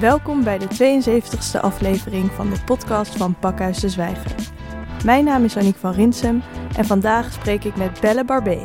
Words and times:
Welkom 0.00 0.44
bij 0.44 0.58
de 0.58 0.66
72e 0.66 1.60
aflevering 1.60 2.30
van 2.30 2.50
de 2.50 2.64
podcast 2.64 3.16
van 3.16 3.38
Pakhuis 3.38 3.80
de 3.80 3.88
Zwijger. 3.88 4.34
Mijn 5.04 5.24
naam 5.24 5.44
is 5.44 5.56
Aniek 5.56 5.76
van 5.76 5.92
Rinsem 5.92 6.42
en 6.76 6.84
vandaag 6.84 7.32
spreek 7.32 7.64
ik 7.64 7.76
met 7.76 8.00
Belle 8.00 8.24
Barbé, 8.24 8.64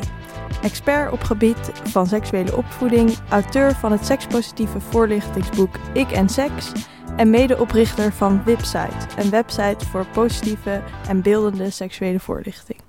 expert 0.62 1.12
op 1.12 1.20
gebied 1.20 1.72
van 1.84 2.08
seksuele 2.08 2.56
opvoeding, 2.56 3.18
auteur 3.30 3.76
van 3.76 3.92
het 3.92 4.06
sekspositieve 4.06 4.80
voorlichtingsboek 4.80 5.76
Ik 5.94 6.12
en 6.12 6.30
Seks 6.30 6.72
en 7.18 7.30
medeoprichter 7.30 8.14
van 8.14 8.44
Website, 8.44 9.22
een 9.22 9.30
website 9.30 9.86
voor 9.86 10.06
positieve 10.08 10.82
en 11.08 11.22
beeldende 11.22 11.70
seksuele 11.70 12.20
voorlichting. 12.20 12.80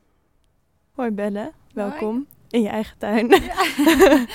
Hoi 0.92 1.10
Belle, 1.10 1.52
welkom 1.72 2.26
in 2.50 2.62
je 2.62 2.68
eigen 2.68 2.98
tuin. 2.98 3.28
Ja. 3.28 4.24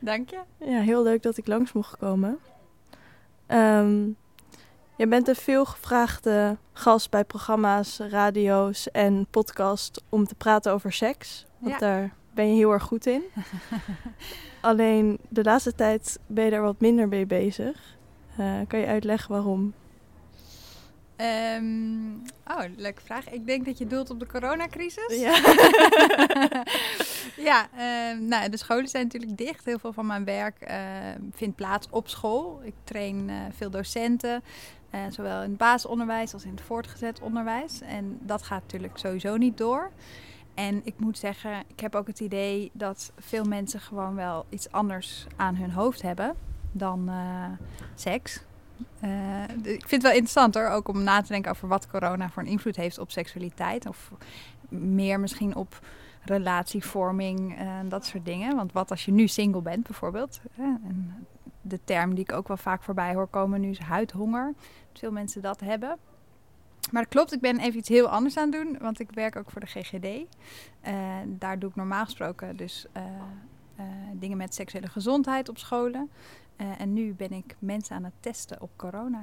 Dank 0.00 0.30
je. 0.30 0.38
Ja, 0.58 0.80
heel 0.80 1.02
leuk 1.02 1.22
dat 1.22 1.36
ik 1.36 1.46
langs 1.46 1.72
mocht 1.72 1.96
komen. 1.96 2.38
Um, 3.52 4.16
je 4.96 5.06
bent 5.06 5.28
een 5.28 5.34
veelgevraagde 5.34 6.56
gast 6.72 7.10
bij 7.10 7.24
programma's, 7.24 7.98
radio's 8.10 8.90
en 8.90 9.26
podcasts 9.30 10.00
om 10.08 10.26
te 10.26 10.34
praten 10.34 10.72
over 10.72 10.92
seks. 10.92 11.46
Want 11.58 11.72
Ja. 11.72 11.78
daar 11.78 12.12
ben 12.34 12.48
je 12.48 12.54
heel 12.54 12.72
erg 12.72 12.82
goed 12.82 13.06
in. 13.06 13.22
Alleen 14.60 15.18
de 15.28 15.42
laatste 15.44 15.74
tijd 15.74 16.18
ben 16.26 16.44
je 16.44 16.50
daar 16.50 16.62
wat 16.62 16.80
minder 16.80 17.08
mee 17.08 17.26
bezig. 17.26 17.96
Eh, 18.36 18.52
kan 18.68 18.78
je 18.78 18.86
uitleggen 18.86 19.30
waarom? 19.30 19.72
Ehm, 21.22 22.12
oh, 22.46 22.64
leuke 22.76 23.02
vraag. 23.02 23.30
Ik 23.30 23.46
denk 23.46 23.64
dat 23.64 23.78
je 23.78 23.86
doelt 23.86 24.10
op 24.10 24.20
de 24.20 24.26
coronacrisis. 24.26 25.20
Ja. 25.20 25.34
ja, 27.50 27.68
ehm, 27.76 28.28
nou, 28.28 28.48
de 28.48 28.56
scholen 28.56 28.88
zijn 28.88 29.02
natuurlijk 29.02 29.36
dicht. 29.36 29.64
Heel 29.64 29.78
veel 29.78 29.92
van 29.92 30.06
mijn 30.06 30.24
werk 30.24 30.60
ehm, 30.60 31.20
vindt 31.32 31.56
plaats 31.56 31.86
op 31.90 32.08
school. 32.08 32.60
Ik 32.64 32.74
train 32.84 33.30
eh, 33.30 33.36
veel 33.50 33.70
docenten, 33.70 34.42
eh, 34.90 35.00
zowel 35.10 35.42
in 35.42 35.48
het 35.48 35.58
basisonderwijs 35.58 36.32
als 36.32 36.44
in 36.44 36.50
het 36.50 36.60
voortgezet 36.60 37.20
onderwijs. 37.20 37.80
En 37.80 38.18
dat 38.20 38.42
gaat 38.42 38.62
natuurlijk 38.62 38.98
sowieso 38.98 39.36
niet 39.36 39.58
door. 39.58 39.90
En 40.54 40.80
ik 40.84 40.94
moet 40.96 41.18
zeggen, 41.18 41.62
ik 41.66 41.80
heb 41.80 41.94
ook 41.94 42.06
het 42.06 42.20
idee 42.20 42.70
dat 42.72 43.12
veel 43.18 43.44
mensen 43.44 43.80
gewoon 43.80 44.14
wel 44.14 44.46
iets 44.48 44.70
anders 44.70 45.26
aan 45.36 45.56
hun 45.56 45.70
hoofd 45.70 46.02
hebben 46.02 46.34
dan 46.72 47.08
eh, 47.08 47.66
seks. 47.94 48.40
Eh, 49.00 49.42
ik 49.62 49.88
vind 49.88 49.90
het 49.90 50.02
wel 50.02 50.10
interessant 50.10 50.54
hoor, 50.54 50.68
ook 50.68 50.88
om 50.88 51.02
na 51.02 51.20
te 51.20 51.32
denken 51.32 51.50
over 51.50 51.68
wat 51.68 51.86
corona 51.86 52.30
voor 52.30 52.42
een 52.42 52.48
invloed 52.48 52.76
heeft 52.76 52.98
op 52.98 53.10
seksualiteit. 53.10 53.86
Of 53.86 54.12
meer 54.68 55.20
misschien 55.20 55.54
op 55.54 55.80
relatievorming 56.24 57.56
en 57.58 57.88
dat 57.88 58.06
soort 58.06 58.24
dingen. 58.24 58.56
Want 58.56 58.72
wat 58.72 58.90
als 58.90 59.04
je 59.04 59.12
nu 59.12 59.26
single 59.26 59.62
bent 59.62 59.86
bijvoorbeeld. 59.86 60.40
En 60.56 61.26
de 61.60 61.80
term 61.84 62.14
die 62.14 62.24
ik 62.24 62.32
ook 62.32 62.48
wel 62.48 62.56
vaak 62.56 62.82
voorbij 62.82 63.14
hoor 63.14 63.26
komen 63.26 63.60
nu 63.60 63.70
is 63.70 63.78
huidhonger. 63.78 64.54
Veel 64.92 65.12
mensen 65.12 65.42
dat 65.42 65.60
hebben. 65.60 65.98
Maar 66.90 67.02
dat 67.02 67.12
klopt, 67.12 67.32
ik 67.32 67.40
ben 67.40 67.58
even 67.58 67.78
iets 67.78 67.88
heel 67.88 68.08
anders 68.08 68.36
aan 68.36 68.52
het 68.52 68.62
doen. 68.62 68.78
Want 68.80 69.00
ik 69.00 69.10
werk 69.10 69.36
ook 69.36 69.50
voor 69.50 69.60
de 69.60 69.66
GGD. 69.66 70.06
Eh, 70.80 70.94
daar 71.26 71.58
doe 71.58 71.70
ik 71.70 71.76
normaal 71.76 72.04
gesproken 72.04 72.56
dus 72.56 72.86
eh, 72.92 73.02
dingen 74.12 74.36
met 74.36 74.54
seksuele 74.54 74.88
gezondheid 74.88 75.48
op 75.48 75.58
scholen. 75.58 76.10
Eh, 76.56 76.80
en 76.80 76.92
nu 76.92 77.14
ben 77.14 77.32
ik 77.32 77.56
mensen 77.58 77.96
aan 77.96 78.04
het 78.04 78.12
testen 78.20 78.60
op 78.60 78.70
corona. 78.76 79.22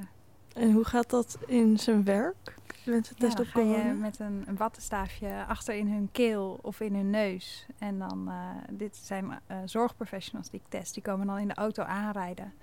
En 0.55 0.71
hoe 0.71 0.85
gaat 0.85 1.09
dat 1.09 1.37
in 1.47 1.79
zijn 1.79 2.03
werk? 2.03 2.55
Mensen 2.85 3.15
Ja, 3.17 3.27
testen 3.27 3.35
dan 3.35 3.45
op 3.45 3.51
ga 3.51 3.59
je 3.59 3.81
corona? 3.81 3.93
met 3.93 4.19
een, 4.19 4.43
een 4.47 4.57
wattenstaafje 4.57 5.45
achter 5.47 5.75
in 5.75 5.87
hun 5.87 6.09
keel 6.11 6.59
of 6.61 6.79
in 6.79 6.95
hun 6.95 7.09
neus. 7.09 7.65
En 7.77 7.99
dan, 7.99 8.27
eh, 8.29 8.49
dit 8.69 8.97
zijn 8.97 9.39
eh, 9.47 9.57
zorgprofessionals 9.65 10.49
die 10.49 10.59
ik 10.59 10.69
test. 10.69 10.93
Die 10.93 11.03
komen 11.03 11.27
dan 11.27 11.37
in 11.37 11.47
de 11.47 11.53
auto 11.53 11.83
aanrijden. 11.83 12.53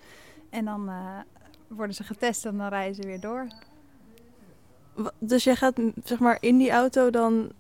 En 0.51 0.65
dan 0.65 0.91
worden 1.69 1.97
ze 1.97 2.05
getest 2.05 2.47
en 2.47 2.57
dan 2.57 2.69
rijden 2.69 2.95
ze 2.95 3.03
weer 3.03 3.21
door. 3.21 3.47
Dus 5.19 5.45
jij 5.45 5.57
gaat 5.57 5.81
zeg 6.05 6.19
maar 6.19 6.37
in 6.41 6.57
die 6.57 6.71
auto 6.71 7.11
dan 7.11 7.51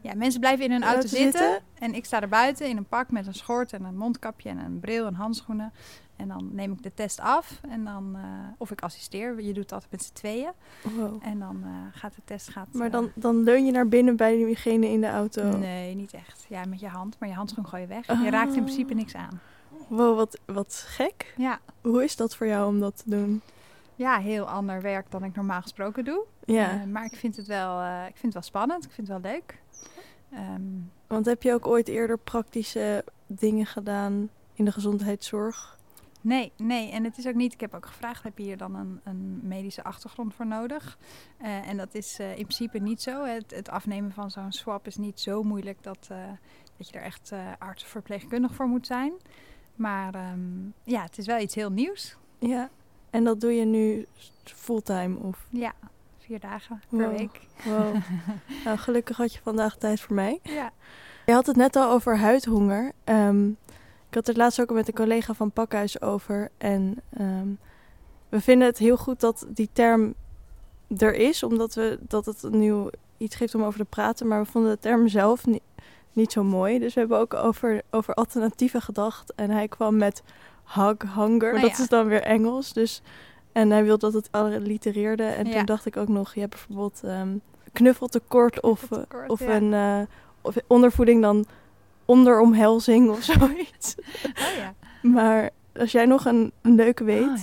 Ja, 0.00 0.14
mensen 0.14 0.40
blijven 0.40 0.64
in 0.64 0.70
hun 0.70 0.82
auto 0.82 0.98
Auto 0.98 1.16
zitten, 1.16 1.40
zitten? 1.40 1.62
En 1.78 1.94
ik 1.94 2.04
sta 2.04 2.20
er 2.20 2.28
buiten 2.28 2.68
in 2.68 2.76
een 2.76 2.84
pak 2.88 3.10
met 3.10 3.26
een 3.26 3.34
schort 3.34 3.72
en 3.72 3.84
een 3.84 3.96
mondkapje 3.96 4.48
en 4.48 4.58
een 4.58 4.80
bril 4.80 5.06
en 5.06 5.14
handschoenen. 5.14 5.72
En 6.16 6.28
dan 6.28 6.48
neem 6.52 6.72
ik 6.72 6.82
de 6.82 6.94
test 6.94 7.20
af. 7.20 7.60
En 7.68 7.84
dan, 7.84 8.16
eh, 8.16 8.22
of 8.58 8.70
ik 8.70 8.80
assisteer. 8.80 9.40
Je 9.40 9.52
doet 9.52 9.62
het 9.62 9.72
altijd 9.72 9.90
met 9.90 10.02
z'n 10.02 10.12
tweeën. 10.12 10.50
Wow. 10.82 11.22
En 11.22 11.38
dan 11.38 11.60
eh, 11.64 11.70
gaat 11.92 12.14
de 12.14 12.22
test... 12.24 12.48
Gaat, 12.48 12.68
Maar 12.72 12.86
eh, 12.86 12.92
dan, 12.92 13.10
dan 13.14 13.42
leun 13.42 13.66
je 13.66 13.72
naar 13.72 13.88
binnen 13.88 14.16
bij 14.16 14.36
diegene 14.36 14.88
in 14.88 15.00
de 15.00 15.08
auto. 15.08 15.58
Nee, 15.58 15.94
niet 15.94 16.12
echt. 16.12 16.46
Ja, 16.48 16.64
met 16.64 16.80
je 16.80 16.88
hand. 16.88 17.16
Maar 17.18 17.28
je 17.28 17.34
handschoen 17.34 17.66
gooi 17.66 17.82
je 17.82 17.88
weg. 17.88 18.10
Oh. 18.10 18.22
Je 18.22 18.30
raakt 18.30 18.54
in 18.54 18.62
principe 18.62 18.94
niks 18.94 19.14
aan. 19.14 19.40
Wow, 19.88 20.16
wat, 20.16 20.40
wat 20.44 20.84
gek. 20.86 21.34
Ja. 21.36 21.58
Hoe 21.80 22.04
is 22.04 22.16
dat 22.16 22.36
voor 22.36 22.46
jou 22.46 22.68
om 22.68 22.80
dat 22.80 22.96
te 22.96 23.10
doen? 23.10 23.42
ja, 23.94 24.18
heel 24.18 24.48
ander 24.48 24.82
werk 24.82 25.10
dan 25.10 25.24
ik 25.24 25.34
normaal 25.34 25.62
gesproken 25.62 26.04
doe. 26.04 26.24
Ja, 26.44 26.84
maar 26.84 27.04
ik 27.04 27.16
vind, 27.16 27.36
het 27.36 27.46
wel, 27.46 27.80
ik 27.82 28.16
vind 28.16 28.22
het 28.22 28.32
wel 28.32 28.42
spannend. 28.42 28.84
Ik 28.84 28.90
vind 28.90 29.08
het 29.08 29.22
wel 29.22 29.32
leuk. 29.32 29.58
Ehm, 30.32 30.62
want 31.06 31.26
heb 31.26 31.42
je 31.42 31.52
ook 31.52 31.66
ooit 31.66 31.88
eerder 31.88 32.18
praktische 32.18 33.04
dingen 33.26 33.66
gedaan 33.66 34.28
in 34.52 34.64
de 34.64 34.72
gezondheidszorg? 34.72 35.75
Nee, 36.26 36.52
nee. 36.56 36.90
En 36.90 37.04
het 37.04 37.18
is 37.18 37.26
ook 37.26 37.34
niet... 37.34 37.52
Ik 37.52 37.60
heb 37.60 37.74
ook 37.74 37.86
gevraagd, 37.86 38.22
heb 38.22 38.38
je 38.38 38.44
hier 38.44 38.56
dan 38.56 38.74
een, 38.74 39.00
een 39.04 39.40
medische 39.42 39.84
achtergrond 39.84 40.34
voor 40.34 40.46
nodig? 40.46 40.98
Eh, 41.38 41.68
en 41.68 41.76
dat 41.76 41.94
is 41.94 42.18
eh, 42.18 42.28
in 42.28 42.34
principe 42.34 42.78
niet 42.78 43.02
zo. 43.02 43.24
Het, 43.24 43.50
het 43.50 43.68
afnemen 43.68 44.12
van 44.12 44.30
zo'n 44.30 44.52
swab 44.52 44.86
is 44.86 44.96
niet 44.96 45.20
zo 45.20 45.42
moeilijk 45.42 45.82
dat, 45.82 46.08
eh, 46.10 46.18
dat 46.76 46.88
je 46.88 46.98
er 46.98 47.04
echt 47.04 47.32
arts 47.58 47.82
of 47.82 47.88
verpleegkundig 47.88 48.54
voor 48.54 48.66
moet 48.66 48.86
zijn. 48.86 49.12
Maar 49.74 50.14
ehm, 50.14 50.66
ja, 50.82 51.02
het 51.02 51.18
is 51.18 51.26
wel 51.26 51.38
iets 51.40 51.54
heel 51.54 51.70
nieuws. 51.70 52.16
Ja. 52.38 52.70
En 53.10 53.24
dat 53.24 53.40
doe 53.40 53.52
je 53.52 53.64
nu 53.64 54.06
fulltime 54.44 55.18
of? 55.18 55.46
Ja, 55.50 55.72
vier 56.18 56.40
dagen 56.40 56.80
per 56.88 56.98
Wow. 57.08 57.16
week. 57.16 57.40
Wow. 57.64 57.96
nou, 58.64 58.78
gelukkig 58.78 59.16
had 59.16 59.32
je 59.32 59.40
vandaag 59.42 59.76
tijd 59.76 60.00
voor 60.00 60.14
mij. 60.14 60.38
Ja. 60.42 60.72
Je 61.26 61.32
had 61.32 61.46
het 61.46 61.56
net 61.56 61.76
al 61.76 61.90
over 61.90 62.18
huidhonger. 62.18 62.92
Ik 63.04 63.65
had 64.16 64.26
het 64.26 64.36
laatst 64.36 64.60
ook 64.60 64.70
met 64.70 64.88
een 64.88 64.94
collega 64.94 65.34
van 65.34 65.50
Pakhuis 65.50 66.00
over. 66.00 66.50
En 66.58 67.02
ehm, 67.18 67.48
we 68.28 68.40
vinden 68.40 68.66
het 68.68 68.78
heel 68.78 68.96
goed 68.96 69.20
dat 69.20 69.46
die 69.48 69.68
term 69.72 70.14
er 70.96 71.14
is, 71.14 71.42
omdat 71.42 71.74
we, 71.74 71.98
dat 72.00 72.26
het 72.26 72.42
een 72.42 72.58
nieuw 72.58 72.90
iets 73.16 73.36
geeft 73.36 73.54
om 73.54 73.62
over 73.62 73.78
te 73.78 73.84
praten. 73.84 74.26
Maar 74.26 74.42
we 74.42 74.50
vonden 74.50 74.70
de 74.70 74.78
term 74.78 75.08
zelf 75.08 75.46
niet, 75.46 75.62
niet 76.12 76.32
zo 76.32 76.44
mooi. 76.44 76.78
Dus 76.78 76.94
we 76.94 77.00
hebben 77.00 77.18
ook 77.18 77.34
over, 77.34 77.82
over 77.90 78.14
alternatieven 78.14 78.82
gedacht. 78.82 79.34
En 79.34 79.50
hij 79.50 79.68
kwam 79.68 79.96
met 79.96 80.22
hug 80.64 81.14
hunger. 81.14 81.54
Oh, 81.54 81.60
dat 81.60 81.76
ja. 81.76 81.82
is 81.82 81.88
dan 81.88 82.06
weer 82.06 82.22
Engels. 82.22 82.72
Dus, 82.72 83.02
en 83.52 83.70
hij 83.70 83.84
wilde 83.84 84.10
dat 84.10 84.12
het 84.12 84.28
allitereerde. 84.30 85.24
En 85.24 85.46
Ja. 85.46 85.52
toen 85.52 85.64
dacht 85.64 85.86
ik 85.86 85.96
ook 85.96 86.08
nog, 86.08 86.34
je 86.34 86.40
hebt 86.40 86.52
bijvoorbeeld 86.52 87.00
ehm, 87.04 87.36
knuffeltekort 87.72 88.60
of, 88.60 88.82
eh, 88.82 88.88
Knuffeltekort, 88.88 89.30
of 89.30 89.40
ja. 89.40 89.54
een 89.54 89.74
eh, 89.74 90.06
of 90.40 90.56
ondervoeding 90.66 91.22
dan 91.22 91.46
onderomhelzing 92.06 93.10
of 93.10 93.22
zoiets. 93.22 93.94
Oh 94.24 94.56
ja. 94.56 94.74
Maar 95.02 95.50
als 95.76 95.92
jij 95.92 96.06
nog 96.06 96.24
een, 96.24 96.52
een 96.62 96.74
leuke 96.74 97.04
weet. 97.04 97.28
Oh, 97.28 97.36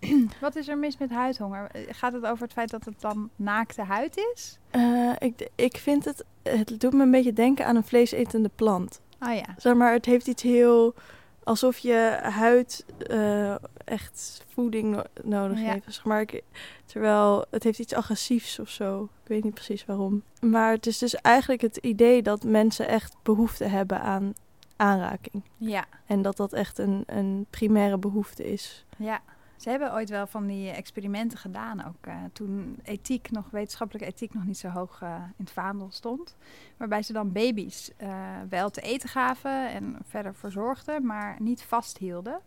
ja. 0.00 0.26
Wat 0.40 0.56
is 0.56 0.68
er 0.68 0.78
mis 0.78 0.98
met 0.98 1.10
huidhonger? 1.10 1.70
Gaat 1.88 2.12
het 2.12 2.26
over 2.26 2.42
het 2.42 2.52
feit 2.52 2.70
dat 2.70 2.84
het 2.84 3.00
dan 3.00 3.30
naakte 3.36 3.82
huid 3.82 4.16
is? 4.34 4.58
Eh, 4.70 5.10
ik, 5.18 5.48
ik 5.54 5.76
vind 5.76 6.04
het, 6.04 6.24
het 6.42 6.80
doet 6.80 6.92
me 6.92 7.02
een 7.02 7.10
beetje 7.10 7.32
denken 7.32 7.66
aan 7.66 7.76
een 7.76 7.84
vleesetende 7.84 8.50
plant. 8.54 9.00
Oh 9.20 9.34
ja. 9.34 9.54
Zeg 9.56 9.74
maar, 9.74 9.92
het 9.92 10.04
heeft 10.04 10.26
iets 10.26 10.42
heel, 10.42 10.94
alsof 11.44 11.78
je 11.78 12.18
huid 12.22 12.84
eh, 13.06 13.54
echt 13.84 14.44
voeding 14.48 14.94
no- 14.94 15.02
nodig 15.22 15.60
Ja. 15.60 15.72
heeft. 15.72 15.94
Zeg 15.94 16.04
maar, 16.04 16.20
ik, 16.20 16.42
terwijl 16.86 17.44
het 17.50 17.62
heeft 17.62 17.78
iets 17.78 17.94
agressiefs 17.94 18.58
of 18.58 18.68
zo. 18.68 19.02
Ik 19.22 19.28
weet 19.28 19.44
niet 19.44 19.54
precies 19.54 19.84
waarom. 19.84 20.22
Maar 20.40 20.72
het 20.72 20.86
is 20.86 20.98
dus 20.98 21.14
eigenlijk 21.14 21.60
het 21.60 21.76
idee 21.76 22.22
dat 22.22 22.44
mensen 22.44 22.88
echt 22.88 23.16
behoefte 23.22 23.64
hebben 23.64 24.00
aan 24.00 24.32
aanraking. 24.76 25.42
Ja. 25.56 25.84
En 26.06 26.22
dat 26.22 26.36
dat 26.36 26.52
echt 26.52 26.78
een, 26.78 27.02
een 27.06 27.46
primaire 27.50 27.98
behoefte 27.98 28.52
is. 28.52 28.84
Ja. 28.96 29.20
Ze 29.64 29.70
hebben 29.70 29.92
ooit 29.92 30.10
wel 30.10 30.26
van 30.26 30.46
die 30.46 30.70
experimenten 30.70 31.38
gedaan 31.38 31.84
ook. 31.86 32.06
eh, 32.06 32.14
toen 32.32 32.78
ethiek 32.82 33.30
nog, 33.30 33.50
wetenschappelijke 33.50 34.08
ethiek 34.08 34.34
nog 34.34 34.44
niet 34.44 34.58
zo 34.58 34.68
hoog 34.68 34.98
eh, 35.02 35.14
in 35.36 35.44
het 35.44 35.50
vaandel 35.52 35.90
stond. 35.90 36.36
Waarbij 36.76 37.02
ze 37.02 37.12
dan 37.12 37.32
baby's 37.32 37.90
eh, 37.96 38.08
wel 38.48 38.70
te 38.70 38.80
eten 38.80 39.08
gaven 39.08 39.70
en 39.70 39.96
verder 40.08 40.34
verzorgden, 40.34 41.06
maar 41.06 41.36
niet 41.38 41.62
vasthielden. 41.62 42.40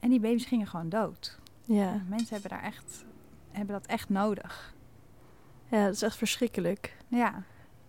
En 0.00 0.08
die 0.10 0.20
baby's 0.20 0.44
gingen 0.44 0.66
gewoon 0.66 0.88
dood. 0.88 1.38
Ja, 1.64 2.00
Mensen 2.08 2.28
hebben, 2.32 2.50
daar 2.50 2.62
echt, 2.62 3.04
hebben 3.50 3.74
dat 3.74 3.86
echt 3.86 4.08
nodig. 4.08 4.74
ja 5.68 5.84
dat 5.84 5.94
is 5.94 6.02
echt 6.02 6.16
verschrikkelijk. 6.16 6.96
Ja. 7.08 7.42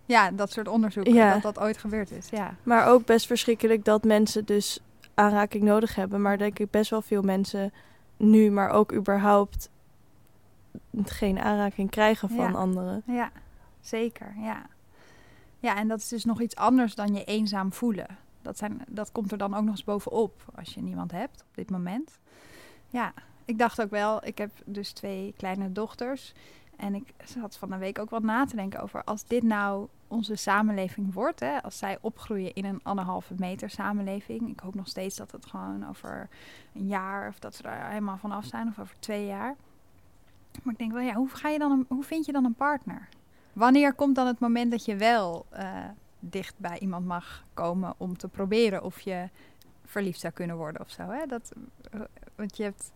Ja, 0.04 0.30
dat 0.30 0.52
soort 0.52 0.68
onderzoeken, 0.68 1.14
Ja. 1.14 1.32
dat 1.32 1.42
dat 1.42 1.58
ooit 1.58 1.76
gebeurd 1.78 2.10
is. 2.10 2.28
Ja. 2.28 2.54
Maar 2.62 2.86
ook 2.88 3.04
best 3.06 3.26
verschrikkelijk 3.26 3.84
dat 3.84 4.04
mensen 4.04 4.44
dus 4.44 4.80
aanraking 5.14 5.62
nodig 5.64 5.94
hebben. 5.94 6.22
Maar 6.22 6.38
denk 6.38 6.58
ik 6.58 6.70
best 6.70 6.90
wel 6.90 7.02
veel 7.02 7.22
mensen 7.22 7.72
nu, 8.16 8.50
maar 8.50 8.70
ook 8.70 8.92
überhaupt 8.92 9.70
geen 11.04 11.38
aanraking 11.38 11.90
krijgen 11.90 12.28
van 12.28 12.36
Ja. 12.36 12.50
anderen. 12.50 13.02
Ja, 13.06 13.30
zeker. 13.80 14.34
Ja. 14.38 14.66
ja, 15.58 15.76
en 15.76 15.88
dat 15.88 15.98
is 15.98 16.08
dus 16.08 16.24
nog 16.24 16.40
iets 16.40 16.56
anders 16.56 16.94
dan 16.94 17.14
je 17.14 17.24
eenzaam 17.24 17.72
voelen. 17.72 18.06
Dat, 18.42 18.58
zijn, 18.58 18.82
dat 18.88 19.12
komt 19.12 19.32
er 19.32 19.38
dan 19.38 19.54
ook 19.54 19.62
nog 19.62 19.70
eens 19.70 19.84
bovenop 19.84 20.44
als 20.54 20.74
je 20.74 20.82
niemand 20.82 21.10
hebt 21.10 21.40
op 21.40 21.54
dit 21.54 21.70
moment. 21.70 22.18
Ja, 22.88 23.12
ik 23.44 23.58
dacht 23.58 23.80
ook 23.82 23.90
wel, 23.90 24.26
ik 24.26 24.38
heb 24.38 24.50
dus 24.64 24.92
twee 24.92 25.34
kleine 25.36 25.72
dochters. 25.72 26.34
En 26.76 26.94
ik 26.94 27.14
zat 27.24 27.56
van 27.56 27.70
de 27.70 27.76
week 27.76 27.98
ook 27.98 28.10
wat 28.10 28.22
na 28.22 28.44
te 28.44 28.56
denken 28.56 28.80
over 28.82 29.04
als 29.04 29.24
dit 29.24 29.42
nou 29.42 29.86
onze 30.08 30.36
samenleving 30.36 31.14
wordt. 31.14 31.40
Hè, 31.40 31.62
als 31.62 31.78
zij 31.78 31.98
opgroeien 32.00 32.54
in 32.54 32.64
een 32.64 32.80
anderhalve 32.82 33.34
meter 33.36 33.70
samenleving. 33.70 34.48
Ik 34.48 34.60
hoop 34.60 34.74
nog 34.74 34.88
steeds 34.88 35.16
dat 35.16 35.32
het 35.32 35.46
gewoon 35.46 35.88
over 35.88 36.28
een 36.74 36.86
jaar 36.86 37.28
of 37.28 37.38
dat 37.38 37.54
ze 37.54 37.62
er 37.62 37.88
helemaal 37.88 38.16
vanaf 38.18 38.44
zijn 38.44 38.68
of 38.68 38.78
over 38.78 38.98
twee 38.98 39.26
jaar. 39.26 39.54
Maar 40.62 40.72
ik 40.72 40.78
denk 40.78 40.92
wel, 40.92 41.02
ja, 41.02 41.14
hoe, 41.14 41.28
ga 41.28 41.48
je 41.48 41.58
dan 41.58 41.72
een, 41.72 41.84
hoe 41.88 42.04
vind 42.04 42.26
je 42.26 42.32
dan 42.32 42.44
een 42.44 42.54
partner? 42.54 43.08
Wanneer 43.52 43.94
komt 43.94 44.14
dan 44.14 44.26
het 44.26 44.38
moment 44.38 44.70
dat 44.70 44.84
je 44.84 44.96
wel 44.96 45.46
uh, 45.52 45.84
dicht 46.18 46.54
bij 46.56 46.78
iemand 46.78 47.06
mag 47.06 47.44
komen 47.54 47.94
om 47.96 48.16
te 48.16 48.28
proberen 48.28 48.82
of 48.82 49.00
je 49.00 49.28
verliefd 49.84 50.20
zou 50.20 50.32
kunnen 50.32 50.56
worden 50.56 50.80
of 50.80 50.90
zo? 50.90 51.02
Hè? 51.02 51.26
Dat, 51.26 51.52
uh, 51.94 52.00
want 52.34 52.56
je 52.56 52.62
hebt 52.62 52.92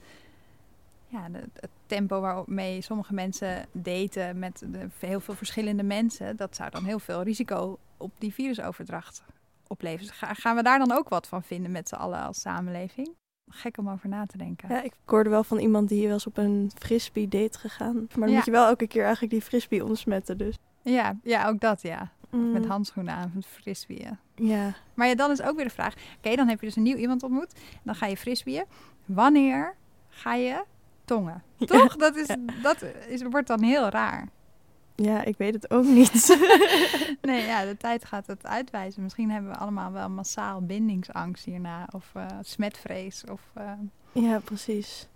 ja, 1.10 1.28
de, 1.28 1.38
het 1.38 1.70
tempo 1.86 2.20
waarmee 2.20 2.82
sommige 2.82 3.14
mensen 3.14 3.66
daten 3.72 4.38
met 4.38 4.62
de, 4.66 4.88
heel 4.98 5.20
veel 5.20 5.34
verschillende 5.34 5.82
mensen, 5.82 6.36
dat 6.36 6.56
zou 6.56 6.70
dan 6.70 6.84
heel 6.84 6.98
veel 6.98 7.22
risico 7.22 7.78
op 7.96 8.12
die 8.18 8.34
virusoverdracht 8.34 9.22
opleveren. 9.66 10.14
Gaan 10.14 10.56
we 10.56 10.62
daar 10.62 10.78
dan 10.78 10.92
ook 10.92 11.08
wat 11.08 11.26
van 11.26 11.42
vinden 11.42 11.70
met 11.70 11.88
z'n 11.88 11.94
allen 11.94 12.22
als 12.22 12.40
samenleving? 12.40 13.10
Gek 13.48 13.78
om 13.78 13.90
over 13.90 14.08
na 14.08 14.26
te 14.26 14.36
denken. 14.36 14.68
Ja, 14.68 14.82
ik 14.82 14.92
hoorde 15.04 15.30
wel 15.30 15.44
van 15.44 15.58
iemand 15.58 15.88
die 15.88 16.08
was 16.08 16.26
op 16.26 16.36
een 16.36 16.70
frisbee 16.78 17.28
date 17.28 17.58
gegaan. 17.58 17.94
Maar 17.94 18.08
dan 18.18 18.28
ja. 18.28 18.34
moet 18.34 18.44
je 18.44 18.50
wel 18.50 18.66
elke 18.66 18.86
keer 18.86 19.02
eigenlijk 19.02 19.32
die 19.32 19.42
frisbee 19.42 19.84
ontsmetten 19.84 20.38
dus. 20.38 20.56
Ja, 20.82 21.16
ja 21.22 21.48
ook 21.48 21.60
dat 21.60 21.82
ja. 21.82 22.10
Mm. 22.30 22.52
Met 22.52 22.66
handschoenen 22.66 23.14
aan, 23.14 23.30
met 23.34 23.46
frisbeeën. 23.46 24.18
Ja. 24.34 24.74
Maar 24.94 25.06
ja, 25.06 25.14
dan 25.14 25.30
is 25.30 25.42
ook 25.42 25.56
weer 25.56 25.64
de 25.64 25.70
vraag. 25.70 25.94
Oké, 26.16 26.36
dan 26.36 26.48
heb 26.48 26.60
je 26.60 26.66
dus 26.66 26.76
een 26.76 26.82
nieuw 26.82 26.96
iemand 26.96 27.22
ontmoet. 27.22 27.60
Dan 27.82 27.94
ga 27.94 28.06
je 28.06 28.16
frisbeeën. 28.16 28.64
Wanneer 29.04 29.74
ga 30.08 30.34
je 30.34 30.64
tongen. 31.10 31.42
Toch? 31.58 31.96
dat, 31.96 32.16
is, 32.16 32.28
dat 32.62 32.84
is, 33.08 33.22
wordt 33.22 33.46
dan 33.46 33.62
heel 33.62 33.88
raar. 33.88 34.28
Ja, 34.94 35.24
ik 35.24 35.36
weet 35.36 35.54
het 35.54 35.70
ook 35.70 35.84
niet. 35.84 36.38
nee, 37.22 37.46
ja, 37.46 37.64
de 37.64 37.76
tijd 37.76 38.04
gaat 38.04 38.26
het 38.26 38.46
uitwijzen. 38.46 39.02
Misschien 39.02 39.30
hebben 39.30 39.50
we 39.50 39.56
allemaal 39.56 39.92
wel 39.92 40.10
massaal 40.10 40.60
bindingsangst 40.60 41.44
hierna. 41.44 41.88
Of 41.92 42.12
uh, 42.16 42.26
smetvrees. 42.40 43.24
Of, 43.30 43.40
uh... 43.58 43.72
Ja, 44.12 44.38
precies. 44.38 45.08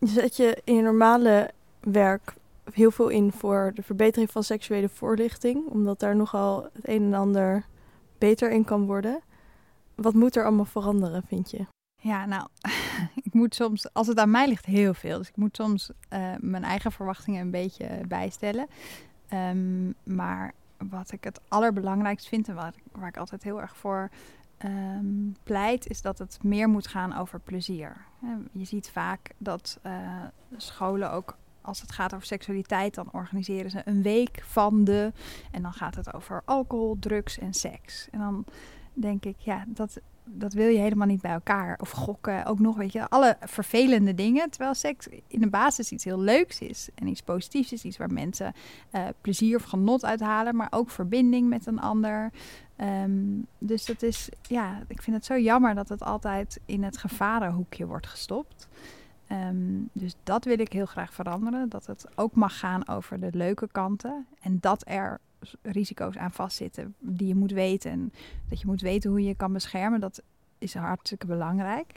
Zet 0.00 0.36
je 0.36 0.60
in 0.64 0.74
je 0.74 0.82
normale 0.82 1.50
werk 1.80 2.34
heel 2.72 2.90
veel 2.90 3.08
in 3.08 3.32
voor 3.32 3.72
de 3.74 3.82
verbetering 3.82 4.30
van 4.30 4.44
seksuele 4.44 4.88
voorlichting. 4.88 5.66
Omdat 5.66 6.00
daar 6.00 6.16
nogal 6.16 6.68
het 6.72 6.88
een 6.88 7.02
en 7.02 7.14
ander 7.14 7.64
beter 8.18 8.50
in 8.50 8.64
kan 8.64 8.86
worden. 8.86 9.20
Wat 9.94 10.14
moet 10.14 10.36
er 10.36 10.44
allemaal 10.44 10.64
veranderen, 10.64 11.22
vind 11.26 11.50
je? 11.50 11.66
Ja, 12.02 12.26
nou, 12.26 12.48
ik 13.24 13.34
moet 13.34 13.54
soms, 13.54 13.92
als 13.92 14.06
het 14.06 14.18
aan 14.18 14.30
mij 14.30 14.48
ligt, 14.48 14.66
heel 14.66 14.94
veel. 14.94 15.18
Dus 15.18 15.28
ik 15.28 15.36
moet 15.36 15.56
soms 15.56 15.90
uh, 16.12 16.32
mijn 16.38 16.64
eigen 16.64 16.92
verwachtingen 16.92 17.40
een 17.40 17.50
beetje 17.50 18.00
bijstellen. 18.08 18.66
Um, 19.32 19.94
maar 20.02 20.52
wat 20.88 21.12
ik 21.12 21.24
het 21.24 21.40
allerbelangrijkst 21.48 22.28
vind 22.28 22.48
en 22.48 22.54
waar, 22.54 22.74
ik 23.08 23.16
altijd 23.16 23.42
heel 23.42 23.60
erg 23.60 23.76
voor 23.76 24.10
um, 24.64 25.36
pleit, 25.42 25.86
is 25.86 26.02
dat 26.02 26.18
het 26.18 26.38
meer 26.42 26.68
moet 26.68 26.86
gaan 26.86 27.16
over 27.16 27.40
plezier. 27.40 27.96
Je 28.52 28.64
ziet 28.64 28.90
vaak 28.90 29.30
dat 29.38 29.78
uh, 29.86 29.92
scholen 30.56 31.12
ook 31.12 31.36
als 31.60 31.80
het 31.80 31.92
gaat 31.92 32.14
over 32.14 32.26
seksualiteit, 32.26 32.94
dan 32.94 33.08
organiseren 33.12 33.70
ze 33.70 33.82
een 33.84 34.02
week 34.02 34.42
van 34.44 34.84
de. 34.84 35.12
En 35.50 35.62
dan 35.62 35.72
gaat 35.72 35.94
het 35.94 36.14
over 36.14 36.42
alcohol, 36.44 36.96
drugs 37.00 37.38
en 37.38 37.54
seks. 37.54 38.08
En 38.10 38.18
dan 38.18 38.44
denk 38.92 39.24
ik, 39.24 39.36
ja, 39.38 39.64
dat 39.66 40.00
dat 40.32 40.52
wil 40.52 40.68
je 40.68 40.78
helemaal 40.78 41.06
niet 41.06 41.20
bij 41.20 41.32
elkaar. 41.32 41.78
Of 41.80 41.90
gokken, 41.90 42.44
ook 42.44 42.58
nog, 42.58 42.76
weet 42.76 42.92
je, 42.92 43.08
alle 43.08 43.36
vervelende 43.40 44.14
dingen. 44.14 44.50
Terwijl 44.50 44.74
seks 44.74 45.08
in 45.26 45.40
de 45.40 45.48
basis 45.48 45.92
iets 45.92 46.04
heel 46.04 46.20
leuks 46.20 46.58
is 46.58 46.88
en 46.94 47.06
iets 47.06 47.22
positiefs 47.22 47.72
is. 47.72 47.84
Iets 47.84 47.96
waar 47.96 48.12
mensen 48.12 48.52
uh, 48.92 49.02
plezier 49.20 49.56
of 49.56 49.62
genot 49.62 50.04
uithalen, 50.04 50.56
maar 50.56 50.68
ook 50.70 50.90
verbinding 50.90 51.48
met 51.48 51.66
een 51.66 51.80
ander. 51.80 52.30
Um, 52.76 53.46
dus 53.58 53.84
dat 53.84 54.02
is, 54.02 54.28
ja, 54.42 54.82
ik 54.88 55.02
vind 55.02 55.16
het 55.16 55.24
zo 55.24 55.38
jammer 55.38 55.74
dat 55.74 55.88
het 55.88 56.02
altijd 56.02 56.60
in 56.64 56.82
het 56.82 56.96
gevarenhoekje 56.96 57.86
wordt 57.86 58.06
gestopt. 58.06 58.68
Um, 59.32 59.88
dus 59.92 60.14
dat 60.22 60.44
wil 60.44 60.58
ik 60.58 60.72
heel 60.72 60.86
graag 60.86 61.12
veranderen. 61.12 61.68
Dat 61.68 61.86
het 61.86 62.06
ook 62.14 62.34
mag 62.34 62.58
gaan 62.58 62.88
over 62.88 63.20
de 63.20 63.30
leuke 63.32 63.68
kanten. 63.72 64.26
En 64.40 64.58
dat 64.60 64.82
er 64.86 65.20
risico's 65.62 66.16
aan 66.16 66.32
vastzitten 66.32 66.94
die 66.98 67.26
je 67.26 67.34
moet 67.34 67.52
weten. 67.52 67.90
En 67.90 68.12
dat 68.48 68.60
je 68.60 68.66
moet 68.66 68.80
weten 68.80 69.10
hoe 69.10 69.20
je 69.20 69.28
je 69.28 69.34
kan 69.34 69.52
beschermen, 69.52 70.00
dat 70.00 70.22
is 70.58 70.74
hartstikke 70.74 71.26
belangrijk. 71.26 71.92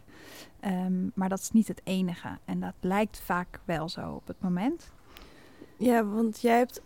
Um, 0.65 1.11
maar 1.15 1.29
dat 1.29 1.39
is 1.39 1.51
niet 1.51 1.67
het 1.67 1.81
enige. 1.83 2.37
En 2.45 2.59
dat 2.59 2.73
lijkt 2.79 3.19
vaak 3.19 3.59
wel 3.65 3.89
zo 3.89 4.11
op 4.11 4.27
het 4.27 4.41
moment. 4.41 4.91
Ja, 5.77 6.05
want 6.05 6.41
jij 6.41 6.57
hebt 6.57 6.81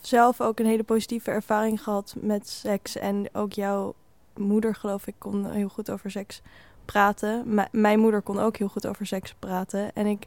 zelf 0.00 0.40
ook 0.40 0.58
een 0.58 0.66
hele 0.66 0.82
positieve 0.82 1.30
ervaring 1.30 1.82
gehad 1.82 2.16
met 2.20 2.48
seks. 2.48 2.96
En 2.96 3.28
ook 3.32 3.52
jouw 3.52 3.94
moeder, 4.36 4.74
geloof 4.74 5.06
ik, 5.06 5.14
kon 5.18 5.50
heel 5.50 5.68
goed 5.68 5.90
over 5.90 6.10
seks 6.10 6.42
praten. 6.84 7.54
Mijn 7.72 7.98
moeder 7.98 8.22
kon 8.22 8.38
ook 8.38 8.56
heel 8.56 8.68
goed 8.68 8.86
over 8.86 9.06
seks 9.06 9.34
praten. 9.34 9.92
En 9.92 10.06
ik 10.06 10.26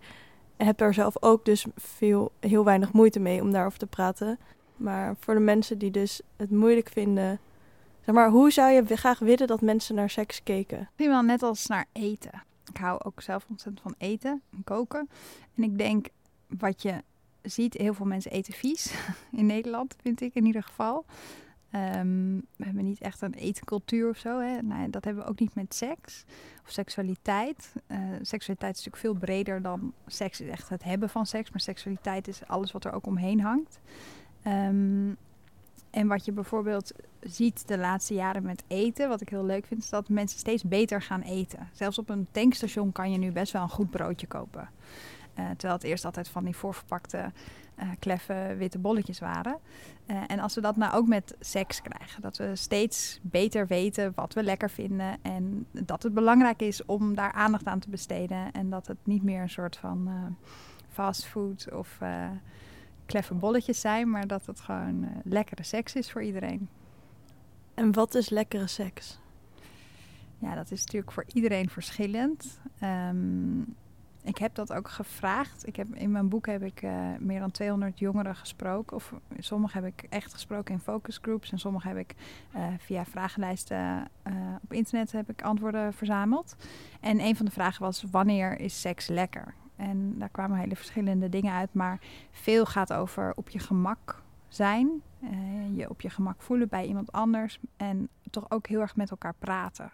heb 0.57 0.77
daar 0.77 0.93
zelf 0.93 1.23
ook 1.23 1.45
dus 1.45 1.65
veel, 1.75 2.31
heel 2.39 2.63
weinig 2.63 2.93
moeite 2.93 3.19
mee 3.19 3.41
om 3.41 3.51
daarover 3.51 3.79
te 3.79 3.87
praten. 3.87 4.39
Maar 4.77 5.15
voor 5.19 5.33
de 5.33 5.39
mensen 5.39 5.77
die 5.77 5.91
dus 5.91 6.21
het 6.35 6.51
moeilijk 6.51 6.89
vinden. 6.89 7.39
Zeg 8.05 8.15
maar, 8.15 8.29
hoe 8.29 8.51
zou 8.51 8.71
je 8.71 8.97
graag 8.97 9.19
willen 9.19 9.47
dat 9.47 9.61
mensen 9.61 9.95
naar 9.95 10.09
seks 10.09 10.43
keken? 10.43 10.89
Wel 10.95 11.21
net 11.21 11.43
als 11.43 11.67
naar 11.67 11.85
eten. 11.91 12.43
Ik 12.69 12.77
hou 12.77 13.01
ook 13.03 13.21
zelf 13.21 13.45
ontzettend 13.49 13.81
van 13.83 13.95
eten 13.97 14.41
en 14.51 14.63
koken. 14.63 15.09
En 15.55 15.63
ik 15.63 15.77
denk 15.77 16.07
wat 16.47 16.81
je 16.81 17.03
ziet, 17.41 17.73
heel 17.73 17.93
veel 17.93 18.05
mensen 18.05 18.31
eten 18.31 18.53
vies. 18.53 18.93
In 19.31 19.45
Nederland, 19.45 19.95
vind 20.01 20.21
ik 20.21 20.33
in 20.33 20.45
ieder 20.45 20.63
geval. 20.63 21.05
Um, 21.71 22.45
we 22.55 22.65
hebben 22.65 22.83
niet 22.83 23.01
echt 23.01 23.21
een 23.21 23.33
etencultuur 23.33 24.09
of 24.09 24.17
zo. 24.17 24.39
Hè? 24.39 24.57
Dat 24.89 25.05
hebben 25.05 25.23
we 25.23 25.29
ook 25.29 25.39
niet 25.39 25.55
met 25.55 25.75
seks 25.75 26.25
of 26.63 26.71
seksualiteit. 26.71 27.73
Uh, 27.87 27.97
seksualiteit 28.21 28.77
is 28.77 28.85
natuurlijk 28.85 28.97
veel 28.97 29.13
breder 29.13 29.61
dan 29.61 29.93
seks 30.05 30.41
is 30.41 30.49
echt 30.49 30.69
het 30.69 30.83
hebben 30.83 31.09
van 31.09 31.25
seks. 31.25 31.49
Maar 31.49 31.59
seksualiteit 31.59 32.27
is 32.27 32.47
alles 32.47 32.71
wat 32.71 32.85
er 32.85 32.91
ook 32.91 33.05
omheen 33.05 33.41
hangt. 33.41 33.79
Um, 34.47 35.17
en 35.89 36.07
wat 36.07 36.25
je 36.25 36.31
bijvoorbeeld 36.31 36.91
ziet 37.19 37.67
de 37.67 37.77
laatste 37.77 38.13
jaren 38.13 38.43
met 38.43 38.63
eten, 38.67 39.09
wat 39.09 39.21
ik 39.21 39.29
heel 39.29 39.45
leuk 39.45 39.65
vind, 39.65 39.83
is 39.83 39.89
dat 39.89 40.09
mensen 40.09 40.39
steeds 40.39 40.63
beter 40.63 41.01
gaan 41.01 41.21
eten. 41.21 41.69
Zelfs 41.73 41.97
op 41.97 42.09
een 42.09 42.27
tankstation 42.31 42.91
kan 42.91 43.11
je 43.11 43.17
nu 43.17 43.31
best 43.31 43.53
wel 43.53 43.61
een 43.61 43.69
goed 43.69 43.89
broodje 43.89 44.27
kopen. 44.27 44.69
Uh, 45.39 45.45
terwijl 45.49 45.73
het 45.73 45.83
eerst 45.83 46.05
altijd 46.05 46.29
van 46.29 46.43
die 46.43 46.55
voorverpakte 46.55 47.31
uh, 47.79 47.89
kleffe 47.99 48.55
witte 48.57 48.79
bolletjes 48.79 49.19
waren. 49.19 49.57
Uh, 50.07 50.23
en 50.27 50.39
als 50.39 50.55
we 50.55 50.61
dat 50.61 50.75
nou 50.75 50.93
ook 50.93 51.07
met 51.07 51.35
seks 51.39 51.81
krijgen, 51.81 52.21
dat 52.21 52.37
we 52.37 52.55
steeds 52.55 53.19
beter 53.21 53.67
weten 53.67 54.11
wat 54.15 54.33
we 54.33 54.43
lekker 54.43 54.69
vinden 54.69 55.17
en 55.21 55.65
dat 55.71 56.03
het 56.03 56.13
belangrijk 56.13 56.61
is 56.61 56.85
om 56.85 57.15
daar 57.15 57.31
aandacht 57.31 57.65
aan 57.65 57.79
te 57.79 57.89
besteden 57.89 58.51
en 58.51 58.69
dat 58.69 58.87
het 58.87 58.97
niet 59.03 59.23
meer 59.23 59.41
een 59.41 59.49
soort 59.49 59.77
van 59.77 60.09
fastfood 60.89 61.71
of 61.73 61.99
kleffe 63.07 63.33
bolletjes 63.33 63.79
zijn, 63.79 64.09
maar 64.09 64.27
dat 64.27 64.45
het 64.45 64.59
gewoon 64.59 65.03
uh, 65.03 65.09
lekkere 65.23 65.63
seks 65.63 65.95
is 65.95 66.11
voor 66.11 66.23
iedereen. 66.23 66.69
En 67.73 67.93
wat 67.93 68.15
is 68.15 68.29
lekkere 68.29 68.67
seks? 68.67 69.19
Ja, 70.39 70.55
dat 70.55 70.71
is 70.71 70.79
natuurlijk 70.79 71.11
voor 71.11 71.25
iedereen 71.33 71.69
verschillend. 71.69 72.59
Um, 72.83 73.75
ik 74.23 74.37
heb 74.37 74.55
dat 74.55 74.73
ook 74.73 74.89
gevraagd. 74.89 75.67
Ik 75.67 75.75
heb, 75.75 75.95
in 75.95 76.11
mijn 76.11 76.29
boek 76.29 76.45
heb 76.45 76.63
ik 76.63 76.81
uh, 76.81 76.91
meer 77.19 77.39
dan 77.39 77.51
200 77.51 77.99
jongeren 77.99 78.35
gesproken. 78.35 78.95
Of 78.95 79.13
sommige 79.37 79.77
heb 79.77 79.85
ik 79.85 80.05
echt 80.09 80.33
gesproken 80.33 80.73
in 80.73 80.79
focusgroups. 80.79 81.51
En 81.51 81.59
sommige 81.59 81.87
heb 81.87 81.97
ik 81.97 82.15
uh, 82.55 82.67
via 82.77 83.05
vragenlijsten 83.05 84.07
op 84.63 84.73
internet 84.73 85.11
heb 85.11 85.29
ik 85.29 85.41
antwoorden 85.41 85.93
verzameld. 85.93 86.55
En 86.99 87.19
een 87.19 87.35
van 87.35 87.45
de 87.45 87.51
vragen 87.51 87.81
was: 87.81 88.03
wanneer 88.11 88.59
is 88.59 88.81
seks 88.81 89.07
lekker? 89.07 89.53
En 89.77 90.19
daar 90.19 90.29
kwamen 90.29 90.57
hele 90.57 90.75
verschillende 90.75 91.29
dingen 91.29 91.53
uit. 91.53 91.73
Maar 91.73 91.99
veel 92.31 92.65
gaat 92.65 92.93
over 92.93 93.33
op 93.35 93.49
je 93.49 93.59
gemak 93.59 94.21
zijn. 94.47 95.01
Uh, 95.23 95.77
je 95.77 95.89
op 95.89 96.01
je 96.01 96.09
gemak 96.09 96.41
voelen 96.41 96.67
bij 96.67 96.85
iemand 96.85 97.11
anders. 97.11 97.59
En 97.77 98.09
toch 98.29 98.51
ook 98.51 98.67
heel 98.67 98.81
erg 98.81 98.95
met 98.95 99.11
elkaar 99.11 99.35
praten. 99.39 99.91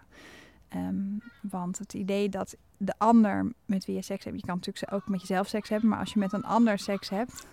Um, 0.75 1.22
want 1.42 1.78
het 1.78 1.94
idee 1.94 2.30
dat 2.30 2.58
de 2.78 2.94
ander 2.98 3.52
met 3.66 3.86
wie 3.86 3.96
je 3.96 4.02
seks 4.02 4.24
hebt, 4.24 4.40
je 4.40 4.46
kan 4.46 4.56
natuurlijk 4.56 4.94
ook 4.94 5.08
met 5.08 5.20
jezelf 5.20 5.48
seks 5.48 5.70
hebben, 5.70 5.90
maar 5.90 6.00
als 6.00 6.13
je 6.13 6.20
met 6.20 6.34
een 6.34 6.46
ander 6.46 6.80
seks 6.80 7.10
hebt, 7.10 7.48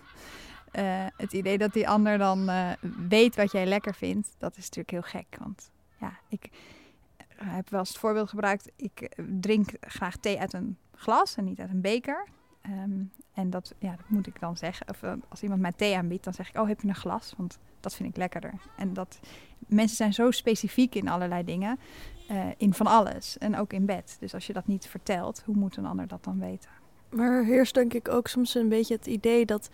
uh, 0.75 1.05
het 1.17 1.33
idee 1.33 1.57
dat 1.57 1.73
die 1.73 1.89
ander 1.89 2.17
dan 2.17 2.49
uh, 2.49 2.71
weet 3.07 3.35
wat 3.35 3.51
jij 3.51 3.65
lekker 3.65 3.95
vindt, 3.95 4.35
dat 4.37 4.57
is 4.57 4.63
natuurlijk 4.63 4.91
heel 4.91 5.21
gek. 5.21 5.37
Want 5.39 5.71
ja, 5.99 6.11
ik 6.29 6.49
heb 7.43 7.69
wel 7.69 7.79
eens 7.79 7.89
het 7.89 7.97
voorbeeld 7.97 8.29
gebruikt, 8.29 8.71
ik 8.75 9.09
drink 9.39 9.69
graag 9.81 10.17
thee 10.17 10.39
uit 10.39 10.53
een 10.53 10.77
glas 10.95 11.35
en 11.35 11.43
niet 11.43 11.59
uit 11.59 11.69
een 11.69 11.81
beker. 11.81 12.27
Um, 12.65 13.11
En 13.33 13.49
dat, 13.49 13.73
ja, 13.79 13.95
dat 13.95 14.09
moet 14.09 14.27
ik 14.27 14.39
dan 14.39 14.57
zeggen. 14.57 14.87
Of 14.89 15.03
eh, 15.03 15.13
als 15.29 15.41
iemand 15.41 15.61
mij 15.61 15.71
thee 15.71 15.97
aanbiedt, 15.97 16.23
dan 16.23 16.33
zeg 16.33 16.49
ik, 16.49 16.57
oh, 16.57 16.67
heb 16.67 16.81
je 16.81 16.87
een 16.87 16.95
glas? 16.95 17.33
Want 17.37 17.59
dat 17.79 17.95
vind 17.95 18.09
ik 18.09 18.17
lekkerder. 18.17 18.53
En 18.77 18.93
dat 18.93 19.19
mensen 19.57 19.97
zijn 19.97 20.13
zo 20.13 20.31
specifiek 20.31 20.95
in 20.95 21.07
allerlei 21.07 21.43
dingen. 21.43 21.79
eh, 22.27 22.45
in 22.57 22.73
van 22.73 22.87
alles. 22.87 23.37
En 23.37 23.57
ook 23.57 23.73
in 23.73 23.85
bed. 23.85 24.17
Dus 24.19 24.33
als 24.33 24.47
je 24.47 24.53
dat 24.53 24.67
niet 24.67 24.87
vertelt, 24.87 25.41
hoe 25.45 25.55
moet 25.55 25.77
een 25.77 25.85
ander 25.85 26.07
dat 26.07 26.23
dan 26.23 26.39
weten? 26.39 26.69
Maar 27.09 27.31
er 27.31 27.45
heerst 27.45 27.73
denk 27.73 27.93
ik 27.93 28.07
ook 28.09 28.27
soms 28.27 28.55
een 28.55 28.69
beetje 28.69 28.95
het 28.95 29.05
idee 29.05 29.45
dat, 29.45 29.69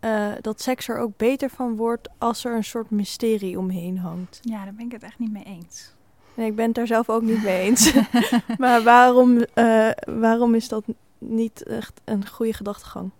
eh, 0.00 0.32
dat 0.40 0.60
seks 0.60 0.88
er 0.88 0.98
ook 0.98 1.16
beter 1.16 1.50
van 1.50 1.76
wordt 1.76 2.08
als 2.18 2.44
er 2.44 2.54
een 2.54 2.64
soort 2.64 2.90
mysterie 2.90 3.58
omheen 3.58 3.98
hangt. 3.98 4.38
Ja, 4.42 4.64
daar 4.64 4.74
ben 4.74 4.86
ik 4.86 4.92
het 4.92 5.02
echt 5.02 5.18
niet 5.18 5.32
mee 5.32 5.44
eens. 5.44 5.94
En 6.34 6.44
ik 6.44 6.56
ben 6.56 6.66
het 6.66 6.74
daar 6.74 6.86
zelf 6.86 7.08
ook 7.10 7.22
niet 7.22 7.42
mee 7.42 7.60
eens. 7.60 7.94
maar 8.58 8.82
waarom, 8.82 9.38
eh, 9.38 9.90
waarom 10.04 10.54
is 10.54 10.68
dat 10.68 10.84
niet 11.18 11.62
echt 11.62 12.00
een 12.04 12.28
goede 12.28 12.52
gedachtegang? 12.52 13.10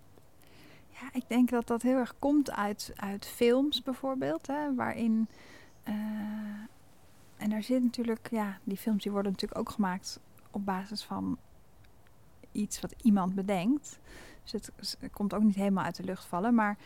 Ja, 0.89 1.09
ik 1.13 1.25
denk 1.27 1.51
dat 1.51 1.67
dat 1.67 1.83
heel 1.83 1.97
erg 1.97 2.15
komt 2.19 2.51
uit, 2.51 2.93
uit 2.97 3.27
films 3.27 3.83
bijvoorbeeld, 3.83 4.47
hè, 4.47 4.75
waarin. 4.75 5.29
eh, 5.83 5.95
en 7.37 7.51
daar 7.51 7.63
zit 7.63 7.83
natuurlijk, 7.83 8.29
ja, 8.31 8.59
die 8.65 8.77
films 8.77 9.03
die 9.03 9.13
worden 9.13 9.33
natuurlijk 9.33 9.61
ook 9.61 9.71
gemaakt 9.71 10.21
op 10.51 10.65
basis 10.65 11.05
van 11.05 11.39
iets 12.53 12.81
wat 12.81 12.95
iemand 13.03 13.35
bedenkt. 13.35 13.99
Dus 14.43 14.53
het, 14.53 14.97
komt 15.11 15.35
ook 15.35 15.43
niet 15.43 15.55
helemaal 15.55 15.85
uit 15.85 15.97
de 15.97 16.05
lucht 16.05 16.25
vallen, 16.25 16.55
maar 16.55 16.77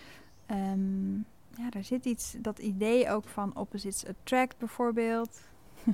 ehm, 0.47 1.14
ja, 1.56 1.71
daar 1.71 1.85
zit 1.85 2.04
iets, 2.04 2.35
dat 2.38 2.59
idee 2.59 3.11
ook 3.11 3.25
van 3.25 3.56
opposites 3.56 4.06
attract 4.06 4.59
bijvoorbeeld. 4.59 5.40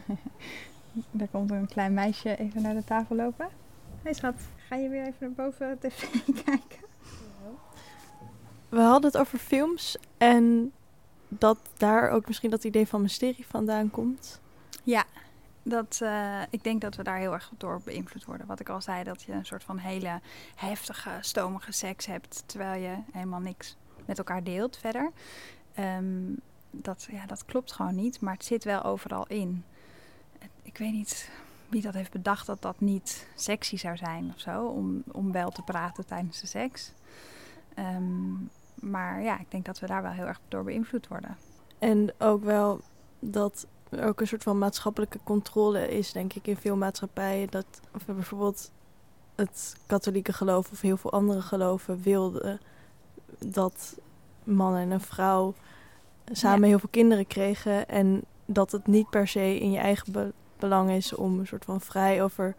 daar 1.11 1.28
komt 1.28 1.50
een 1.50 1.68
klein 1.68 1.94
meisje 1.94 2.37
even 2.37 2.62
naar 2.62 2.75
de 2.75 2.84
tafel 2.84 3.16
lopen. 3.16 3.46
Hé 3.46 3.52
hey 4.02 4.12
schat, 4.12 4.34
ga 4.68 4.76
je 4.76 4.88
weer 4.88 5.02
even 5.02 5.16
naar 5.18 5.32
boven 5.32 5.78
de 5.80 5.88
tv 5.88 6.08
kijken? 6.44 6.80
We 8.68 8.80
hadden 8.80 9.11
het 9.11 9.20
over 9.20 9.38
films 9.38 9.96
en 10.18 10.72
dat 11.28 11.58
daar 11.76 12.11
ook 12.11 12.26
misschien 12.26 12.50
dat 12.50 12.64
idee 12.64 12.87
van 12.87 13.02
mysterie 13.02 13.46
vandaan 13.46 13.90
komt. 13.90 14.40
Ja, 14.82 15.04
dat, 15.62 15.99
eh, 16.02 16.40
ik 16.50 16.64
denk 16.64 16.80
dat 16.80 16.96
we 16.96 17.02
daar 17.02 17.18
heel 17.18 17.32
erg 17.32 17.52
door 17.56 17.80
beïnvloed 17.84 18.25
worden. 18.25 18.46
Wat 18.46 18.61
ik 18.61 18.68
al 18.68 18.80
zei, 18.80 19.04
dat 19.04 19.22
je 19.22 19.32
een 19.32 19.44
soort 19.44 19.64
van 19.64 19.78
hele 19.78 20.20
heftige, 20.54 21.11
stomige 21.20 21.72
seks 21.72 22.06
hebt, 22.06 22.42
terwijl 22.46 22.82
je 22.82 22.96
helemaal 23.12 23.40
niks 23.40 23.76
met 24.06 24.18
elkaar 24.18 24.44
deelt 24.44 24.76
verder. 24.76 25.11
Ehm, 25.75 26.34
dat, 26.70 27.08
ja, 27.11 27.26
dat 27.26 27.44
klopt 27.44 27.72
gewoon 27.72 27.94
niet, 27.94 28.20
maar 28.20 28.34
het 28.34 28.44
zit 28.44 28.64
wel 28.64 28.82
overal 28.82 29.26
in. 29.26 29.64
Ik 30.62 30.78
weet 30.78 30.92
niet 30.92 31.30
wie 31.68 31.82
dat 31.82 31.94
heeft 31.94 32.12
bedacht 32.12 32.46
dat 32.46 32.62
dat 32.62 32.80
niet 32.80 33.26
sexy 33.34 33.76
zou 33.76 33.96
zijn 33.96 34.32
of 34.34 34.40
zo, 34.40 34.66
om, 34.66 35.02
om 35.12 35.32
wel 35.32 35.50
te 35.50 35.62
praten 35.62 36.06
tijdens 36.06 36.40
de 36.40 36.46
seks. 36.46 36.92
Ehm, 37.75 38.32
maar 38.75 39.22
ja, 39.22 39.38
ik 39.40 39.50
denk 39.50 39.64
dat 39.64 39.78
we 39.78 39.87
daar 39.87 40.02
wel 40.02 40.11
heel 40.11 40.26
erg 40.26 40.40
door 40.49 40.64
beïnvloed 40.64 41.08
worden. 41.08 41.37
En 41.78 42.14
ook 42.18 42.44
wel 42.44 42.80
dat 43.18 43.66
er 43.88 44.04
ook 44.04 44.20
een 44.20 44.26
soort 44.26 44.42
van 44.42 44.58
maatschappelijke 44.58 45.18
controle 45.25 45.88
is, 45.88 46.12
denk 46.12 46.32
ik, 46.32 46.46
in 46.46 46.56
veel 46.56 46.76
maatschappijen. 46.76 47.50
Dat 47.50 47.66
of 47.94 48.04
bijvoorbeeld 48.04 48.70
het 49.34 49.76
katholieke 49.87 50.32
geloof 50.32 50.70
of 50.70 50.80
heel 50.80 50.96
veel 50.96 51.12
andere 51.12 51.40
geloven 51.40 52.02
wilden 52.02 52.61
dat 53.38 53.99
man 54.44 54.76
en 54.76 54.90
een 54.90 55.00
vrouw 55.00 55.54
samen 56.32 56.61
Ja. 56.61 56.66
heel 56.66 56.78
veel 56.78 56.88
kinderen 56.88 57.26
kregen. 57.26 57.88
En 57.88 58.22
dat 58.46 58.72
het 58.72 58.87
niet 58.87 59.11
per 59.11 59.28
se 59.28 59.58
in 59.58 59.70
je 59.70 59.78
eigen 59.78 60.12
be- 60.12 60.32
belang 60.58 60.90
is 60.90 61.14
om 61.14 61.38
een 61.38 61.46
soort 61.46 61.64
van 61.64 61.80
vrij 61.80 62.22
over 62.22 62.54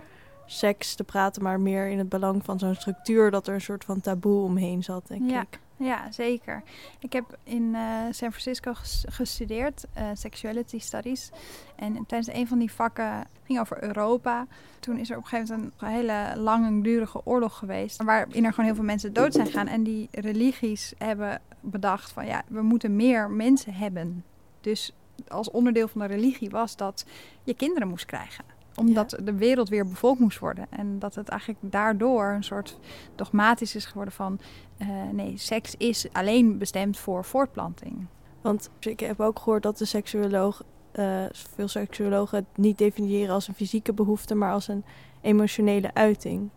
seks 0.46 0.96
te 0.96 1.04
praten, 1.04 1.44
maar 1.44 1.60
meer 1.60 1.88
in 1.88 1.98
het 1.98 2.10
belang 2.10 2.44
van 2.46 2.60
zo'n 2.60 2.76
structuur 2.76 3.32
dat 3.32 3.48
er 3.48 3.54
een 3.54 3.62
soort 3.62 3.84
van 3.86 4.02
taboe 4.02 4.44
omheen 4.44 4.84
zat, 4.84 5.08
denk 5.08 5.30
Ja. 5.30 5.42
ik. 5.42 5.60
Ja, 5.78 6.12
zeker. 6.12 6.64
Ik 7.00 7.14
heb 7.14 7.38
in 7.44 7.76
eh, 7.76 7.82
San 8.12 8.30
Francisco 8.32 8.74
ges- 8.74 9.06
gestudeerd, 9.10 9.86
eh, 9.94 10.08
Sexuality 10.14 10.80
Studies. 10.80 11.30
En 11.76 12.06
tijdens 12.08 12.36
een 12.36 12.48
van 12.48 12.60
die 12.60 12.72
vakken 12.72 13.26
ging 13.44 13.60
over 13.60 13.84
Europa. 13.84 14.48
Toen 14.80 14.98
is 14.98 15.10
er 15.10 15.18
op 15.18 15.24
een 15.24 15.30
gegeven 15.30 15.56
moment 15.56 15.74
een 15.78 15.88
hele 15.88 16.34
langdurige 16.42 17.22
oorlog 17.26 17.58
geweest. 17.58 18.04
Waarin 18.04 18.46
er 18.46 18.50
gewoon 18.50 18.66
heel 18.66 18.76
veel 18.76 18.84
mensen 18.84 19.14
dood 19.14 19.34
zijn 19.34 19.46
gegaan. 19.46 19.68
En 19.68 19.84
die 19.84 20.08
religies 20.12 20.94
hebben 20.98 21.42
bedacht 21.60 22.12
van 22.12 22.26
ja, 22.26 22.44
we 22.48 22.62
moeten 22.62 22.96
meer 22.96 23.30
mensen 23.30 23.74
hebben. 23.74 24.24
Dus 24.62 24.94
als 25.28 25.52
onderdeel 25.52 25.88
van 25.88 26.02
de 26.02 26.08
religie 26.08 26.50
was 26.50 26.76
dat 26.76 27.06
je 27.44 27.54
kinderen 27.54 27.88
moest 27.88 28.06
krijgen. 28.06 28.44
Omdat 28.76 29.18
de 29.24 29.34
wereld 29.34 29.70
weer 29.70 29.88
bevolkt 29.88 30.20
moest 30.20 30.40
worden. 30.40 30.68
En 30.70 31.00
dat 31.00 31.16
het 31.16 31.28
eigenlijk 31.30 31.60
daardoor 31.72 32.26
een 32.26 32.44
soort 32.44 32.80
dogmatisch 33.16 33.76
is 33.76 33.86
geworden 33.86 34.14
van... 34.14 34.40
eh, 34.78 34.88
nee, 35.12 35.38
seks 35.38 35.76
is 35.78 36.08
alleen 36.12 36.58
bestemd 36.58 36.98
voor 36.98 37.26
voortplanting. 37.26 38.06
Want 38.42 38.70
ik 38.80 39.00
heb 39.00 39.20
ook 39.20 39.40
gehoord 39.40 39.64
dat 39.64 39.78
de 39.78 39.86
seksuoloog, 39.86 40.64
eh, 40.92 41.24
veel 41.32 41.68
seksuologen 41.68 42.38
het 42.38 42.58
niet 42.58 42.78
definiëren 42.78 43.34
als 43.34 43.48
een 43.48 43.54
fysieke 43.54 43.94
behoefte, 43.94 44.36
maar 44.36 44.52
als 44.54 44.68
een 44.68 44.84
emotionele 45.22 45.94
uiting. 45.94 46.50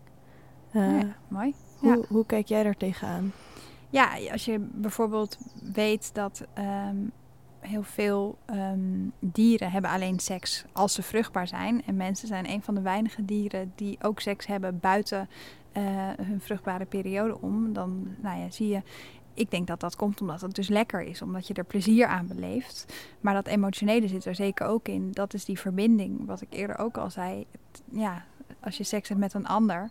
Eh, 0.71 0.99
ja, 0.99 1.15
mooi. 1.27 1.53
hoe, 1.77 2.05
hoe 2.09 2.25
kijk 2.25 2.47
jij 2.47 2.63
daar 2.63 2.77
tegenaan? 2.77 3.31
Ja, 3.89 4.09
als 4.31 4.45
je 4.45 4.59
bijvoorbeeld 4.59 5.37
weet 5.73 6.13
dat 6.13 6.45
ehm, 6.53 6.95
heel 7.67 7.83
veel 7.83 8.37
ehm, 8.45 9.09
dieren 9.19 9.71
hebben 9.71 9.91
alleen 9.91 10.19
seks 10.19 10.65
als 10.71 10.93
ze 10.93 11.03
vruchtbaar 11.03 11.47
zijn. 11.47 11.85
En 11.85 11.95
mensen 11.95 12.27
zijn 12.27 12.49
een 12.49 12.61
van 12.61 12.75
de 12.75 12.81
weinige 12.81 13.25
dieren 13.25 13.71
die 13.75 13.97
ook 14.01 14.19
seks 14.19 14.45
hebben 14.45 14.79
buiten 14.79 15.29
eh, 15.71 15.83
hun 16.21 16.41
vruchtbare 16.41 16.85
periode 16.85 17.41
om. 17.41 17.73
Dan 17.73 18.15
nou 18.21 18.39
ja, 18.39 18.49
zie 18.49 18.67
je. 18.67 18.81
Ik 19.33 19.51
denk 19.51 19.67
dat 19.67 19.79
dat 19.79 19.95
komt 19.95 20.21
omdat 20.21 20.41
het 20.41 20.55
dus 20.55 20.67
lekker 20.67 21.01
is, 21.01 21.21
omdat 21.21 21.47
je 21.47 21.53
er 21.53 21.63
plezier 21.63 22.07
aan 22.07 22.27
beleeft. 22.27 22.93
Maar 23.19 23.33
dat 23.33 23.47
emotionele 23.47 24.07
zit 24.07 24.25
er 24.25 24.35
zeker 24.35 24.67
ook 24.67 24.87
in. 24.87 25.11
Dat 25.11 25.33
is 25.33 25.45
die 25.45 25.59
verbinding, 25.59 26.25
wat 26.25 26.41
ik 26.41 26.47
eerder 26.49 26.77
ook 26.77 26.97
al 26.97 27.09
zei. 27.09 27.45
Ja, 27.91 28.25
als 28.59 28.77
je 28.77 28.83
seks 28.83 29.09
hebt 29.09 29.19
met 29.19 29.33
een 29.33 29.47
ander, 29.47 29.89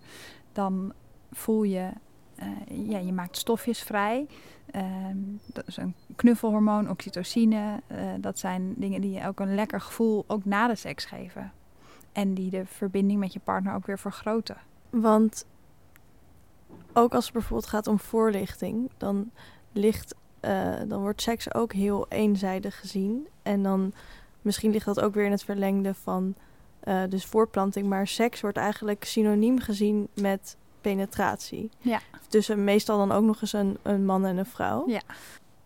dan 0.53 0.93
voel 1.33 1.63
je 1.63 1.91
eh, 2.37 2.89
ja, 2.89 2.99
je 2.99 3.13
maakt 3.13 3.37
stofjes 3.37 3.83
vrij. 3.83 4.27
Ehm, 4.71 5.17
dat 5.47 5.67
is 5.67 5.77
een 5.77 5.95
knuffelhormoon, 6.17 6.91
oxytocine. 6.91 7.81
Eh, 7.87 7.99
dat 8.21 8.39
zijn 8.39 8.75
dingen 8.77 9.01
die 9.01 9.13
je 9.13 9.27
ook 9.27 9.41
een 9.41 9.55
lekker 9.55 9.81
gevoel 9.81 10.25
ook 10.27 10.45
na 10.45 10.69
de 10.69 10.75
seks 10.75 11.05
geven. 11.05 11.53
En 12.13 12.35
die 12.35 12.51
de 12.51 12.67
verbinding 12.67 13.21
met 13.21 13.33
je 13.33 13.41
partner 13.41 13.75
ook 13.75 13.87
weer 13.87 13.99
vergroten. 13.99 14.57
Want 14.91 15.47
ook 16.93 17.15
als 17.15 17.25
het 17.25 17.33
bijvoorbeeld 17.33 17.69
gaat 17.69 17.87
om 17.87 17.99
voorlichting, 17.99 18.91
dan, 18.97 19.31
ligt, 19.73 20.15
eh, 20.41 20.75
dan 20.89 21.01
wordt 21.01 21.23
seks 21.23 21.55
ook 21.55 21.73
heel 21.73 22.07
eenzijdig 22.09 22.81
gezien. 22.81 23.29
En 23.43 23.63
dan 23.63 23.93
misschien 24.43 24.71
ligt 24.71 24.87
dat 24.87 25.01
ook 25.01 25.15
weer 25.15 25.25
in 25.25 25.31
het 25.31 25.45
verlengde 25.45 25.95
van 25.95 26.35
dus 27.09 27.25
voortplanting. 27.25 27.87
Maar 27.87 28.07
seks 28.07 28.41
wordt 28.41 28.57
eigenlijk 28.57 29.05
synoniem 29.05 29.61
gezien 29.61 30.09
met 30.15 30.57
penetratie. 30.91 31.71
Ja. 31.81 32.01
Tussen 32.29 32.65
meestal 32.65 32.99
dan 32.99 33.13
ook 33.13 33.25
nog 33.25 33.41
eens 33.41 33.53
een, 33.53 33.79
een 33.83 34.05
man 34.05 34.25
en 34.27 34.37
een 34.37 34.47
vrouw. 34.47 34.89
Ja. 34.89 35.01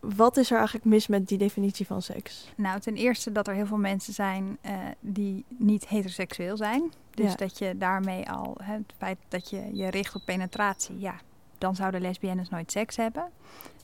Wat 0.00 0.36
is 0.36 0.50
er 0.50 0.56
eigenlijk 0.56 0.86
mis 0.86 1.06
met 1.06 1.28
die 1.28 1.38
definitie 1.38 1.86
van 1.86 2.02
seks? 2.02 2.52
Nou, 2.56 2.80
ten 2.80 2.94
eerste 2.94 3.32
dat 3.32 3.48
er 3.48 3.54
heel 3.54 3.66
veel 3.66 3.76
mensen 3.76 4.12
zijn 4.12 4.58
eh, 4.60 4.74
die 5.00 5.44
niet 5.48 5.88
heteroseksueel 5.88 6.56
zijn. 6.56 6.92
Dus 7.10 7.30
Ja. 7.30 7.36
dat 7.36 7.58
je 7.58 7.76
daarmee 7.78 8.30
al, 8.30 8.56
hè, 8.62 8.72
het 8.72 8.92
feit 8.98 9.18
dat 9.28 9.50
je 9.50 9.76
je 9.76 9.90
richt 9.90 10.14
op 10.14 10.22
penetratie, 10.24 10.98
ja, 10.98 11.14
dan 11.58 11.74
zouden 11.76 12.00
lesbiennes 12.00 12.48
nooit 12.48 12.70
seks 12.72 12.96
hebben. 12.96 13.30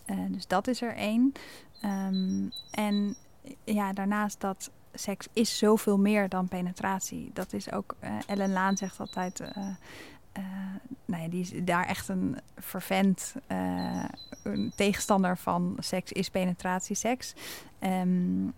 Eh, 0.05 0.17
dus 0.29 0.47
dat 0.47 0.67
is 0.69 0.83
er 0.83 0.95
één. 0.95 1.33
Ehm, 1.81 2.49
en 2.71 3.17
ja, 3.65 3.93
daarnaast 3.93 4.41
dat 4.41 4.71
seks 4.95 5.27
is 5.33 5.59
zoveel 5.59 5.99
meer 5.99 6.29
dan 6.29 6.49
penetratie. 6.49 7.31
Dat 7.33 7.53
is 7.53 7.73
ook, 7.73 7.95
eh, 7.99 8.11
Ellen 8.27 8.53
Laan 8.53 8.77
zegt 8.77 9.01
altijd, 9.01 9.41
eh, 10.37 10.43
nou 11.05 11.23
ja, 11.23 11.29
die 11.29 11.41
is 11.41 11.53
daar 11.65 11.87
echt 11.87 12.09
een 12.09 12.39
vervent 12.57 13.35
eh, 13.47 14.05
een 14.43 14.73
tegenstander 14.77 15.39
van 15.39 15.77
seks 15.79 16.13
is 16.13 16.31
penetratieseks. 16.31 17.35
Ehm, 17.79 18.49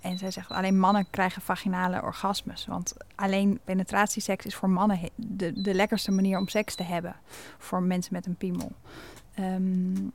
en 0.00 0.18
zij 0.18 0.30
zegt 0.30 0.50
alleen 0.50 0.78
mannen 0.78 1.10
krijgen 1.10 1.42
vaginale 1.42 2.02
orgasmes. 2.02 2.66
Want 2.66 2.96
alleen 3.14 3.60
penetratieseks 3.64 4.46
is 4.46 4.54
voor 4.54 4.70
mannen 4.70 4.98
de, 5.14 5.62
de 5.62 5.74
lekkerste 5.74 6.10
manier 6.10 6.38
om 6.38 6.48
seks 6.48 6.74
te 6.74 6.82
hebben. 6.82 7.16
Voor 7.58 7.82
mensen 7.82 8.12
met 8.14 8.26
een 8.26 8.36
piemel. 8.36 8.72
Ehm, 9.34 10.08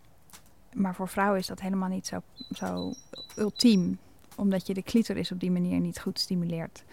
maar 0.74 0.96
voor 0.96 1.08
vrouwen 1.08 1.40
is 1.40 1.48
dat 1.48 1.62
helemaal 1.62 1.90
niet 1.90 2.08
zo, 2.08 2.22
zo 2.50 2.94
ultiem. 3.38 4.00
Omdat 4.36 4.68
je 4.68 4.74
de 4.74 4.84
clitoris 4.84 5.32
op 5.32 5.40
die 5.40 5.52
manier 5.52 5.80
niet 5.80 6.00
goed 6.00 6.20
stimuleert. 6.20 6.84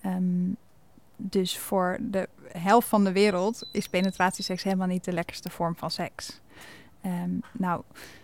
Ehm, 0.00 0.50
dus 1.16 1.58
voor 1.58 1.98
de 2.00 2.28
helft 2.52 2.88
van 2.88 3.04
de 3.04 3.12
wereld 3.12 3.68
is 3.72 3.88
penetratieseks 3.88 4.62
helemaal 4.62 4.86
niet 4.86 5.04
de 5.04 5.12
lekkerste 5.12 5.50
vorm 5.50 5.76
van 5.76 5.90
seks. 5.90 6.40
Ehm, 7.00 7.30
nou, 7.52 7.82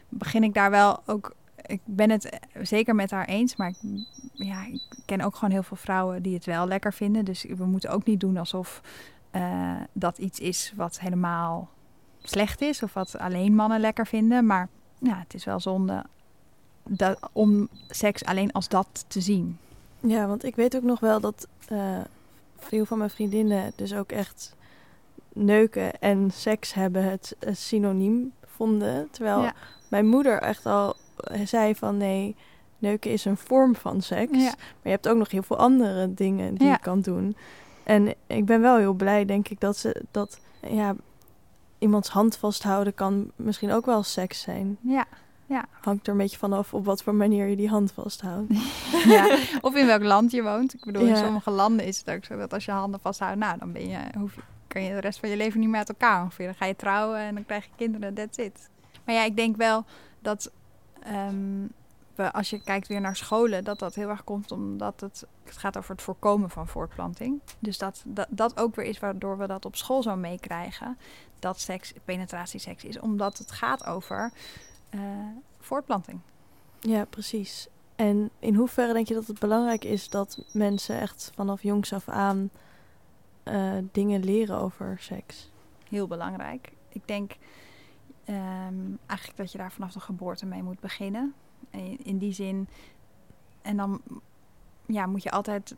begin 0.08 0.44
ik 0.44 0.54
daar 0.54 0.70
wel 0.70 1.02
ook. 1.06 1.34
Ik 1.66 1.80
ben 1.84 2.10
het 2.10 2.38
zeker 2.62 2.94
met 2.94 3.10
haar 3.10 3.26
eens, 3.26 3.56
maar 3.56 3.68
ik, 3.68 3.76
ja, 4.32 4.64
ik 4.66 4.82
ken 5.06 5.20
ook 5.20 5.34
gewoon 5.34 5.50
heel 5.50 5.62
veel 5.62 5.76
vrouwen 5.76 6.22
die 6.22 6.34
het 6.34 6.44
wel 6.44 6.66
lekker 6.66 6.92
vinden. 6.92 7.24
Dus 7.24 7.44
we 7.48 7.64
moeten 7.64 7.90
ook 7.90 8.04
niet 8.04 8.20
doen 8.20 8.36
alsof 8.36 8.80
eh, 9.30 9.74
dat 9.92 10.18
iets 10.18 10.40
is 10.40 10.72
wat 10.76 11.00
helemaal 11.00 11.68
slecht 12.22 12.60
is 12.60 12.82
of 12.82 12.94
wat 12.94 13.18
alleen 13.18 13.54
mannen 13.54 13.80
lekker 13.80 14.06
vinden. 14.06 14.46
Maar 14.46 14.68
ja, 14.98 15.18
het 15.18 15.34
is 15.34 15.44
wel 15.44 15.60
zonde 15.60 16.04
dat, 16.82 17.18
om 17.32 17.68
seks 17.88 18.24
alleen 18.24 18.52
als 18.52 18.68
dat 18.68 19.04
te 19.06 19.20
zien. 19.20 19.58
Ja, 20.00 20.26
want 20.26 20.44
ik 20.44 20.56
weet 20.56 20.76
ook 20.76 20.82
nog 20.82 21.00
wel 21.00 21.20
dat 21.20 21.48
uh, 21.72 22.00
veel 22.56 22.84
van 22.84 22.98
mijn 22.98 23.10
vriendinnen 23.10 23.72
dus 23.76 23.94
ook 23.94 24.12
echt 24.12 24.56
neuken 25.32 26.00
en 26.00 26.30
seks 26.30 26.74
hebben 26.74 27.04
het, 27.04 27.36
synoniem 27.52 28.32
vonden. 28.44 29.08
Terwijl 29.10 29.50
mijn 29.88 30.06
moeder 30.06 30.38
echt 30.42 30.66
al 30.66 30.96
zei 31.44 31.74
van 31.74 31.96
nee, 31.96 32.36
neuken 32.78 33.10
is 33.10 33.24
een 33.24 33.36
vorm 33.36 33.76
van 33.76 34.02
seks. 34.02 34.38
Maar 34.38 34.82
je 34.82 34.88
hebt 34.88 35.08
ook 35.08 35.16
nog 35.16 35.30
heel 35.30 35.42
veel 35.42 35.58
andere 35.58 36.14
dingen 36.14 36.54
die 36.54 36.68
je 36.68 36.78
kan 36.78 37.00
doen. 37.00 37.36
En 37.82 38.14
ik 38.26 38.44
ben 38.44 38.60
wel 38.60 38.76
heel 38.76 38.92
blij, 38.92 39.24
denk 39.24 39.48
ik, 39.48 39.60
dat 39.60 39.76
ze 39.76 40.02
dat 40.10 40.40
ja, 40.60 40.94
iemands 41.78 42.08
hand 42.08 42.36
vasthouden 42.36 42.94
kan 42.94 43.30
misschien 43.36 43.72
ook 43.72 43.86
wel 43.86 44.02
seks 44.02 44.40
zijn. 44.40 44.78
Ja. 44.80 45.06
Ja. 45.54 45.64
Hangt 45.80 46.06
er 46.06 46.12
een 46.12 46.18
beetje 46.18 46.38
vanaf 46.38 46.74
op 46.74 46.84
wat 46.84 47.02
voor 47.02 47.14
manier 47.14 47.46
je 47.46 47.56
die 47.56 47.68
hand 47.68 47.92
vasthoudt. 47.92 48.52
ja, 49.14 49.38
of 49.60 49.74
in 49.74 49.86
welk 49.86 50.02
land 50.02 50.30
je 50.30 50.42
woont. 50.42 50.74
Ik 50.74 50.84
bedoel, 50.84 51.06
in 51.06 51.16
sommige 51.16 51.50
landen 51.50 51.86
is 51.86 51.98
het 51.98 52.10
ook 52.10 52.24
zo 52.24 52.36
dat 52.36 52.52
als 52.52 52.64
je 52.64 52.70
handen 52.70 53.00
vasthoudt, 53.00 53.38
nou, 53.38 53.58
dan 53.58 53.72
ben 53.72 53.88
je, 53.88 53.98
hoef 54.18 54.34
je, 54.34 54.40
kan 54.66 54.82
je 54.82 54.94
de 54.94 55.00
rest 55.00 55.18
van 55.18 55.28
je 55.28 55.36
leven 55.36 55.60
niet 55.60 55.68
meer 55.68 55.78
uit 55.78 55.88
elkaar 55.88 56.22
ongeveer. 56.22 56.46
Dan 56.46 56.54
ga 56.54 56.64
je 56.64 56.76
trouwen 56.76 57.18
en 57.18 57.34
dan 57.34 57.44
krijg 57.44 57.64
je 57.64 57.70
kinderen, 57.76 58.14
that's 58.14 58.38
it. 58.38 58.68
Maar 59.04 59.14
ja, 59.14 59.24
ik 59.24 59.36
denk 59.36 59.56
wel 59.56 59.84
dat 60.20 60.50
um, 61.06 61.70
we, 62.14 62.32
als 62.32 62.50
je 62.50 62.62
kijkt 62.62 62.86
weer 62.86 63.00
naar 63.00 63.16
scholen, 63.16 63.64
dat 63.64 63.78
dat 63.78 63.94
heel 63.94 64.08
erg 64.08 64.24
komt 64.24 64.52
omdat 64.52 65.00
het, 65.00 65.24
het 65.44 65.56
gaat 65.56 65.78
over 65.78 65.90
het 65.90 66.02
voorkomen 66.02 66.50
van 66.50 66.68
voortplanting. 66.68 67.40
Dus 67.58 67.78
dat, 67.78 68.02
dat 68.06 68.26
dat 68.30 68.56
ook 68.56 68.74
weer 68.74 68.86
is 68.86 68.98
waardoor 68.98 69.38
we 69.38 69.46
dat 69.46 69.64
op 69.64 69.76
school 69.76 70.02
zo 70.02 70.16
meekrijgen. 70.16 70.98
Dat 71.38 71.60
seks, 71.60 71.92
penetratieseks 72.04 72.84
is, 72.84 73.00
omdat 73.00 73.38
het 73.38 73.50
gaat 73.50 73.86
over 73.86 74.32
uh, 74.94 75.00
voortplanting. 75.58 76.20
Ja, 76.80 77.04
precies. 77.04 77.68
En 77.96 78.30
in 78.38 78.54
hoeverre 78.54 78.92
denk 78.92 79.08
je 79.08 79.14
dat 79.14 79.26
het 79.26 79.38
belangrijk 79.38 79.84
is 79.84 80.08
dat 80.08 80.44
mensen 80.52 81.00
echt 81.00 81.30
vanaf 81.34 81.62
jongs 81.62 81.92
af 81.92 82.08
aan 82.08 82.50
uh, 83.44 83.72
dingen 83.92 84.24
leren 84.24 84.58
over 84.58 84.96
seks? 84.98 85.50
Heel 85.88 86.06
belangrijk. 86.06 86.72
Ik 86.88 87.02
denk 87.04 87.36
um, 88.28 88.98
eigenlijk 89.06 89.38
dat 89.38 89.52
je 89.52 89.58
daar 89.58 89.72
vanaf 89.72 89.92
de 89.92 90.00
geboorte 90.00 90.46
mee 90.46 90.62
moet 90.62 90.80
beginnen. 90.80 91.34
In, 91.70 92.04
in 92.04 92.18
die 92.18 92.32
zin. 92.32 92.68
En 93.62 93.76
dan 93.76 94.00
ja, 94.86 95.06
moet 95.06 95.22
je 95.22 95.30
altijd 95.30 95.74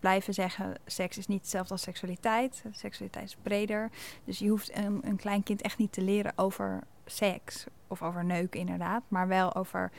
blijven 0.00 0.34
zeggen: 0.34 0.74
seks 0.86 1.18
is 1.18 1.26
niet 1.26 1.40
hetzelfde 1.40 1.72
als 1.72 1.82
seksualiteit. 1.82 2.64
Seksualiteit 2.70 3.24
is 3.24 3.36
breder. 3.42 3.90
Dus 4.24 4.38
je 4.38 4.48
hoeft 4.48 4.76
een, 4.76 5.00
een 5.08 5.16
klein 5.16 5.42
kind 5.42 5.62
echt 5.62 5.78
niet 5.78 5.92
te 5.92 6.02
leren 6.02 6.32
over 6.36 6.82
seks 7.06 7.66
of 7.86 8.02
over 8.02 8.24
neuken, 8.24 8.60
inderdaad, 8.60 9.02
maar 9.08 9.28
wel 9.28 9.54
over 9.54 9.90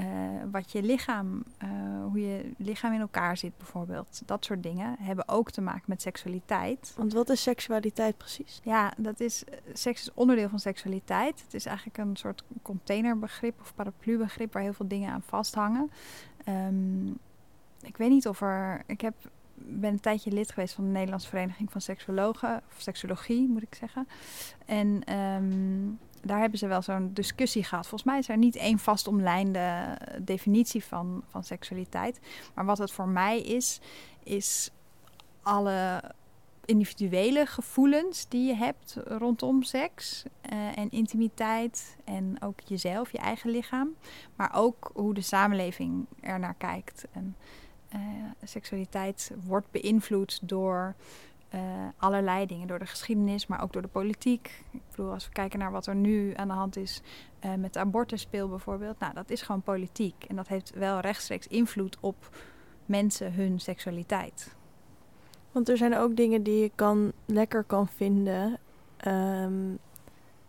uh, 0.00 0.06
wat 0.50 0.72
je 0.72 0.82
lichaam, 0.82 1.42
uh, 1.62 1.68
hoe 2.04 2.20
je 2.20 2.50
lichaam 2.56 2.92
in 2.92 3.00
elkaar 3.00 3.36
zit, 3.36 3.56
bijvoorbeeld. 3.56 4.22
Dat 4.26 4.44
soort 4.44 4.62
dingen 4.62 4.96
hebben 5.00 5.28
ook 5.28 5.50
te 5.50 5.60
maken 5.60 5.84
met 5.86 6.02
seksualiteit. 6.02 6.92
Want 6.96 7.12
wat 7.12 7.28
is 7.28 7.42
seksualiteit 7.42 8.16
precies? 8.16 8.60
Ja, 8.62 8.92
dat 8.96 9.20
is, 9.20 9.44
seks 9.72 10.00
is 10.00 10.14
onderdeel 10.14 10.48
van 10.48 10.58
seksualiteit. 10.58 11.42
Het 11.42 11.54
is 11.54 11.66
eigenlijk 11.66 11.98
een 11.98 12.16
soort 12.16 12.44
containerbegrip 12.62 13.60
of 13.60 13.74
paraplubegrip 13.74 14.52
waar 14.52 14.62
heel 14.62 14.72
veel 14.72 14.88
dingen 14.88 15.12
aan 15.12 15.22
vasthangen. 15.22 15.90
Um, 16.48 17.18
ik 17.82 17.96
weet 17.96 18.10
niet 18.10 18.28
of 18.28 18.40
er. 18.40 18.82
Ik 18.86 19.00
heb, 19.00 19.14
ben 19.54 19.92
een 19.92 20.00
tijdje 20.00 20.30
lid 20.30 20.50
geweest 20.50 20.74
van 20.74 20.84
de 20.84 20.90
Nederlandse 20.90 21.28
Vereniging 21.28 21.72
van 21.72 21.80
Seksologen, 21.80 22.62
of 22.70 22.80
Seksologie 22.80 23.48
moet 23.48 23.62
ik 23.62 23.74
zeggen. 23.74 24.08
En 24.66 25.14
um, 25.14 25.98
daar 26.22 26.40
hebben 26.40 26.58
ze 26.58 26.66
wel 26.66 26.82
zo'n 26.82 27.10
discussie 27.12 27.64
gehad. 27.64 27.86
Volgens 27.86 28.10
mij 28.10 28.18
is 28.18 28.28
er 28.28 28.36
niet 28.36 28.56
één 28.56 28.78
vastomlijnde 28.78 29.98
definitie 30.20 30.84
van, 30.84 31.22
van 31.28 31.44
seksualiteit. 31.44 32.20
Maar 32.54 32.64
wat 32.64 32.78
het 32.78 32.92
voor 32.92 33.08
mij 33.08 33.40
is, 33.40 33.80
is 34.22 34.70
alle 35.42 36.02
individuele 36.64 37.46
gevoelens 37.46 38.28
die 38.28 38.46
je 38.46 38.54
hebt 38.54 38.96
rondom 39.04 39.62
seks 39.62 40.24
uh, 40.52 40.78
en 40.78 40.90
intimiteit 40.90 41.96
en 42.04 42.36
ook 42.40 42.60
jezelf, 42.60 43.12
je 43.12 43.18
eigen 43.18 43.50
lichaam, 43.50 43.94
maar 44.36 44.50
ook 44.54 44.90
hoe 44.94 45.14
de 45.14 45.20
samenleving 45.20 46.06
er 46.20 46.38
naar 46.38 46.54
kijkt. 46.54 47.04
En 47.12 47.36
uh, 47.94 48.00
seksualiteit 48.42 49.32
wordt 49.44 49.70
beïnvloed 49.70 50.40
door 50.42 50.94
uh, 51.54 51.60
allerlei 51.96 52.46
dingen. 52.46 52.66
Door 52.66 52.78
de 52.78 52.86
geschiedenis, 52.86 53.46
maar 53.46 53.62
ook 53.62 53.72
door 53.72 53.82
de 53.82 53.88
politiek. 53.88 54.64
Ik 54.70 54.80
bedoel, 54.90 55.12
als 55.12 55.26
we 55.26 55.32
kijken 55.32 55.58
naar 55.58 55.70
wat 55.70 55.86
er 55.86 55.94
nu 55.94 56.32
aan 56.36 56.48
de 56.48 56.54
hand 56.54 56.76
is 56.76 57.02
uh, 57.44 57.54
met 57.54 57.72
de 57.72 57.78
abortuspeel 57.78 58.48
bijvoorbeeld. 58.48 58.98
Nou, 58.98 59.14
dat 59.14 59.30
is 59.30 59.42
gewoon 59.42 59.62
politiek. 59.62 60.24
En 60.28 60.36
dat 60.36 60.48
heeft 60.48 60.74
wel 60.74 61.00
rechtstreeks 61.00 61.46
invloed 61.46 61.96
op 62.00 62.36
mensen 62.86 63.32
hun 63.32 63.60
seksualiteit. 63.60 64.56
Want 65.52 65.68
er 65.68 65.76
zijn 65.76 65.96
ook 65.96 66.16
dingen 66.16 66.42
die 66.42 66.62
je 66.62 66.70
kan, 66.74 67.12
lekker 67.24 67.64
kan 67.64 67.88
vinden. 67.88 68.58
Um, 69.06 69.78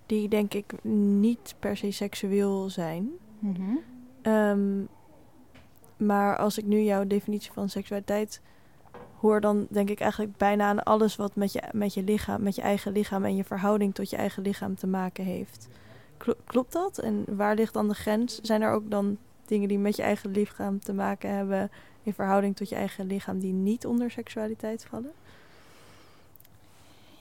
die 0.06 0.30
denk 0.30 0.54
ik 0.54 0.84
niet 0.84 1.56
per 1.60 1.78
se 1.78 1.92
seksueel 1.92 2.70
zijn. 2.70 3.10
Mm 3.40 3.56
-hmm. 3.56 3.80
um, 4.34 4.88
maar 5.98 6.38
als 6.38 6.58
ik 6.58 6.66
nu 6.66 6.82
jouw 6.82 7.08
definitie 7.08 7.52
van 7.52 7.70
seksualiteit 7.70 8.42
hoor 9.22 9.42
dan 9.42 9.68
denk 9.70 9.90
ik 9.90 10.00
eigenlijk 10.00 10.38
bijna 10.38 10.68
aan 10.68 10.84
alles 10.84 11.16
wat 11.16 11.36
met 11.36 11.54
je, 11.54 11.62
met 11.72 11.94
je 11.94 12.04
lichaam, 12.04 12.44
met 12.44 12.56
je 12.56 12.62
eigen 12.62 12.92
lichaam 12.92 13.26
en 13.26 13.36
je 13.36 13.44
verhouding 13.44 13.96
tot 13.96 14.10
je 14.10 14.16
eigen 14.16 14.44
lichaam 14.44 14.76
te 14.76 14.88
maken 14.88 15.24
heeft. 15.24 15.68
Klopt 16.46 16.72
dat? 16.72 16.98
En 16.98 17.26
waar 17.28 17.56
ligt 17.56 17.74
dan 17.74 17.88
de 17.88 17.94
grens? 17.94 18.40
Zijn 18.42 18.62
er 18.62 18.72
ook 18.72 18.90
dan 18.90 19.18
dingen 19.46 19.68
die 19.68 19.80
met 19.80 19.96
je 19.96 20.02
eigen 20.02 20.32
lichaam 20.32 20.80
te 20.80 20.94
maken 20.94 21.36
hebben 21.36 21.72
in 22.04 22.14
verhouding 22.14 22.56
tot 22.56 22.70
je 22.70 22.76
eigen 22.76 23.08
lichaam 23.08 23.40
die 23.40 23.54
niet 23.54 23.86
onder 23.86 24.12
seksualiteit 24.12 24.86
vallen? 24.86 25.12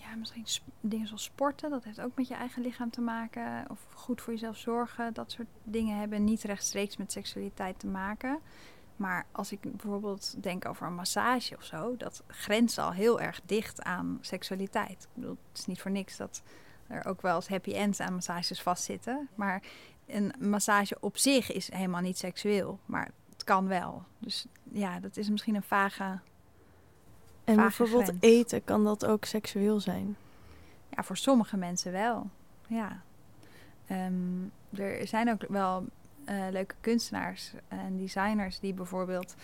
Ja, 0.01 0.15
misschien 0.17 0.47
dingen 0.81 1.07
zoals 1.07 1.25
sporten, 1.25 1.71
dat 1.71 1.85
heeft 1.85 2.01
ook 2.01 2.13
met 2.15 2.29
je 2.29 2.35
eigen 2.35 2.63
lichaam 2.63 2.91
te 2.91 3.01
maken. 3.01 3.65
Of 3.71 3.79
goed 3.95 4.21
voor 4.21 4.33
jezelf 4.33 4.57
zorgen, 4.57 5.15
dat 5.15 5.33
soort 5.33 5.49
dingen 5.63 5.99
hebben 5.99 6.25
niet 6.25 6.43
rechtstreeks 6.43 6.97
met 6.97 7.13
seksualiteit 7.13 7.79
te 7.79 7.87
maken. 7.87 8.39
Maar 8.99 9.27
als 9.33 9.53
ik 9.53 9.61
bijvoorbeeld 9.61 10.43
denk 10.43 10.69
over 10.69 10.87
een 10.87 10.95
massage 10.95 11.57
of 11.57 11.65
zo, 11.65 11.97
dat 11.97 12.23
grenst 12.27 12.79
al 12.79 12.93
heel 12.93 13.21
erg 13.21 13.41
dicht 13.45 13.83
aan 13.83 14.19
seksualiteit. 14.21 15.03
Ik 15.03 15.09
bedoel, 15.15 15.37
het 15.49 15.59
is 15.59 15.67
niet 15.67 15.81
voor 15.81 15.91
niks 15.91 16.17
dat 16.17 16.43
er 16.87 17.05
ook 17.05 17.23
wel 17.23 17.35
eens 17.35 17.49
happy 17.49 17.73
ends 17.73 18.01
aan 18.01 18.15
massages 18.15 18.63
vastzitten. 18.63 19.29
Maar 19.35 19.63
een 20.07 20.33
massage 20.39 20.97
op 21.01 21.17
zich 21.17 21.53
is 21.53 21.73
helemaal 21.73 22.01
niet 22.01 22.19
seksueel, 22.19 22.79
maar 22.87 23.11
het 23.33 23.45
kan 23.45 23.69
wel. 23.69 24.03
Dus 24.19 24.47
ja, 24.73 25.01
dat 25.01 25.17
is 25.17 25.31
misschien 25.31 25.55
een 25.55 25.63
vage. 25.63 26.19
En 27.45 27.57
bijvoorbeeld 27.57 28.13
eten, 28.21 28.65
kan 28.65 28.85
dat 28.85 29.07
ook 29.07 29.25
seksueel 29.25 29.81
zijn? 29.81 30.17
Ja, 30.91 31.03
voor 31.03 31.17
sommige 31.17 31.57
mensen 31.57 31.93
wel. 31.93 32.31
Ja. 32.67 33.03
Um, 33.91 34.53
er 34.71 35.07
zijn 35.07 35.31
ook 35.31 35.45
wel 35.49 35.85
uh, 36.31 36.47
leuke 36.51 36.75
kunstenaars 36.81 37.53
en 37.69 37.97
designers 37.97 38.61
die 38.61 38.75
bijvoorbeeld 38.75 39.35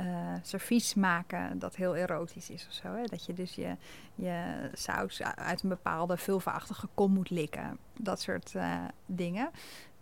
uh, 0.00 0.06
servies 0.42 0.94
maken 0.94 1.58
dat 1.58 1.76
heel 1.76 1.96
erotisch 1.96 2.50
is 2.50 2.66
of 2.68 2.72
zo. 2.74 2.88
Hè? 2.94 3.04
Dat 3.04 3.26
je 3.26 3.32
dus 3.32 3.54
je, 3.54 3.76
je 4.14 4.70
saus 4.72 5.22
uit 5.22 5.62
een 5.62 5.68
bepaalde 5.68 6.16
vulvaachtige 6.16 6.88
kom 6.94 7.12
moet 7.12 7.30
likken. 7.30 7.78
Dat 7.98 8.20
soort 8.20 8.52
uh, 8.56 8.84
dingen. 9.06 9.50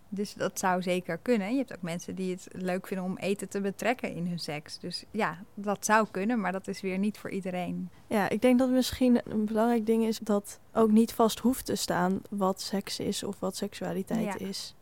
Dus 0.08 0.34
dat 0.34 0.58
zou 0.58 0.82
zeker 0.82 1.18
kunnen. 1.18 1.50
Je 1.50 1.56
hebt 1.56 1.74
ook 1.74 1.82
mensen 1.82 2.14
die 2.14 2.30
het 2.30 2.48
leuk 2.52 2.86
vinden 2.86 3.06
om 3.06 3.16
eten 3.16 3.48
te 3.48 3.60
betrekken 3.60 4.14
in 4.14 4.26
hun 4.26 4.38
seks. 4.38 4.78
Dus 4.78 5.04
ja, 5.10 5.38
dat 5.54 5.84
zou 5.84 6.06
kunnen, 6.10 6.40
maar 6.40 6.52
dat 6.52 6.68
is 6.68 6.80
weer 6.80 6.98
niet 6.98 7.18
voor 7.18 7.30
iedereen. 7.30 7.90
Ja, 8.06 8.28
ik 8.28 8.42
denk 8.42 8.58
dat 8.58 8.70
misschien 8.70 9.20
een 9.24 9.44
belangrijk 9.44 9.86
ding 9.86 10.04
is 10.04 10.18
dat 10.18 10.60
ook 10.72 10.90
niet 10.90 11.12
vast 11.12 11.38
hoeft 11.38 11.66
te 11.66 11.74
staan 11.74 12.20
wat 12.30 12.60
seks 12.60 12.98
is 12.98 13.22
of 13.22 13.38
wat 13.38 13.56
seksualiteit 13.56 14.40
is. 14.40 14.74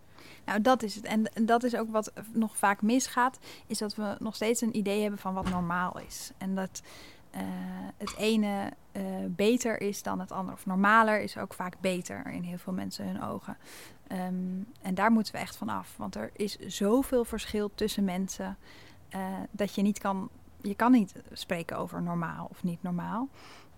Nou, 0.46 0.60
dat 0.60 0.82
is 0.82 0.94
het. 0.94 1.04
En, 1.04 1.30
dat 1.42 1.62
is 1.62 1.76
ook 1.76 1.90
wat 1.90 2.12
nog 2.32 2.56
vaak 2.56 2.82
misgaat, 2.82 3.38
is 3.66 3.78
dat 3.78 3.94
we 3.94 4.16
nog 4.18 4.34
steeds 4.34 4.60
een 4.60 4.76
idee 4.76 5.00
hebben 5.00 5.18
van 5.18 5.34
wat 5.34 5.50
normaal 5.50 6.00
is. 6.00 6.32
En 6.38 6.54
dat 6.54 6.82
uh, 7.34 7.40
het 7.96 8.14
ene 8.16 8.72
uh, 8.92 9.02
beter 9.28 9.80
is 9.80 10.02
dan 10.02 10.20
het 10.20 10.32
andere. 10.32 10.56
Of 10.56 10.66
normaler 10.66 11.20
is 11.20 11.38
ook 11.38 11.54
vaak 11.54 11.74
beter 11.80 12.26
in 12.26 12.42
heel 12.42 12.58
veel 12.58 12.72
mensen 12.72 13.06
hun 13.06 13.22
ogen. 13.22 13.56
Um, 14.12 14.66
en 14.82 14.94
daar 14.94 15.10
moeten 15.10 15.32
we 15.32 15.38
echt 15.38 15.56
van 15.56 15.68
af. 15.68 15.94
Want 15.96 16.14
er 16.14 16.30
is 16.32 16.58
zoveel 16.58 17.24
verschil 17.24 17.70
tussen 17.74 18.04
mensen 18.04 18.56
uh, 19.14 19.26
dat 19.50 19.74
je 19.74 19.82
niet 19.82 19.98
kan. 19.98 20.28
Je 20.60 20.74
kan 20.74 20.92
niet 20.92 21.14
spreken 21.32 21.78
over 21.78 22.02
normaal 22.02 22.46
of 22.50 22.62
niet 22.62 22.82
normaal. 22.82 23.28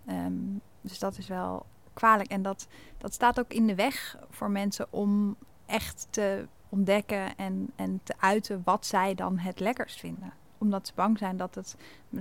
Um, 0.09 0.61
dus 0.81 0.99
dat 0.99 1.17
is 1.17 1.27
wel 1.27 1.65
kwalijk. 1.93 2.29
En 2.29 2.41
dat, 2.41 2.67
dat 2.97 3.13
staat 3.13 3.39
ook 3.39 3.53
in 3.53 3.67
de 3.67 3.75
weg 3.75 4.17
voor 4.29 4.51
mensen 4.51 4.87
om 4.89 5.35
echt 5.65 6.07
te 6.09 6.47
ontdekken 6.69 7.37
en, 7.37 7.69
en 7.75 7.99
te 8.03 8.13
uiten 8.19 8.61
wat 8.65 8.85
zij 8.85 9.15
dan 9.15 9.37
het 9.37 9.59
lekkerst 9.59 9.99
vinden. 9.99 10.33
Omdat 10.57 10.87
ze 10.87 10.93
bang 10.95 11.17
zijn 11.17 11.37
dat, 11.37 11.55
het, 11.55 11.75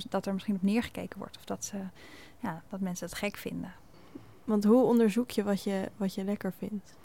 dat 0.09 0.27
er 0.27 0.33
misschien 0.33 0.55
op 0.55 0.63
neergekeken 0.63 1.19
wordt 1.19 1.37
of 1.37 1.45
dat, 1.45 1.65
ze, 1.65 1.77
ja, 2.39 2.63
dat 2.69 2.81
mensen 2.81 3.07
het 3.07 3.19
gek 3.19 3.37
vinden. 3.37 3.73
Want 4.45 4.65
hoe 4.65 4.85
onderzoek 4.85 5.31
je 5.31 5.43
wat 5.43 5.63
je, 5.63 5.91
wat 5.97 6.15
je 6.15 6.25
lekker 6.25 6.53
vindt? 6.53 6.97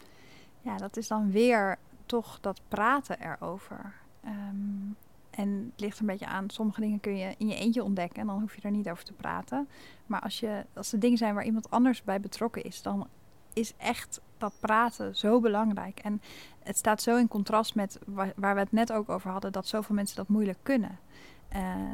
Ja, 0.60 0.76
dat 0.76 0.96
is 0.96 1.08
dan 1.08 1.30
weer 1.30 1.78
toch 2.06 2.38
dat 2.40 2.60
praten 2.68 3.20
erover. 3.20 3.94
Ehm, 4.20 4.92
en 5.30 5.70
het 5.72 5.80
ligt 5.80 6.00
een 6.00 6.06
beetje 6.06 6.26
aan, 6.26 6.50
sommige 6.50 6.80
dingen 6.80 7.00
kun 7.00 7.16
je 7.16 7.34
in 7.38 7.48
je 7.48 7.56
eentje 7.56 7.84
ontdekken 7.84 8.20
en 8.20 8.26
dan 8.26 8.40
hoef 8.40 8.54
je 8.54 8.62
er 8.62 8.70
niet 8.70 8.90
over 8.90 9.04
te 9.04 9.12
praten. 9.12 9.68
Maar 10.06 10.20
als, 10.20 10.40
je, 10.40 10.64
als 10.72 10.92
er 10.92 11.00
dingen 11.00 11.18
zijn 11.18 11.34
waar 11.34 11.44
iemand 11.44 11.70
anders 11.70 12.02
bij 12.02 12.20
betrokken 12.20 12.62
is, 12.62 12.82
dan 12.82 13.08
is 13.54 13.72
echt 13.76 14.20
dat 14.38 14.52
praten 14.60 15.16
zo 15.16 15.40
belangrijk. 15.40 15.98
En 15.98 16.22
het 16.62 16.76
staat 16.76 17.02
zo 17.02 17.16
in 17.16 17.28
contrast 17.28 17.74
met 17.74 17.98
waar, 18.36 18.54
we 18.54 18.60
het 18.60 18.72
net 18.72 18.92
ook 18.92 19.08
over 19.08 19.30
hadden, 19.30 19.52
dat 19.52 19.66
zoveel 19.66 19.94
mensen 19.94 20.16
dat 20.16 20.28
moeilijk 20.28 20.58
kunnen. 20.62 20.98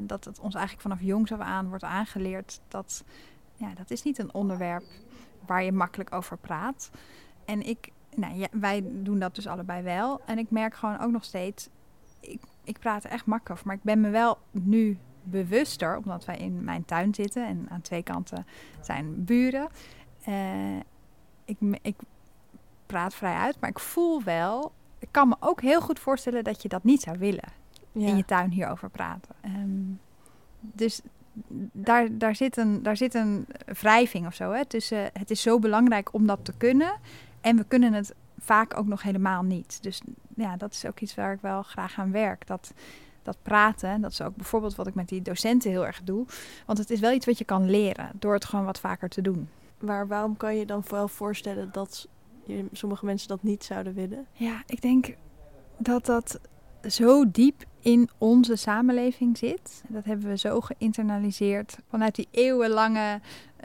Dat 0.02 0.24
het 0.24 0.40
ons 0.40 0.54
eigenlijk 0.54 0.82
vanaf 0.82 1.00
jongs 1.00 1.32
af 1.32 1.40
aan 1.40 1.68
wordt 1.68 1.84
aangeleerd 1.84 2.60
dat 2.68 3.04
ja, 3.60 3.74
dat 3.74 3.90
is 3.90 4.02
niet 4.02 4.18
een 4.18 4.34
onderwerp 4.34 4.84
waar 5.46 5.62
je 5.62 5.72
makkelijk 5.72 6.12
over 6.12 6.36
praat. 6.36 6.90
En 7.44 7.66
ik, 7.66 7.90
nou, 8.14 8.34
ja, 8.34 8.46
wij 8.50 8.84
doen 8.84 9.18
dat 9.18 9.34
dus 9.34 9.46
allebei 9.46 9.82
wel. 9.82 10.20
En 10.26 10.38
ik 10.38 10.50
merk 10.50 10.74
gewoon 10.74 11.00
ook 11.00 11.10
nog 11.10 11.24
steeds, 11.24 11.68
ik, 12.20 12.40
ik 12.64 12.78
praat 12.78 13.04
er 13.04 13.10
echt 13.10 13.26
makkelijk 13.26 13.50
over. 13.50 13.66
Maar 13.66 13.76
ik 13.76 13.82
ben 13.82 14.00
me 14.00 14.10
wel 14.10 14.38
nu 14.50 14.98
bewuster, 15.22 15.96
omdat 15.96 16.24
wij 16.24 16.36
in 16.36 16.64
mijn 16.64 16.84
tuin 16.84 17.14
zitten 17.14 17.46
en 17.46 17.66
aan 17.70 17.80
twee 17.80 18.02
kanten 18.02 18.46
zijn 18.80 19.24
buren. 19.24 19.68
Uh, 20.28 20.80
ik, 21.50 21.78
ik 21.82 21.96
praat 22.86 23.14
vrij 23.14 23.34
uit, 23.34 23.56
maar 23.60 23.70
ik 23.70 23.78
voel 23.78 24.22
wel, 24.22 24.72
ik 24.98 25.08
kan 25.10 25.28
me 25.28 25.36
ook 25.40 25.60
heel 25.60 25.80
goed 25.80 25.98
voorstellen 25.98 26.44
dat 26.44 26.62
je 26.62 26.68
dat 26.68 26.84
niet 26.84 27.00
zou 27.00 27.18
willen. 27.18 27.58
Ja. 27.92 28.06
In 28.06 28.16
je 28.16 28.24
tuin 28.24 28.50
hierover 28.50 28.90
praten. 28.90 29.34
Um, 29.44 30.00
dus 30.60 31.00
daar, 31.72 32.18
daar, 32.18 32.34
zit 32.36 32.56
een, 32.56 32.82
daar 32.82 32.96
zit 32.96 33.14
een 33.14 33.46
wrijving 33.66 34.26
of 34.26 34.34
zo. 34.34 34.52
Hè, 34.52 34.64
tussen 34.64 35.10
het 35.12 35.30
is 35.30 35.42
zo 35.42 35.58
belangrijk 35.58 36.14
om 36.14 36.26
dat 36.26 36.44
te 36.44 36.52
kunnen. 36.56 36.92
En 37.40 37.56
we 37.56 37.64
kunnen 37.64 37.92
het 37.92 38.14
vaak 38.38 38.76
ook 38.76 38.86
nog 38.86 39.02
helemaal 39.02 39.42
niet. 39.42 39.82
Dus 39.82 40.00
ja, 40.36 40.56
dat 40.56 40.72
is 40.72 40.86
ook 40.86 41.00
iets 41.00 41.14
waar 41.14 41.32
ik 41.32 41.40
wel 41.40 41.62
graag 41.62 41.98
aan 41.98 42.12
werk. 42.12 42.46
Dat, 42.46 42.72
dat 43.22 43.36
praten, 43.42 44.00
dat 44.00 44.10
is 44.10 44.22
ook 44.22 44.36
bijvoorbeeld 44.36 44.74
wat 44.74 44.86
ik 44.86 44.94
met 44.94 45.08
die 45.08 45.22
docenten 45.22 45.70
heel 45.70 45.86
erg 45.86 46.00
doe. 46.04 46.26
Want 46.66 46.78
het 46.78 46.90
is 46.90 47.00
wel 47.00 47.12
iets 47.12 47.26
wat 47.26 47.38
je 47.38 47.44
kan 47.44 47.70
leren 47.70 48.10
door 48.14 48.34
het 48.34 48.44
gewoon 48.44 48.64
wat 48.64 48.80
vaker 48.80 49.08
te 49.08 49.22
doen. 49.22 49.48
Maar 49.80 50.06
waarom 50.06 50.36
kan 50.36 50.56
je 50.56 50.66
dan 50.66 50.82
wel 50.88 51.08
voorstellen 51.08 51.68
dat 51.72 52.08
sommige 52.72 53.04
mensen 53.04 53.28
dat 53.28 53.42
niet 53.42 53.64
zouden 53.64 53.94
willen? 53.94 54.26
Ja, 54.32 54.62
ik 54.66 54.82
denk 54.82 55.14
dat 55.78 56.06
dat 56.06 56.40
zo 56.88 57.30
diep 57.30 57.64
in 57.80 58.08
onze 58.18 58.56
samenleving 58.56 59.38
zit. 59.38 59.82
Dat 59.88 60.04
hebben 60.04 60.28
we 60.28 60.38
zo 60.38 60.60
geïnternaliseerd 60.60 61.78
vanuit 61.88 62.14
die 62.14 62.28
eeuwenlange 62.30 63.20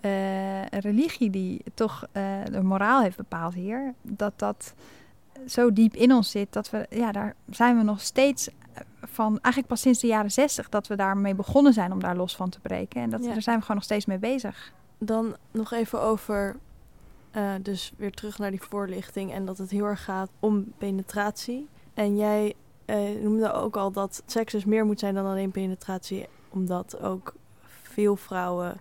uh, 0.06 0.65
religie 0.65 1.30
die 1.30 1.62
toch 1.73 2.08
uh, 2.13 2.23
de 2.51 2.62
moraal 2.63 3.01
heeft 3.01 3.17
bepaald 3.17 3.54
hier. 3.54 3.93
Dat 4.01 4.39
dat 4.39 4.73
zo 5.47 5.73
diep 5.73 5.95
in 5.95 6.13
ons 6.13 6.32
zit 6.32 6.54
dat 6.54 6.69
we, 6.69 6.86
ja, 6.89 7.12
daar 7.12 7.36
zijn 7.49 7.78
we 7.78 7.84
nog 7.84 8.01
steeds 8.01 8.49
van, 9.01 9.30
eigenlijk 9.30 9.67
pas 9.67 9.82
sinds 9.82 9.99
de 9.99 10.08
jaren 10.08 10.32
zestig, 10.32 10.69
dat 10.69 10.88
we 10.88 10.95
daarmee 10.95 11.36
begonnen 11.36 11.73
zijn 11.73 11.91
om 11.91 11.99
daar 11.99 12.15
los 12.15 12.36
van 12.36 12.49
te 12.49 12.60
breken. 12.60 13.01
En 13.01 13.10
dat, 13.10 13.23
ja. 13.23 13.32
daar 13.32 13.41
zijn 13.41 13.56
we 13.56 13.62
gewoon 13.62 13.78
nog 13.78 13.86
steeds 13.86 14.06
mee 14.06 14.17
bezig. 14.17 14.73
Dan 15.06 15.36
nog 15.52 15.72
even 15.72 16.02
over, 16.02 16.56
uh, 17.36 17.54
dus 17.62 17.91
weer 17.98 18.12
terug 18.12 18.38
naar 18.38 18.52
die 18.52 18.62
voorlichting 18.62 19.32
en 19.32 19.46
dat 19.46 19.58
het 19.58 19.70
heel 19.70 19.86
erg 19.86 20.04
gaat 20.04 20.30
om 20.39 20.74
penetratie. 20.78 21.68
En 21.94 22.18
jij 22.18 22.54
uh, 22.86 23.22
noemde 23.22 23.52
ook 23.52 23.78
al 23.78 23.91
dat 23.91 24.24
seks 24.26 24.52
dus 24.52 24.65
meer 24.65 24.86
moet 24.86 25.00
zijn 25.00 25.13
dan 25.13 25.26
alleen 25.26 25.52
penetratie, 25.52 26.26
omdat 26.50 27.02
ook 27.02 27.34
veel 27.82 28.15
vrouwen 28.15 28.80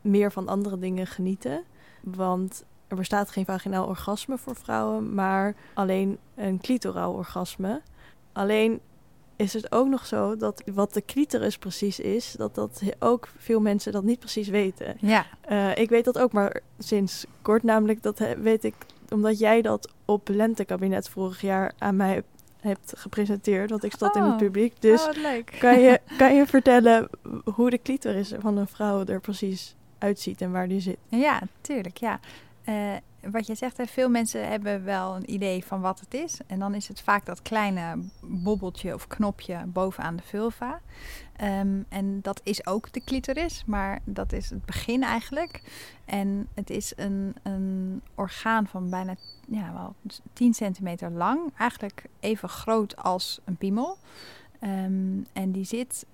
meer 0.00 0.32
van 0.32 0.48
andere 0.48 0.78
dingen 0.78 1.06
genieten. 1.06 1.62
Want 2.00 2.64
er 2.88 2.96
bestaat 2.96 3.30
geen 3.30 3.44
vaginaal 3.44 3.86
orgasme 3.86 4.38
voor 4.38 4.56
vrouwen, 4.56 5.14
maar 5.14 5.54
alleen 5.74 6.18
een 6.34 6.60
clitoraal 6.60 7.12
orgasme. 7.12 7.82
Alleen 8.32 8.80
is 9.36 9.52
het 9.52 9.72
ook 9.72 9.88
nog 9.88 10.06
zo 10.06 10.36
dat 10.36 10.62
wat 10.74 10.94
de 10.94 11.04
clitoris 11.04 11.58
precies 11.58 12.00
is, 12.00 12.34
dat 12.36 12.54
dat 12.54 12.82
ook 12.98 13.28
veel 13.36 13.60
mensen 13.60 13.92
dat 13.92 14.04
niet 14.04 14.18
precies 14.18 14.48
weten. 14.48 14.96
Ja. 15.00 15.26
Uh, 15.50 15.76
ik 15.76 15.88
weet 15.88 16.04
dat 16.04 16.18
ook 16.18 16.32
maar 16.32 16.60
sinds 16.78 17.26
kort, 17.42 17.62
namelijk 17.62 18.02
dat 18.02 18.18
weet 18.42 18.64
ik 18.64 18.74
omdat 19.12 19.38
jij 19.38 19.62
dat 19.62 19.92
op 20.04 20.28
lentekabinet 20.28 21.08
vorig 21.08 21.40
jaar 21.40 21.72
aan 21.78 21.96
mij 21.96 22.22
hebt 22.60 22.92
gepresenteerd, 22.96 23.70
want 23.70 23.84
ik 23.84 23.92
zat 23.98 24.16
oh. 24.16 24.22
in 24.22 24.28
het 24.28 24.36
publiek. 24.36 24.74
Dus 24.80 25.02
oh, 25.02 25.16
leuk. 25.22 25.56
Kan, 25.58 25.80
je, 25.80 26.00
kan 26.18 26.34
je 26.34 26.46
vertellen 26.46 27.08
hoe 27.54 27.70
de 27.70 27.82
clitoris 27.82 28.32
van 28.38 28.56
een 28.56 28.66
vrouw 28.66 29.04
er 29.04 29.20
precies 29.20 29.74
uitziet 29.98 30.40
en 30.40 30.52
waar 30.52 30.68
die 30.68 30.80
zit? 30.80 30.96
Ja, 31.08 31.40
tuurlijk, 31.60 31.96
ja. 31.96 32.20
Uh, 32.68 32.94
wat 33.30 33.46
je 33.46 33.54
zegt, 33.54 33.76
hè, 33.76 33.86
veel 33.86 34.08
mensen 34.08 34.48
hebben 34.48 34.84
wel 34.84 35.16
een 35.16 35.32
idee 35.32 35.64
van 35.64 35.80
wat 35.80 36.00
het 36.00 36.14
is. 36.14 36.38
En 36.46 36.58
dan 36.58 36.74
is 36.74 36.88
het 36.88 37.00
vaak 37.00 37.26
dat 37.26 37.42
kleine 37.42 37.98
bobbeltje 38.20 38.94
of 38.94 39.06
knopje 39.06 39.64
bovenaan 39.66 40.16
de 40.16 40.22
vulva. 40.22 40.80
Um, 41.42 41.84
en 41.88 42.20
dat 42.20 42.40
is 42.44 42.66
ook 42.66 42.92
de 42.92 43.04
clitoris, 43.04 43.64
maar 43.66 44.00
dat 44.04 44.32
is 44.32 44.50
het 44.50 44.64
begin 44.64 45.02
eigenlijk. 45.02 45.62
En 46.04 46.48
het 46.54 46.70
is 46.70 46.92
een, 46.96 47.34
een 47.42 48.02
orgaan 48.14 48.66
van 48.66 48.90
bijna 48.90 49.14
ja, 49.48 49.72
wel 49.72 49.94
10 50.32 50.54
centimeter 50.54 51.10
lang. 51.10 51.52
Eigenlijk 51.56 52.04
even 52.20 52.48
groot 52.48 52.96
als 52.96 53.40
een 53.44 53.56
piemel. 53.56 53.98
Um, 54.60 55.26
en 55.32 55.52
die 55.52 55.64
zit, 55.64 56.06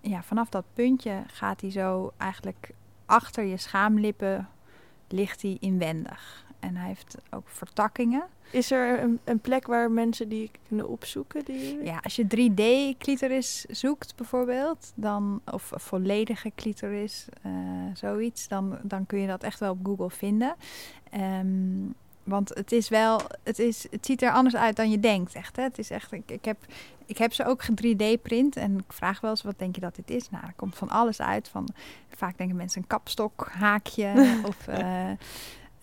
ja, 0.00 0.22
vanaf 0.22 0.48
dat 0.48 0.64
puntje 0.72 1.22
gaat 1.26 1.60
hij 1.60 1.70
zo 1.70 2.12
eigenlijk 2.16 2.70
achter 3.06 3.44
je 3.44 3.56
schaamlippen 3.56 4.48
ligt 5.08 5.42
hij 5.42 5.56
inwendig. 5.60 6.44
En 6.60 6.76
hij 6.76 6.86
heeft 6.86 7.16
ook 7.30 7.48
vertakkingen. 7.48 8.24
Is 8.50 8.70
er 8.70 9.02
een, 9.02 9.18
een, 9.24 9.40
plek 9.40 9.66
waar 9.66 9.90
mensen 9.90 10.28
die 10.28 10.50
kunnen 10.68 10.88
opzoeken? 10.88 11.44
Die... 11.44 11.84
Ja, 11.84 12.00
als 12.02 12.16
je 12.16 12.24
3D-clitoris 12.24 13.64
zoekt 13.64 14.16
bijvoorbeeld, 14.16 14.92
dan, 14.94 15.40
of 15.52 15.72
volledige 15.74 16.52
clitoris, 16.54 17.26
uh, 17.46 17.52
zoiets, 17.94 18.48
dan, 18.48 18.78
dan 18.82 19.06
kun 19.06 19.18
je 19.18 19.26
dat 19.26 19.42
echt 19.42 19.60
wel 19.60 19.72
op 19.72 19.86
Google 19.86 20.10
vinden. 20.10 20.54
Um, 21.14 21.94
want 22.26 22.48
het 22.48 22.72
is 22.72 22.88
wel, 22.88 23.20
het, 23.42 23.58
is, 23.58 23.86
het 23.90 24.06
ziet 24.06 24.22
er 24.22 24.30
anders 24.30 24.56
uit 24.56 24.76
dan 24.76 24.90
je 24.90 25.00
denkt, 25.00 25.34
echt. 25.34 25.56
Hè? 25.56 25.62
Het 25.62 25.78
is 25.78 25.90
echt, 25.90 26.12
ik, 26.12 26.30
ik, 26.30 26.44
heb, 26.44 26.56
ik 27.06 27.18
heb 27.18 27.32
ze 27.32 27.44
ook 27.44 27.62
3D-print 27.62 28.56
en 28.56 28.78
ik 28.78 28.92
vraag 28.92 29.20
wel 29.20 29.30
eens, 29.30 29.42
wat 29.42 29.58
denk 29.58 29.74
je 29.74 29.80
dat 29.80 29.96
dit 29.96 30.10
is? 30.10 30.30
Nou, 30.30 30.44
er 30.46 30.52
komt 30.56 30.76
van 30.76 30.88
alles 30.88 31.20
uit. 31.20 31.48
Van, 31.48 31.68
vaak 32.16 32.38
denken 32.38 32.56
mensen 32.56 32.80
een 32.80 32.86
kapstok, 32.86 33.48
haakje 33.52 34.12
of... 34.48 34.68
Uh, 34.68 35.10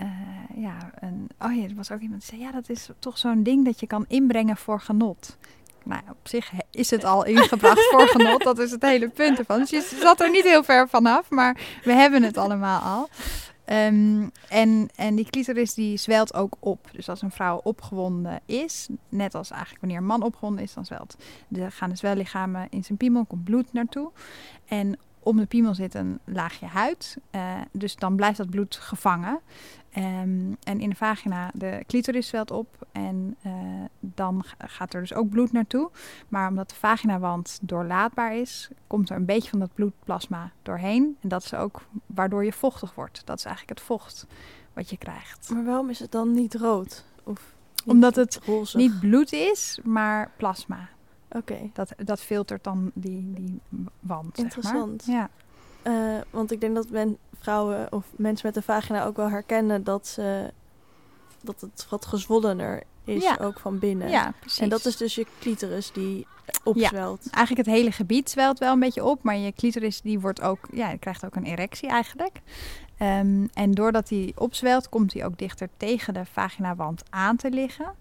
uh, 0.02 0.08
ja, 0.56 0.92
een, 1.00 1.30
oh 1.40 1.56
ja, 1.56 1.64
er 1.64 1.76
was 1.76 1.92
ook 1.92 2.00
iemand 2.00 2.22
die 2.22 2.30
zei, 2.30 2.42
ja, 2.42 2.52
dat 2.52 2.70
is 2.70 2.90
toch 3.00 3.18
zo'n 3.18 3.44
ding 3.44 3.66
dat 3.66 3.80
je 3.80 3.88
kan 3.88 4.06
inbrengen 4.08 4.58
voor 4.58 4.82
genot. 4.82 5.38
Nou, 5.84 6.02
op 6.10 6.28
zich 6.28 6.52
is 6.72 6.90
het 6.90 7.04
al 7.04 7.26
ingebracht 7.26 7.90
voor 7.90 8.08
genot. 8.16 8.44
Dat 8.44 8.60
is 8.60 8.72
het 8.72 8.82
hele 8.82 9.10
punt 9.10 9.40
ervan. 9.40 9.60
Dus 9.60 9.70
je 9.70 9.98
zat 10.02 10.22
er 10.22 10.30
niet 10.30 10.44
heel 10.44 10.64
ver 10.64 10.90
vanaf, 10.90 11.30
maar 11.30 11.58
we 11.84 11.92
hebben 11.92 12.24
het 12.24 12.38
allemaal 12.38 12.82
al. 12.82 13.10
Um, 13.66 14.32
en, 14.50 14.90
en 14.96 15.16
die 15.16 15.30
clitoris 15.30 15.74
die 15.74 15.98
zwelt 15.98 16.34
ook 16.34 16.56
op. 16.60 16.90
Dus 16.92 17.10
als 17.10 17.22
een 17.22 17.32
vrouw 17.32 17.60
opgewonden 17.64 18.40
is, 18.46 18.88
net 19.10 19.36
als 19.36 19.52
eigenlijk 19.52 19.82
wanneer 19.82 20.00
een 20.00 20.06
man 20.06 20.24
opgewonden 20.24 20.64
is, 20.64 20.74
dan 20.74 20.86
zwelt. 20.86 21.18
Er 21.52 21.72
gaan 21.72 21.90
de 21.90 21.96
zwellichamen 21.96 22.68
in 22.70 22.84
zijn 22.84 22.98
piemel, 22.98 23.26
komt 23.26 23.44
bloed 23.44 23.74
naartoe. 23.74 24.12
En 24.66 24.98
om 25.24 25.38
de 25.38 25.46
piemel 25.46 25.76
zit 25.76 25.94
een 25.94 26.20
laagje 26.24 26.66
huid. 26.66 27.18
Uh, 27.32 27.54
dus 27.72 27.96
dan 27.96 28.16
blijft 28.16 28.38
dat 28.38 28.50
bloed 28.50 28.76
gevangen. 28.76 29.40
Um, 29.98 30.58
en 30.64 30.80
in 30.80 30.90
de 30.90 30.96
vagina, 30.96 31.52
de 31.54 31.84
clitoris 31.88 32.28
zwelt 32.28 32.52
op 32.52 32.88
en 32.92 33.36
uh, 33.46 33.54
dan 34.00 34.44
gaat 34.58 34.94
er 34.94 35.02
dus 35.02 35.14
ook 35.14 35.30
bloed 35.30 35.52
naartoe. 35.52 35.90
Maar 36.28 36.50
omdat 36.50 36.70
de 36.70 36.76
vaginawand 36.76 37.60
doorlaatbaar 37.62 38.36
is, 38.36 38.70
komt 38.88 39.10
er 39.10 39.16
een 39.16 39.26
beetje 39.26 39.50
van 39.50 39.60
dat 39.60 39.74
bloedplasma 39.74 40.52
doorheen. 40.64 41.18
En 41.22 41.30
dat 41.30 41.44
is 41.44 41.54
ook 41.54 41.82
waardoor 42.06 42.46
je 42.46 42.54
vochtig 42.54 42.96
wordt. 42.96 43.22
Dat 43.26 43.38
is 43.38 43.46
eigenlijk 43.46 43.80
het 43.80 43.88
vocht 43.88 44.26
wat 44.74 44.90
je 44.90 44.98
krijgt. 44.98 45.50
Maar 45.50 45.66
waarom 45.66 45.90
is 45.90 46.00
het 46.00 46.12
dan 46.12 46.34
niet 46.34 46.56
rood? 46.56 47.06
Of 47.24 47.56
niet 47.76 47.94
omdat 47.96 48.16
het 48.16 48.40
rozig? 48.46 48.80
niet 48.82 49.00
bloed 49.00 49.34
is, 49.34 49.80
maar 49.84 50.32
plasma. 50.38 50.90
Oké. 51.36 51.54
Okay. 51.54 51.72
Dat, 51.74 51.94
dat 51.98 52.22
filtert 52.22 52.64
dan 52.64 52.92
die, 52.94 53.34
die 53.34 53.60
wand. 54.00 54.38
Interessant. 54.38 55.04
Zeg 55.04 55.16
maar. 55.16 55.30
Ja. 55.84 56.16
Uh, 56.16 56.22
want 56.30 56.52
ik 56.52 56.62
denk 56.62 56.76
dat 56.76 56.90
men, 56.90 57.18
vrouwen 57.40 57.92
of 57.92 58.06
mensen 58.16 58.48
met 58.48 58.56
een 58.56 58.64
vagina 58.64 59.06
ook 59.06 59.16
wel 59.16 59.30
herkennen 59.30 59.84
dat, 59.84 60.08
ze, 60.08 60.52
dat 61.42 61.62
het 61.62 61.88
wat 61.90 62.06
gezwollener 62.06 62.84
is, 63.04 63.24
ja. 63.24 63.38
ook 63.42 63.60
van 63.60 63.80
binnen. 63.80 64.10
Ja, 64.10 64.34
precies. 64.40 64.60
En 64.60 64.70
dat 64.70 64.86
is 64.86 64.98
dus 64.98 65.16
je 65.16 65.26
clitoris 65.40 65.92
die 65.92 66.28
opzwelt. 66.64 67.24
Ja, 67.24 67.32
eigenlijk 67.32 67.68
het 67.68 67.76
hele 67.76 67.92
gebied 67.92 68.30
zwelt 68.30 68.60
wel 68.60 68.74
een 68.74 68.80
beetje 68.80 69.04
op, 69.04 69.24
maar 69.24 69.38
je 69.38 69.52
clitoris 69.52 70.02
die 70.02 70.20
wordt 70.20 70.42
ook, 70.42 70.68
ja, 70.72 70.98
krijgt 70.98 71.26
ook 71.26 71.36
een 71.36 71.46
erectie 71.46 71.90
eigenlijk. 71.90 72.42
Um, 73.00 73.50
en 73.54 73.72
doordat 73.72 74.10
hij 74.10 74.34
opzwelt, 74.36 74.90
komt 74.90 75.14
hij 75.14 75.26
ook 75.26 75.38
dichter 75.38 75.70
tegen 75.78 76.14
de 76.14 76.26
vaginawand 76.26 77.04
aan 77.10 77.36
te 77.36 77.50
liggen. 77.50 77.94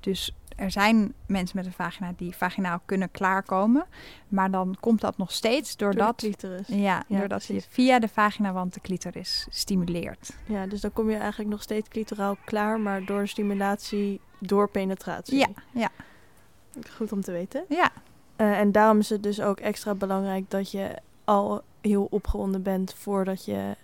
Dus 0.00 0.34
er 0.58 0.70
zijn 0.70 1.12
mensen 1.26 1.56
met 1.56 1.66
een 1.66 1.72
vagina 1.72 2.12
die 2.16 2.36
vaginaal 2.36 2.80
kunnen 2.84 3.10
klaarkomen. 3.10 3.84
Maar 4.28 4.50
dan 4.50 4.76
komt 4.80 5.00
dat 5.00 5.16
nog 5.18 5.32
steeds 5.32 5.76
doordat, 5.76 6.20
Door 6.20 6.30
clitoris. 6.30 6.66
ja, 6.66 7.04
Ja, 7.08 7.18
doordat 7.18 7.44
je 7.44 7.62
via 7.68 7.98
de 7.98 8.08
vaginawand 8.08 8.74
de 8.74 8.80
clitoris 8.80 9.46
stimuleert. 9.50 10.30
Ja, 10.46 10.66
dus 10.66 10.80
dan 10.80 10.92
kom 10.92 11.10
je 11.10 11.16
eigenlijk 11.16 11.50
nog 11.50 11.62
steeds 11.62 11.88
clitoraal 11.88 12.36
klaar, 12.44 12.80
maar 12.80 13.04
door 13.04 13.28
stimulatie, 13.28 14.20
door 14.38 14.68
penetratie. 14.70 15.38
Ja, 15.38 15.48
ja, 15.72 15.88
Goed 16.96 17.12
om 17.12 17.20
te 17.20 17.32
weten. 17.32 17.64
ja. 17.68 17.90
Eh, 18.36 18.58
en 18.58 18.72
daarom 18.72 18.98
is 18.98 19.08
het 19.10 19.22
dus 19.22 19.40
ook 19.40 19.60
extra 19.60 19.94
belangrijk 19.94 20.50
dat 20.50 20.70
je 20.70 20.96
al 21.24 21.62
heel 21.80 22.06
opgewonden 22.10 22.62
bent 22.62 22.94
voordat 22.94 23.44
je 23.44 23.76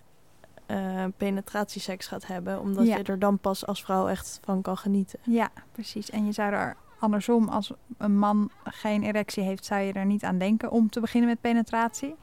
eh, 0.65 1.03
penetratieseks 1.17 2.07
gaat 2.07 2.27
hebben. 2.27 2.59
Omdat 2.59 2.85
Ja. 2.87 2.97
je 2.97 3.03
er 3.03 3.19
dan 3.19 3.37
pas 3.39 3.65
als 3.65 3.83
vrouw 3.83 4.07
echt 4.07 4.39
van 4.43 4.61
kan 4.61 4.77
genieten. 4.77 5.19
Ja, 5.23 5.49
precies. 5.71 6.09
En 6.09 6.25
je 6.25 6.31
zou 6.31 6.53
er 6.53 6.75
andersom, 6.99 7.47
als 7.49 7.71
een 7.97 8.17
man 8.17 8.49
geen 8.63 9.03
erectie 9.03 9.43
heeft, 9.43 9.65
zou 9.65 9.81
je 9.81 9.93
er 9.93 10.05
niet 10.05 10.23
aan 10.23 10.37
denken 10.37 10.71
om 10.71 10.89
te 10.89 10.99
beginnen 10.99 11.29
met 11.29 11.41
penetratie. 11.41 12.15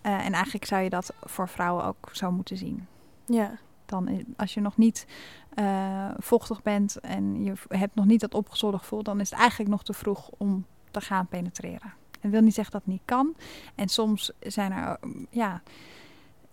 Eh, 0.00 0.26
en 0.26 0.32
eigenlijk 0.32 0.64
zou 0.64 0.82
je 0.82 0.90
dat 0.90 1.12
voor 1.22 1.48
vrouwen 1.48 1.84
ook 1.84 2.08
zo 2.12 2.30
moeten 2.30 2.56
zien. 2.56 2.86
Ja, 3.26 3.50
Dan, 3.86 4.24
als 4.36 4.54
je 4.54 4.60
nog 4.60 4.76
niet 4.76 5.06
eh, 5.54 6.10
vochtig 6.18 6.62
bent 6.62 7.00
en 7.00 7.42
je 7.44 7.52
hebt 7.68 7.94
nog 7.94 8.04
niet 8.04 8.20
dat 8.20 8.34
opgezwollen 8.34 8.78
gevoel, 8.78 9.02
dan 9.02 9.20
is 9.20 9.30
het 9.30 9.38
eigenlijk 9.38 9.70
nog 9.70 9.82
te 9.84 9.92
vroeg 9.92 10.30
om 10.36 10.66
te 10.90 11.00
gaan 11.00 11.26
penetreren. 11.26 11.92
En 12.20 12.30
wil 12.30 12.40
niet 12.40 12.54
zeggen 12.54 12.72
dat 12.72 12.82
het 12.84 12.92
niet 12.92 13.02
kan. 13.04 13.34
En 13.74 13.88
soms 13.88 14.32
zijn 14.40 14.72
er, 14.72 14.98
ja, 15.30 15.62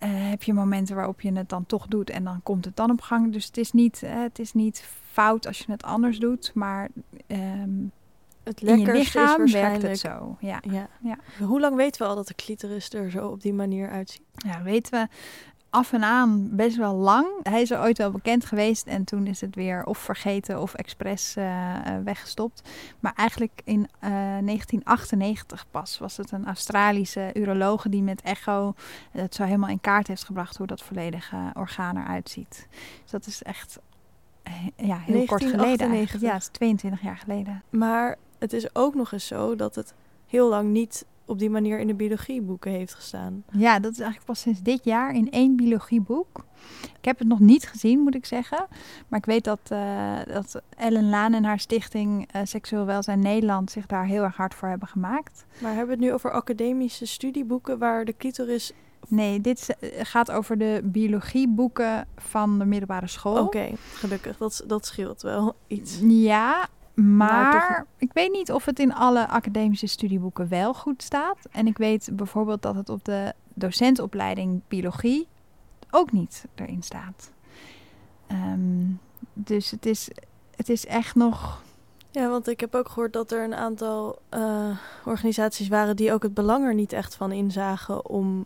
heb 0.08 0.42
je 0.42 0.52
momenten 0.52 0.96
waarop 0.96 1.20
je 1.20 1.32
het 1.32 1.48
dan 1.48 1.66
toch 1.66 1.86
doet 1.86 2.10
en 2.10 2.24
dan 2.24 2.42
komt 2.42 2.64
het 2.64 2.76
dan 2.76 2.90
op 2.90 3.00
gang. 3.00 3.32
Dus 3.32 3.46
het 3.46 3.56
is 3.56 3.72
niet, 3.72 4.02
eh, 4.02 4.22
het 4.22 4.38
is 4.38 4.52
niet 4.52 4.84
fout 5.10 5.46
als 5.46 5.58
je 5.58 5.72
het 5.72 5.82
anders 5.82 6.18
doet, 6.18 6.50
maar 6.54 6.88
ehm, 7.26 7.70
het 8.42 8.60
in 8.60 8.78
je 8.78 8.84
lekkerste 8.86 9.20
is 9.20 9.36
lichaam 9.36 9.50
werkt 9.50 9.82
het 9.82 9.98
zo. 9.98 10.36
Ja. 10.40 10.62
Ja. 10.70 10.88
Ja. 11.00 11.18
Hoe 11.46 11.60
lang 11.60 11.76
weten 11.76 12.02
we 12.02 12.08
al 12.08 12.14
dat 12.14 12.26
de 12.26 12.34
clitoris 12.34 12.92
er 12.92 13.10
zo 13.10 13.28
op 13.28 13.42
die 13.42 13.52
manier 13.52 13.90
uitziet? 13.90 14.22
Ja, 14.34 14.62
weten 14.62 14.92
we 14.92 15.08
af 15.74 15.92
en 15.92 16.04
aan 16.04 16.48
best 16.56 16.76
wel 16.76 16.94
lang. 16.94 17.26
Hij 17.42 17.62
is 17.62 17.70
er 17.70 17.80
ooit 17.80 17.98
wel 17.98 18.10
bekend 18.10 18.44
geweest 18.44 18.86
en 18.86 19.04
toen 19.04 19.26
is 19.26 19.40
het 19.40 19.54
weer 19.54 19.84
of 19.84 19.98
vergeten 19.98 20.60
of 20.60 20.74
expres 20.74 21.36
eh, 21.36 21.74
eh, 21.74 22.04
weggestopt. 22.04 22.68
Maar 23.00 23.12
eigenlijk 23.14 23.60
in 23.64 23.88
eh, 23.98 24.10
1998 24.10 25.64
pas 25.70 25.98
was 25.98 26.16
het 26.16 26.30
een 26.30 26.46
Australische 26.46 27.30
urologe 27.32 27.88
die 27.88 28.02
met 28.02 28.22
echo 28.22 28.74
het 29.10 29.34
zo 29.34 29.44
helemaal 29.44 29.68
in 29.68 29.80
kaart 29.80 30.06
heeft 30.06 30.24
gebracht 30.24 30.56
hoe 30.56 30.66
dat 30.66 30.82
volledige 30.82 31.36
orgaan 31.54 31.96
eruit 31.96 32.30
ziet. 32.30 32.66
Dus 33.02 33.10
dat 33.10 33.26
is 33.26 33.42
echt 33.42 33.78
eh, 34.42 34.52
ja, 34.76 34.98
heel 34.98 35.24
kort 35.24 35.42
geleden. 35.42 35.90
eigenlijk. 35.90 36.20
1998. 36.20 36.20
Ja, 36.20 36.32
het 36.32 36.42
is 36.42 36.48
22 36.48 37.02
jaar 37.02 37.16
geleden. 37.16 37.62
Maar 37.70 38.16
het 38.38 38.52
is 38.52 38.74
ook 38.74 38.94
nog 38.94 39.12
eens 39.12 39.26
zo 39.26 39.56
dat 39.56 39.74
het 39.74 39.94
heel 40.26 40.48
lang 40.48 40.70
niet 40.70 41.04
op 41.26 41.38
die 41.38 41.50
manier 41.50 41.78
in 41.78 41.86
de 41.86 41.94
biologieboeken 41.94 42.70
heeft 42.70 42.94
gestaan. 42.94 43.44
Ja, 43.52 43.78
dat 43.78 43.92
is 43.92 43.98
eigenlijk 43.98 44.26
pas 44.26 44.40
sinds 44.40 44.62
dit 44.62 44.84
jaar 44.84 45.14
in 45.14 45.30
één 45.30 45.56
biologieboek. 45.56 46.44
Ik 46.98 47.04
heb 47.04 47.18
het 47.18 47.28
nog 47.28 47.40
niet 47.40 47.68
gezien, 47.68 48.00
moet 48.00 48.14
ik 48.14 48.26
zeggen. 48.26 48.66
Maar 49.08 49.18
ik 49.18 49.24
weet 49.24 49.44
dat, 49.44 49.60
eh, 49.68 50.18
dat 50.26 50.62
Ellen 50.76 51.08
Laan 51.08 51.34
en 51.34 51.44
haar 51.44 51.58
stichting 51.58 52.28
eh, 52.30 52.40
Seksueel 52.44 52.84
Welzijn 52.84 53.20
Nederland 53.20 53.70
zich 53.70 53.86
daar 53.86 54.06
heel 54.06 54.22
erg 54.22 54.36
hard 54.36 54.54
voor 54.54 54.68
hebben 54.68 54.88
gemaakt. 54.88 55.44
Maar 55.58 55.74
hebben 55.74 55.86
we 55.86 56.02
het 56.02 56.10
nu 56.10 56.12
over 56.12 56.30
academische 56.30 57.06
studieboeken 57.06 57.78
waar 57.78 58.04
de 58.04 58.16
clitoris... 58.16 58.72
Nee, 59.08 59.40
dit 59.40 59.76
eh, 59.80 59.90
gaat 60.02 60.30
over 60.30 60.58
de 60.58 60.80
biologieboeken 60.84 62.06
van 62.16 62.58
de 62.58 62.64
middelbare 62.64 63.06
school. 63.06 63.44
Oké, 63.44 63.70
gelukkig. 63.94 64.36
Dat, 64.36 64.64
dat 64.66 64.86
scheelt 64.86 65.22
wel 65.22 65.56
iets. 65.66 65.98
Ja, 66.02 66.68
maar, 66.94 67.42
Maar 67.42 67.76
toch- 67.76 67.86
ik 67.98 68.12
weet 68.12 68.32
niet 68.32 68.52
of 68.52 68.64
het 68.64 68.78
in 68.78 68.94
alle 68.94 69.28
academische 69.28 69.86
studieboeken 69.86 70.48
wel 70.48 70.74
goed 70.74 71.02
staat. 71.02 71.38
En 71.50 71.66
ik 71.66 71.78
weet 71.78 72.08
bijvoorbeeld 72.12 72.62
dat 72.62 72.74
het 72.74 72.88
op 72.88 73.04
de 73.04 73.32
docentopleiding 73.54 74.60
biologie 74.68 75.26
ook 75.90 76.12
niet 76.12 76.44
erin 76.54 76.82
staat. 76.82 77.32
Ehm, 78.26 78.86
dus 79.32 79.70
het 79.70 79.86
is, 79.86 80.08
het 80.56 80.68
is 80.68 80.86
echt 80.86 81.14
nog. 81.14 81.62
Ja, 82.10 82.28
want 82.28 82.48
ik 82.48 82.60
heb 82.60 82.74
ook 82.74 82.88
gehoord 82.88 83.12
dat 83.12 83.32
er 83.32 83.44
een 83.44 83.54
aantal 83.54 84.18
eh, 84.28 84.78
organisaties 85.04 85.68
waren 85.68 85.96
die 85.96 86.12
ook 86.12 86.22
het 86.22 86.34
belang 86.34 86.64
er 86.64 86.74
niet 86.74 86.92
echt 86.92 87.14
van 87.14 87.32
inzagen 87.32 88.08
om 88.08 88.44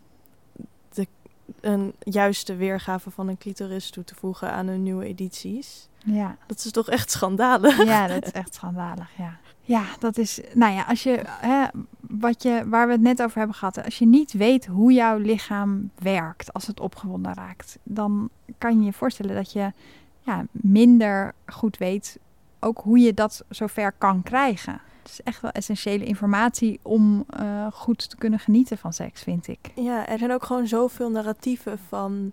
de, 0.88 1.06
een 1.60 1.94
juiste 1.98 2.56
weergave 2.56 3.10
van 3.10 3.28
een 3.28 3.38
clitoris 3.38 3.90
toe 3.90 4.04
te 4.04 4.14
voegen 4.14 4.50
aan 4.52 4.66
hun 4.66 4.82
nieuwe 4.82 5.04
edities. 5.04 5.88
Ja, 6.12 6.36
Dat 6.46 6.64
is 6.64 6.70
toch 6.70 6.88
echt 6.88 7.10
schandalig? 7.10 7.84
ja 7.84 8.06
dat 8.06 8.26
is 8.26 8.32
echt 8.32 8.54
schandalig. 8.54 9.10
Ja. 9.16 9.36
ja, 9.60 9.82
dat 9.98 10.18
is. 10.18 10.40
Nou 10.54 10.72
ja, 10.74 10.82
als 10.82 11.02
je. 11.02 11.22
Hè, 11.26 11.64
wat 12.00 12.42
je, 12.42 12.62
waar 12.66 12.86
we 12.86 12.92
het 12.92 13.00
net 13.00 13.22
over 13.22 13.38
hebben 13.38 13.56
gehad. 13.56 13.84
Als 13.84 13.98
je 13.98 14.06
niet 14.06 14.32
weet 14.32 14.66
hoe 14.66 14.92
jouw 14.92 15.18
lichaam 15.18 15.90
werkt 15.98 16.52
als 16.52 16.66
het 16.66 16.80
opgewonden 16.80 17.34
raakt, 17.34 17.78
dan 17.82 18.28
kan 18.58 18.78
je 18.78 18.84
je 18.84 18.92
voorstellen 18.92 19.34
dat 19.34 19.52
je 19.52 19.72
ja, 20.20 20.44
minder 20.50 21.34
goed 21.46 21.78
weet 21.78 22.18
ook 22.60 22.78
hoe 22.78 22.98
je 22.98 23.14
dat 23.14 23.44
zover 23.48 23.92
kan 23.92 24.22
krijgen. 24.22 24.80
Het 25.02 25.10
is 25.10 25.22
echt 25.22 25.40
wel 25.40 25.50
essentiële 25.50 26.04
informatie 26.04 26.80
om 26.82 27.24
eh, 27.28 27.66
goed 27.72 28.10
te 28.10 28.16
kunnen 28.16 28.38
genieten 28.38 28.78
van 28.78 28.92
seks, 28.92 29.22
vind 29.22 29.48
ik. 29.48 29.58
Ja, 29.74 30.06
er 30.08 30.18
zijn 30.18 30.32
ook 30.32 30.44
gewoon 30.44 30.66
zoveel 30.66 31.10
narratieven 31.10 31.78
van 31.88 32.32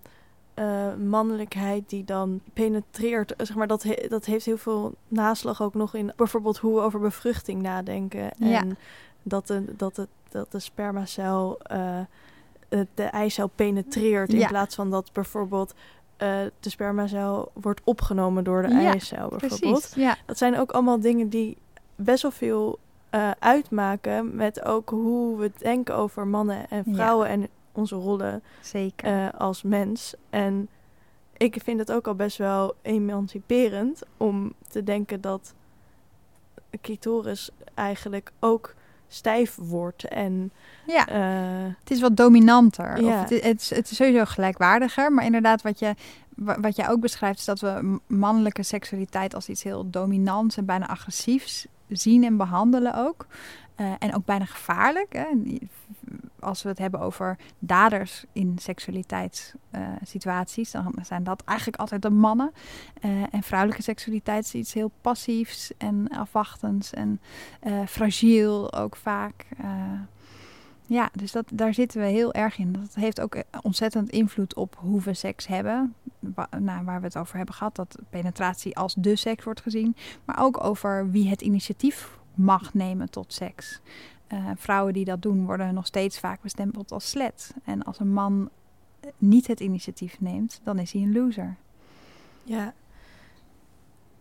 eh, 0.55 0.93
mannelijkheid 0.95 1.89
die 1.89 2.03
dan 2.03 2.39
penetreert. 2.53 3.35
Eh, 3.35 3.45
Zeg 3.45 3.55
maar, 3.55 3.67
dat, 3.67 3.83
he- 3.83 4.07
dat 4.09 4.25
heeft 4.25 4.45
heel 4.45 4.57
veel 4.57 4.93
naslag 5.07 5.61
ook 5.61 5.73
nog 5.73 5.93
in 5.95 6.11
bijvoorbeeld 6.15 6.57
hoe 6.57 6.75
we 6.75 6.81
over 6.81 6.99
bevruchting 6.99 7.61
nadenken. 7.61 8.29
Ja. 8.37 8.59
En 8.59 8.77
dat 9.23 9.47
de, 9.47 9.63
dat 9.77 9.95
het, 9.95 10.07
dat 10.29 10.51
de 10.51 10.59
spermacel 10.59 11.59
eh, 11.61 11.99
de 12.93 13.03
eicel 13.03 13.47
penetreert. 13.47 14.33
In 14.33 14.39
Ja. 14.39 14.47
plaats 14.47 14.75
van 14.75 14.89
dat 14.89 15.09
bijvoorbeeld 15.13 15.73
de 16.59 16.69
spermacel 16.69 17.51
wordt 17.53 17.81
opgenomen 17.83 18.43
door 18.43 18.61
de 18.61 18.67
Ja, 18.67 18.91
eicel. 18.91 19.29
Bijvoorbeeld. 19.29 19.59
Precies. 19.59 19.93
Ja, 19.95 20.15
Dat 20.25 20.37
zijn 20.37 20.57
ook 20.59 20.71
allemaal 20.71 20.99
dingen 20.99 21.29
die 21.29 21.57
best 21.95 22.21
wel 22.21 22.31
veel 22.31 22.79
uitmaken 23.39 24.35
met 24.35 24.63
ook 24.65 24.89
hoe 24.89 25.37
we 25.37 25.51
denken 25.57 25.95
over 25.95 26.27
mannen 26.27 26.69
en 26.69 26.83
Ja. 26.85 26.93
vrouwen 26.93 27.27
en 27.27 27.47
onze 27.77 27.95
rollen 27.95 28.43
zeker. 28.61 29.25
eh, 29.25 29.39
als 29.39 29.63
mens. 29.63 30.13
En 30.29 30.67
ik 31.37 31.57
vind 31.63 31.79
het 31.79 31.91
ook 31.91 32.07
al 32.07 32.15
best 32.15 32.37
wel 32.37 32.75
emanciperend 32.81 34.01
om 34.17 34.53
te 34.67 34.83
denken 34.83 35.21
dat 35.21 35.53
clitoris 36.81 37.49
eigenlijk 37.73 38.31
ook 38.39 38.73
stijf 39.07 39.55
wordt 39.55 40.03
en 40.07 40.51
ja. 40.87 41.07
eh, 41.07 41.73
Het 41.79 41.91
is 41.91 42.01
wat 42.01 42.17
dominanter. 42.17 43.01
Ja. 43.01 43.07
Of 43.13 43.19
het, 43.21 43.31
is, 43.31 43.43
het, 43.43 43.61
is, 43.61 43.69
het 43.69 43.91
is 43.91 43.97
sowieso 43.97 44.25
gelijkwaardiger. 44.25 45.11
Maar 45.11 45.25
inderdaad, 45.25 45.61
wat, 45.61 45.79
je, 45.79 45.93
wa- 46.35 46.59
wat 46.59 46.75
jij 46.75 46.89
ook 46.89 46.99
beschrijft, 46.99 47.39
is 47.39 47.45
dat 47.45 47.59
we 47.59 47.99
mannelijke 48.07 48.63
seksualiteit 48.63 49.35
als 49.35 49.49
iets 49.49 49.63
heel 49.63 49.89
dominants 49.89 50.57
en 50.57 50.65
bijna 50.65 50.87
agressiefs 50.87 51.65
zien 51.89 52.23
en 52.23 52.37
behandelen 52.37 52.95
ook. 52.95 53.25
Eh, 53.75 53.91
en 53.99 54.15
ook 54.15 54.25
bijna 54.25 54.45
gevaarlijk. 54.45 55.13
Hè? 55.13 55.25
Als 56.39 56.63
we 56.63 56.69
het 56.69 56.77
hebben 56.77 56.99
over 56.99 57.37
daders 57.59 58.25
in 58.31 58.57
seksualiteitssituaties, 58.61 60.71
dan 60.71 60.95
zijn 61.01 61.23
dat 61.23 61.43
eigenlijk 61.45 61.79
altijd 61.79 62.01
de 62.01 62.09
mannen. 62.09 62.51
Eh, 63.01 63.09
en 63.31 63.43
vrouwelijke 63.43 63.83
seksualiteit 63.83 64.43
is 64.43 64.53
iets 64.53 64.73
heel 64.73 64.91
passiefs 65.01 65.71
en 65.77 66.07
afwachtends 66.09 66.93
en 66.93 67.21
eh, 67.59 67.79
fragiel 67.87 68.73
ook 68.73 68.95
vaak. 68.95 69.45
Ja, 70.87 71.09
dus 71.13 71.31
dat, 71.31 71.45
daar 71.53 71.73
zitten 71.73 72.01
we 72.01 72.07
heel 72.07 72.33
erg 72.33 72.57
in. 72.57 72.71
Dat 72.71 72.95
heeft 72.95 73.21
ook 73.21 73.43
ontzettend 73.61 74.09
invloed 74.09 74.55
op 74.55 74.75
hoe 74.79 75.01
we 75.01 75.13
seks 75.13 75.47
hebben. 75.47 75.93
Wa- 76.19 76.49
nou, 76.59 76.85
waar 76.85 76.99
we 76.99 77.05
het 77.05 77.17
over 77.17 77.37
hebben 77.37 77.55
gehad, 77.55 77.75
dat 77.75 77.97
penetratie 78.09 78.77
als 78.77 78.93
de 78.97 79.15
seks 79.15 79.43
wordt 79.43 79.61
gezien. 79.61 79.95
Maar 80.25 80.43
ook 80.43 80.63
over 80.63 81.11
wie 81.11 81.29
het 81.29 81.41
initiatief 81.41 82.17
mag 82.37 82.73
nemen 82.73 83.09
tot 83.09 83.33
seks. 83.33 83.79
Eh, 84.27 84.49
vrouwen 84.55 84.93
die 84.93 85.05
dat 85.05 85.21
doen, 85.21 85.45
worden 85.45 85.73
nog 85.73 85.85
steeds 85.85 86.19
vaak 86.19 86.41
bestempeld 86.41 86.91
als 86.91 87.09
slet. 87.09 87.53
En 87.63 87.83
als 87.83 87.99
een 87.99 88.13
man 88.13 88.49
niet 89.17 89.47
het 89.47 89.59
initiatief 89.59 90.19
neemt, 90.19 90.59
dan 90.63 90.79
is 90.79 90.91
hij 90.91 91.01
een 91.01 91.13
loser. 91.13 91.55
ja. 92.43 92.73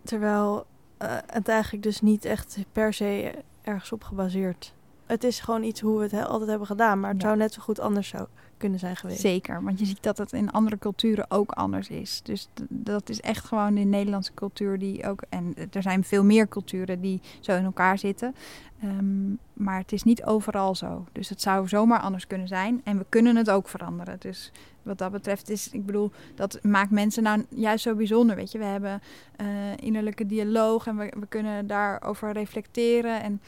Terwijl 0.02 0.66
eh, 0.96 1.16
het 1.26 1.48
eigenlijk 1.48 1.82
dus 1.82 2.00
niet 2.00 2.24
echt 2.24 2.58
per 2.72 2.92
se 2.94 3.34
ergens 3.62 3.92
op 3.92 4.04
gebaseerd 4.04 4.74
het 5.06 5.24
is 5.24 5.40
gewoon 5.40 5.62
iets 5.62 5.80
hoe 5.80 5.96
we 5.96 6.02
het 6.02 6.10
he- 6.12 6.24
altijd 6.26 6.48
hebben 6.50 6.66
gedaan. 6.66 7.00
Maar 7.00 7.10
het 7.12 7.20
Ja. 7.22 7.26
zou 7.26 7.38
net 7.38 7.52
zo 7.52 7.62
goed 7.62 7.78
anders 7.80 8.08
zou 8.08 8.26
kunnen 8.56 8.78
zijn 8.78 8.96
geweest. 8.96 9.20
Zeker, 9.20 9.62
want 9.62 9.78
je 9.78 9.84
ziet 9.84 10.02
dat 10.02 10.18
het 10.18 10.32
in 10.32 10.50
andere 10.50 10.78
culturen 10.78 11.30
ook 11.30 11.50
anders 11.50 11.88
is. 11.88 12.20
Dus 12.22 12.48
dat 12.68 13.08
is 13.08 13.20
echt 13.20 13.44
gewoon 13.44 13.74
de 13.74 13.80
Nederlandse 13.80 14.34
cultuur 14.34 14.78
die 14.78 15.06
ook... 15.06 15.22
En 15.28 15.54
er 15.70 15.82
zijn 15.82 16.04
veel 16.04 16.24
meer 16.24 16.48
culturen 16.48 17.00
die 17.00 17.20
zo 17.40 17.56
in 17.56 17.64
elkaar 17.64 17.98
zitten. 17.98 18.34
Ehm, 18.80 19.30
maar 19.52 19.78
het 19.78 19.92
is 19.92 20.02
niet 20.02 20.24
overal 20.24 20.74
zo. 20.74 21.06
Dus 21.12 21.28
het 21.28 21.40
zou 21.40 21.68
zomaar 21.68 22.00
anders 22.00 22.26
kunnen 22.26 22.48
zijn. 22.48 22.80
En 22.84 22.98
we 22.98 23.06
kunnen 23.08 23.36
het 23.36 23.50
ook 23.50 23.68
veranderen. 23.68 24.16
Dus 24.18 24.52
wat 24.82 24.98
dat 24.98 25.12
betreft 25.12 25.50
is... 25.50 25.70
Ik 25.70 25.86
bedoel, 25.86 26.10
dat 26.34 26.58
maakt 26.62 26.90
mensen 26.90 27.22
nou 27.22 27.44
juist 27.48 27.82
zo 27.82 27.94
bijzonder, 27.94 28.36
weet 28.36 28.52
je. 28.52 28.58
We 28.58 28.64
hebben 28.64 29.02
eh, 29.36 29.46
innerlijke 29.76 30.26
dialoog 30.26 30.86
en 30.86 30.96
we, 30.96 31.12
we 31.18 31.26
kunnen 31.26 31.66
daarover 31.66 32.32
reflecteren. 32.32 33.22
En 33.22 33.40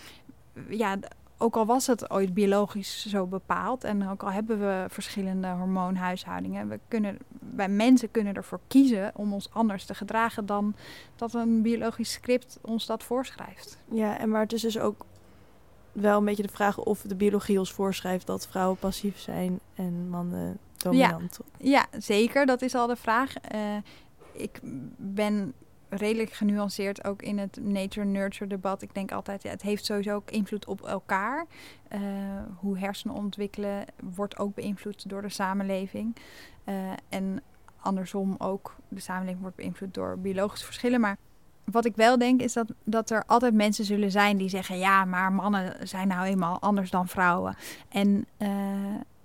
ja, 0.69 0.99
ook 1.39 1.57
al 1.57 1.67
was 1.67 1.87
het 1.87 2.11
ooit 2.11 2.35
biologisch 2.35 3.07
zo 3.07 3.27
bepaald 3.27 3.85
en 3.85 4.09
ook 4.09 4.23
al 4.23 4.31
hebben 4.31 4.59
we 4.59 4.85
verschillende 4.89 5.49
hormoonhuishoudingen, 5.49 6.69
we 6.69 6.79
kunnen, 6.89 7.19
wij 7.55 7.69
mensen 7.69 8.11
kunnen 8.11 8.35
ervoor 8.35 8.61
kiezen 8.67 9.11
om 9.15 9.33
ons 9.33 9.49
anders 9.53 9.85
te 9.85 9.95
gedragen 9.95 10.47
dan 10.47 10.75
dat 11.17 11.35
een 11.35 11.63
biologisch 11.63 12.13
script 12.13 12.59
ons 12.63 12.87
dat 12.87 13.03
voorschrijft. 13.03 13.79
Ja, 13.91 14.19
en 14.19 14.29
maar 14.29 14.41
het 14.41 14.53
is 14.53 14.63
dus 14.63 14.79
ook 14.79 15.05
wel 15.93 16.19
een 16.19 16.25
beetje 16.25 16.43
de 16.43 16.49
vraag 16.49 16.79
of 16.79 17.01
de 17.01 17.15
biologie 17.15 17.59
ons 17.59 17.73
voorschrijft 17.73 18.27
dat 18.27 18.47
vrouwen 18.47 18.79
passief 18.79 19.19
zijn 19.19 19.61
en 19.75 20.09
mannen 20.09 20.59
dominant. 20.77 21.39
Ja, 21.59 21.87
zeker. 21.99 22.47
Dat 22.47 22.63
is 22.63 22.75
al 22.75 22.87
de 22.87 22.97
vraag. 22.97 23.37
Eh, 23.37 23.77
ik 24.33 24.61
ben 24.97 25.55
redelijk 25.89 26.33
genuanceerd 26.33 27.05
ook 27.05 27.23
in 27.23 27.39
het 27.39 27.59
nature-nurture 27.63 28.47
debat. 28.47 28.83
Ik 28.83 28.95
denk 28.95 29.13
altijd, 29.13 29.43
ja, 29.43 29.51
het 29.51 29.63
heeft 29.63 29.85
sowieso 29.85 30.15
ook 30.15 30.31
invloed 30.31 30.67
op 30.67 30.87
elkaar. 30.87 31.47
Eh, 31.89 32.01
hoe 32.57 32.79
hersenen 32.79 33.17
ontwikkelen 33.17 33.85
wordt 34.15 34.39
ook 34.39 34.55
beïnvloed 34.55 35.09
door 35.09 35.23
de 35.23 35.29
samenleving. 35.29 36.17
Eh, 36.65 36.75
en 37.09 37.43
andersom 37.77 38.35
ook, 38.39 38.77
de 38.89 39.01
samenleving 39.01 39.41
wordt 39.41 39.57
beïnvloed 39.57 39.95
door 39.95 40.19
biologische 40.19 40.65
verschillen. 40.65 41.01
Maar 41.01 41.17
wat 41.65 41.85
ik 41.85 41.97
wel 41.97 42.19
denk 42.19 42.41
is 42.41 42.53
dat, 42.53 42.73
dat 42.85 43.11
er 43.11 43.25
altijd 43.27 43.55
mensen 43.55 43.85
zullen 43.85 44.11
zijn 44.11 44.37
die 44.37 44.49
zeggen... 44.49 44.79
ja, 44.79 45.05
maar 45.05 45.33
mannen 45.33 45.89
zijn 45.89 46.09
nou 46.09 46.27
eenmaal 46.27 46.61
anders 46.61 46.91
dan 46.91 47.09
vrouwen. 47.09 47.57
En 47.89 48.27
eh, 48.37 48.49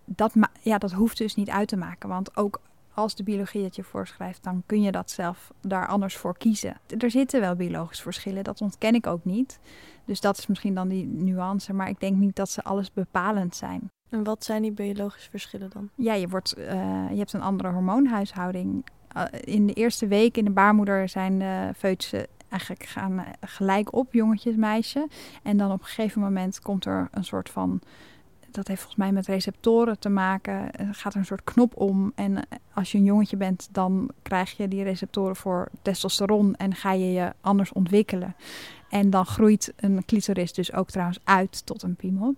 dat, 0.06 0.34
ja, 0.62 0.78
dat 0.78 0.92
hoeft 0.92 1.18
dus 1.18 1.36
niet 1.36 1.50
uit 1.50 1.68
te 1.68 1.78
maken. 1.78 2.10
Want 2.10 2.38
ook 2.38 2.62
als 2.94 3.16
de 3.16 3.24
biologie 3.24 3.64
het 3.64 3.76
je 3.76 3.84
voorschrijft, 3.84 4.44
dan 4.44 4.64
kun 4.66 4.82
je 4.82 4.92
dat 4.92 5.12
zelf 5.12 5.52
daar 5.62 5.88
anders 5.88 6.18
voor 6.18 6.38
kiezen. 6.38 6.78
Er 6.98 7.12
zitten 7.12 7.42
wel 7.42 7.56
biologische 7.56 8.04
verschillen, 8.04 8.44
dat 8.44 8.62
ontken 8.62 8.94
ik 8.94 9.08
ook 9.08 9.26
niet. 9.26 9.60
Dus 10.06 10.22
dat 10.22 10.38
is 10.38 10.48
misschien 10.48 10.74
dan 10.74 10.88
die 10.88 11.06
nuance, 11.06 11.74
maar 11.74 11.90
ik 11.90 12.00
denk 12.00 12.18
niet 12.18 12.36
dat 12.36 12.50
ze 12.50 12.64
alles 12.64 12.94
bepalend 12.94 13.56
zijn. 13.56 13.92
En 14.10 14.24
wat 14.24 14.44
zijn 14.44 14.62
die 14.62 14.72
biologische 14.72 15.30
verschillen 15.30 15.70
dan? 15.70 15.90
Ja, 15.96 16.14
je, 16.14 16.28
wordt, 16.28 16.54
eh, 16.54 17.10
je 17.10 17.18
hebt 17.18 17.34
een 17.34 17.42
andere 17.42 17.70
hormoonhuishouding. 17.70 18.86
Uh, 19.18 19.24
in 19.32 19.68
de 19.68 19.74
eerste 19.74 20.08
week 20.08 20.38
in 20.38 20.46
de 20.46 20.52
baarmoeder 20.52 21.10
zijn 21.10 21.40
de 21.40 21.72
foetussen 21.76 22.28
eigenlijk 22.50 22.84
gaan 22.84 23.20
eh, 23.20 23.26
gelijk 23.42 23.94
op, 23.94 24.14
jongetjes, 24.14 24.56
meisje. 24.56 25.08
En 25.44 25.58
dan 25.58 25.72
op 25.72 25.80
een 25.80 25.86
gegeven 25.86 26.22
moment 26.22 26.60
komt 26.60 26.86
er 26.86 27.08
een 27.12 27.24
soort 27.24 27.50
van 27.50 27.82
dat 28.52 28.68
heeft 28.68 28.80
volgens 28.80 29.00
mij 29.00 29.12
met 29.12 29.28
receptoren 29.28 30.00
te 30.00 30.10
maken. 30.10 30.72
Er 30.72 30.96
gaat 30.96 31.14
er 31.14 31.20
een 31.20 31.26
soort 31.26 31.44
knop 31.44 31.76
om. 31.76 32.12
En 32.16 32.38
eh, 32.38 32.44
als 32.74 32.92
je 32.92 32.98
een 32.98 33.04
jongetje 33.04 33.38
bent, 33.38 33.68
dan 33.72 34.12
krijg 34.22 34.58
je 34.58 34.68
die 34.68 34.84
receptoren 34.84 35.36
voor 35.36 35.68
testosteron 35.82 36.56
en 36.56 36.76
ga 36.76 36.92
je 36.92 37.12
je 37.12 37.34
anders 37.42 37.72
ontwikkelen. 37.72 38.36
En 38.90 39.10
dan 39.10 39.26
groeit 39.26 39.74
een 39.76 40.06
clitoris 40.06 40.54
dus 40.54 40.74
ook 40.74 40.90
trouwens 40.90 41.20
uit 41.24 41.66
tot 41.66 41.84
een 41.84 41.96
piemel. 41.96 42.36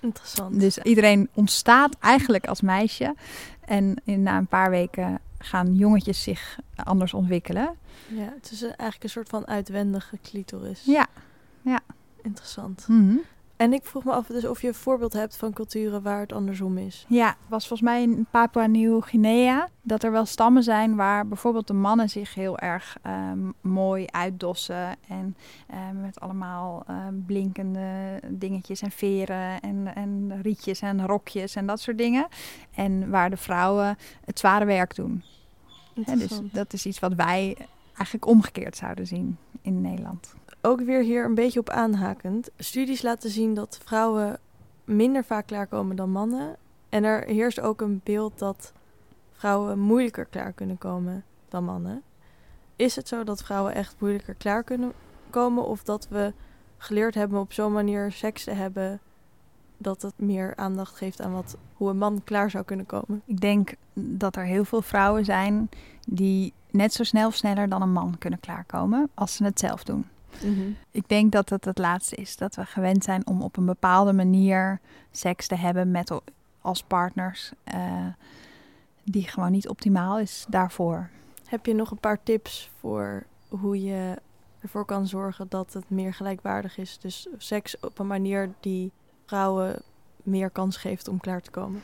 Interessant. 0.00 0.60
Dus 0.60 0.78
iedereen 0.78 1.28
ontstaat 1.34 1.96
eigenlijk 2.00 2.46
als 2.46 2.60
meisje. 2.60 3.14
En 3.60 3.96
in, 4.04 4.22
na 4.22 4.38
een 4.38 4.46
paar 4.46 4.70
weken 4.70 5.20
gaan 5.38 5.74
jongetjes 5.74 6.22
zich 6.22 6.58
anders 6.74 7.14
ontwikkelen. 7.14 7.76
Ja, 8.06 8.32
het 8.34 8.50
is 8.50 8.62
eigenlijk 8.62 9.02
een 9.02 9.08
soort 9.08 9.28
van 9.28 9.46
uitwendige 9.46 10.18
clitoris. 10.22 10.82
Ja, 10.84 11.06
ja. 11.62 11.80
Interessant. 12.22 12.84
Mm-hmm. 12.88 13.20
En 13.60 13.72
ik 13.72 13.84
vroeg 13.84 14.04
me 14.04 14.12
af 14.12 14.26
dus 14.26 14.46
of 14.46 14.62
je 14.62 14.68
een 14.68 14.74
voorbeeld 14.74 15.12
hebt 15.12 15.36
van 15.36 15.52
culturen 15.52 16.02
waar 16.02 16.20
het 16.20 16.32
andersom 16.32 16.78
is. 16.78 17.04
Ja, 17.08 17.36
was 17.46 17.66
volgens 17.66 17.90
mij 17.90 18.02
in 18.02 18.26
Papua 18.30 18.66
Nieuw-Guinea 18.66 19.68
dat 19.82 20.02
er 20.02 20.12
wel 20.12 20.24
stammen 20.24 20.62
zijn 20.62 20.96
waar 20.96 21.26
bijvoorbeeld 21.26 21.66
de 21.66 21.72
mannen 21.72 22.08
zich 22.08 22.34
heel 22.34 22.58
erg 22.58 22.96
um, 23.06 23.54
mooi 23.60 24.06
uitdossen. 24.06 24.96
En 25.08 25.36
um, 25.90 26.00
met 26.00 26.20
allemaal 26.20 26.84
um, 26.90 27.24
blinkende 27.26 28.20
dingetjes 28.28 28.82
en 28.82 28.90
veren 28.90 29.60
en, 29.60 29.94
en 29.94 30.38
rietjes 30.42 30.80
en 30.80 31.06
rokjes 31.06 31.56
en 31.56 31.66
dat 31.66 31.80
soort 31.80 31.98
dingen. 31.98 32.28
En 32.74 33.10
waar 33.10 33.30
de 33.30 33.36
vrouwen 33.36 33.98
het 34.24 34.38
zware 34.38 34.64
werk 34.64 34.94
doen. 34.94 35.22
Hè, 36.04 36.16
dus 36.16 36.40
dat 36.52 36.72
is 36.72 36.86
iets 36.86 36.98
wat 36.98 37.14
wij 37.14 37.56
eigenlijk 37.94 38.26
omgekeerd 38.26 38.76
zouden 38.76 39.06
zien 39.06 39.38
in 39.62 39.80
Nederland 39.80 40.34
ook 40.60 40.80
weer 40.80 41.02
hier 41.02 41.24
een 41.24 41.34
beetje 41.34 41.60
op 41.60 41.70
aanhakend. 41.70 42.50
Studies 42.56 43.02
laten 43.02 43.30
zien 43.30 43.54
dat 43.54 43.78
vrouwen 43.84 44.38
minder 44.84 45.24
vaak 45.24 45.46
klaarkomen 45.46 45.96
dan 45.96 46.10
mannen. 46.10 46.56
En 46.88 47.04
er 47.04 47.24
heerst 47.24 47.60
ook 47.60 47.80
een 47.80 48.00
beeld 48.04 48.38
dat 48.38 48.72
vrouwen 49.32 49.78
moeilijker 49.78 50.24
klaar 50.24 50.52
kunnen 50.52 50.78
komen 50.78 51.24
dan 51.48 51.64
mannen. 51.64 52.02
Is 52.76 52.96
het 52.96 53.08
zo 53.08 53.24
dat 53.24 53.42
vrouwen 53.42 53.74
echt 53.74 53.94
moeilijker 53.98 54.34
klaar 54.34 54.62
kunnen 54.62 54.92
komen? 55.30 55.64
Of 55.64 55.82
dat 55.82 56.08
we 56.08 56.32
geleerd 56.76 57.14
hebben 57.14 57.40
op 57.40 57.52
zo'n 57.52 57.72
manier 57.72 58.12
seks 58.12 58.44
te 58.44 58.50
hebben 58.50 59.00
dat 59.76 60.02
het 60.02 60.14
meer 60.16 60.52
aandacht 60.56 60.96
geeft 60.96 61.20
aan 61.20 61.32
wat, 61.32 61.56
hoe 61.74 61.90
een 61.90 61.98
man 61.98 62.20
klaar 62.24 62.50
zou 62.50 62.64
kunnen 62.64 62.86
komen? 62.86 63.22
Ik 63.24 63.40
denk 63.40 63.72
dat 63.94 64.36
er 64.36 64.44
heel 64.44 64.64
veel 64.64 64.82
vrouwen 64.82 65.24
zijn 65.24 65.68
die 66.06 66.52
net 66.70 66.92
zo 66.92 67.04
snel 67.04 67.26
of 67.26 67.34
sneller 67.34 67.68
dan 67.68 67.82
een 67.82 67.92
man 67.92 68.18
kunnen 68.18 68.40
klaarkomen 68.40 69.10
als 69.14 69.36
ze 69.36 69.44
het 69.44 69.58
zelf 69.58 69.84
doen. 69.84 70.06
Mm-hmm. 70.44 70.76
Ik 70.90 71.08
denk 71.08 71.32
dat 71.32 71.48
het 71.48 71.64
het 71.64 71.78
laatste 71.78 72.16
is. 72.16 72.36
Dat 72.36 72.54
we 72.54 72.64
gewend 72.64 73.04
zijn 73.04 73.26
om 73.26 73.42
op 73.42 73.56
een 73.56 73.66
bepaalde 73.66 74.12
manier 74.12 74.80
seks 75.10 75.46
te 75.46 75.54
hebben 75.54 75.90
met 75.90 76.20
als 76.60 76.82
partners. 76.82 77.52
Uh, 77.74 78.06
die 79.04 79.28
gewoon 79.28 79.52
niet 79.52 79.68
optimaal 79.68 80.18
is 80.18 80.46
daarvoor. 80.48 81.08
Heb 81.46 81.66
je 81.66 81.74
nog 81.74 81.90
een 81.90 82.00
paar 82.00 82.22
tips 82.22 82.70
voor 82.78 83.24
hoe 83.48 83.82
je 83.82 84.16
ervoor 84.60 84.84
kan 84.84 85.06
zorgen 85.06 85.46
dat 85.48 85.72
het 85.72 85.90
meer 85.90 86.14
gelijkwaardig 86.14 86.78
is? 86.78 86.98
Dus 86.98 87.28
seks 87.38 87.80
op 87.80 87.98
een 87.98 88.06
manier 88.06 88.50
die 88.60 88.92
vrouwen 89.26 89.82
meer 90.22 90.50
kans 90.50 90.76
geeft 90.76 91.08
om 91.08 91.20
klaar 91.20 91.40
te 91.40 91.50
komen. 91.50 91.82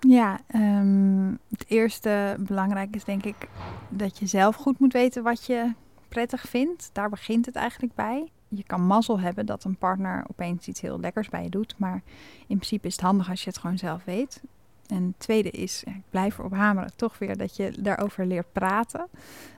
Ja, 0.00 0.40
um, 0.54 1.38
het 1.50 1.64
eerste 1.68 2.36
belangrijk 2.38 2.94
is 2.94 3.04
denk 3.04 3.24
ik 3.24 3.48
dat 3.88 4.18
je 4.18 4.26
zelf 4.26 4.56
goed 4.56 4.78
moet 4.78 4.92
weten 4.92 5.22
wat 5.22 5.44
je 5.44 5.72
prettig 6.16 6.48
vindt. 6.48 6.90
Daar 6.92 7.08
begint 7.08 7.46
het 7.46 7.56
eigenlijk 7.56 7.94
bij. 7.94 8.30
Je 8.48 8.62
kan 8.62 8.86
mazzel 8.86 9.20
hebben 9.20 9.46
dat 9.46 9.64
een 9.64 9.76
partner 9.76 10.24
opeens 10.30 10.66
iets 10.66 10.80
heel 10.80 11.00
lekkers 11.00 11.28
bij 11.28 11.42
je 11.42 11.48
doet. 11.48 11.74
Maar 11.78 12.02
in 12.46 12.56
principe 12.56 12.86
is 12.86 12.92
het 12.92 13.02
handig 13.02 13.30
als 13.30 13.42
je 13.42 13.50
het 13.50 13.58
gewoon 13.58 13.78
zelf 13.78 14.04
weet. 14.04 14.42
En 14.86 15.02
het 15.02 15.18
tweede 15.18 15.50
is, 15.50 15.84
ik 15.84 16.02
blijf 16.10 16.38
erop 16.38 16.52
hameren, 16.52 16.96
toch 16.96 17.18
weer 17.18 17.36
dat 17.36 17.56
je 17.56 17.72
daarover 17.78 18.26
leert 18.26 18.52
praten. 18.52 19.06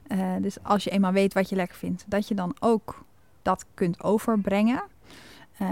Uh, 0.08 0.34
dus 0.40 0.62
als 0.62 0.84
je 0.84 0.90
eenmaal 0.90 1.12
weet 1.12 1.34
wat 1.34 1.48
je 1.48 1.56
lekker 1.56 1.76
vindt, 1.76 2.04
dat 2.06 2.28
je 2.28 2.34
dan 2.34 2.56
ook 2.60 3.04
dat 3.42 3.64
kunt 3.74 4.02
overbrengen. 4.02 4.82
Uh, 5.60 5.68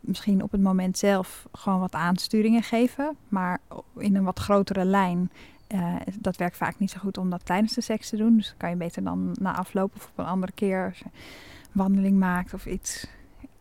misschien 0.00 0.42
op 0.42 0.52
het 0.52 0.62
moment 0.62 0.98
zelf 0.98 1.46
gewoon 1.52 1.80
wat 1.80 1.94
aansturingen 1.94 2.62
geven. 2.62 3.16
Maar 3.28 3.60
in 3.96 4.16
een 4.16 4.24
wat 4.24 4.38
grotere 4.38 4.84
lijn 4.84 5.30
uh, 5.74 5.96
dat 6.20 6.36
werkt 6.36 6.56
vaak 6.56 6.78
niet 6.78 6.90
zo 6.90 6.98
goed 6.98 7.18
om 7.18 7.30
dat 7.30 7.44
tijdens 7.44 7.74
de 7.74 7.80
seks 7.80 8.08
te 8.08 8.16
doen. 8.16 8.36
Dus 8.36 8.54
kan 8.56 8.70
je 8.70 8.76
beter 8.76 9.04
dan 9.04 9.36
na 9.40 9.56
afloop 9.56 9.94
of 9.96 10.04
op 10.04 10.18
een 10.18 10.24
andere 10.24 10.52
keer 10.52 10.86
als 10.86 10.98
je 10.98 11.04
wandeling 11.72 12.18
maakt 12.18 12.54
of 12.54 12.66
iets 12.66 13.06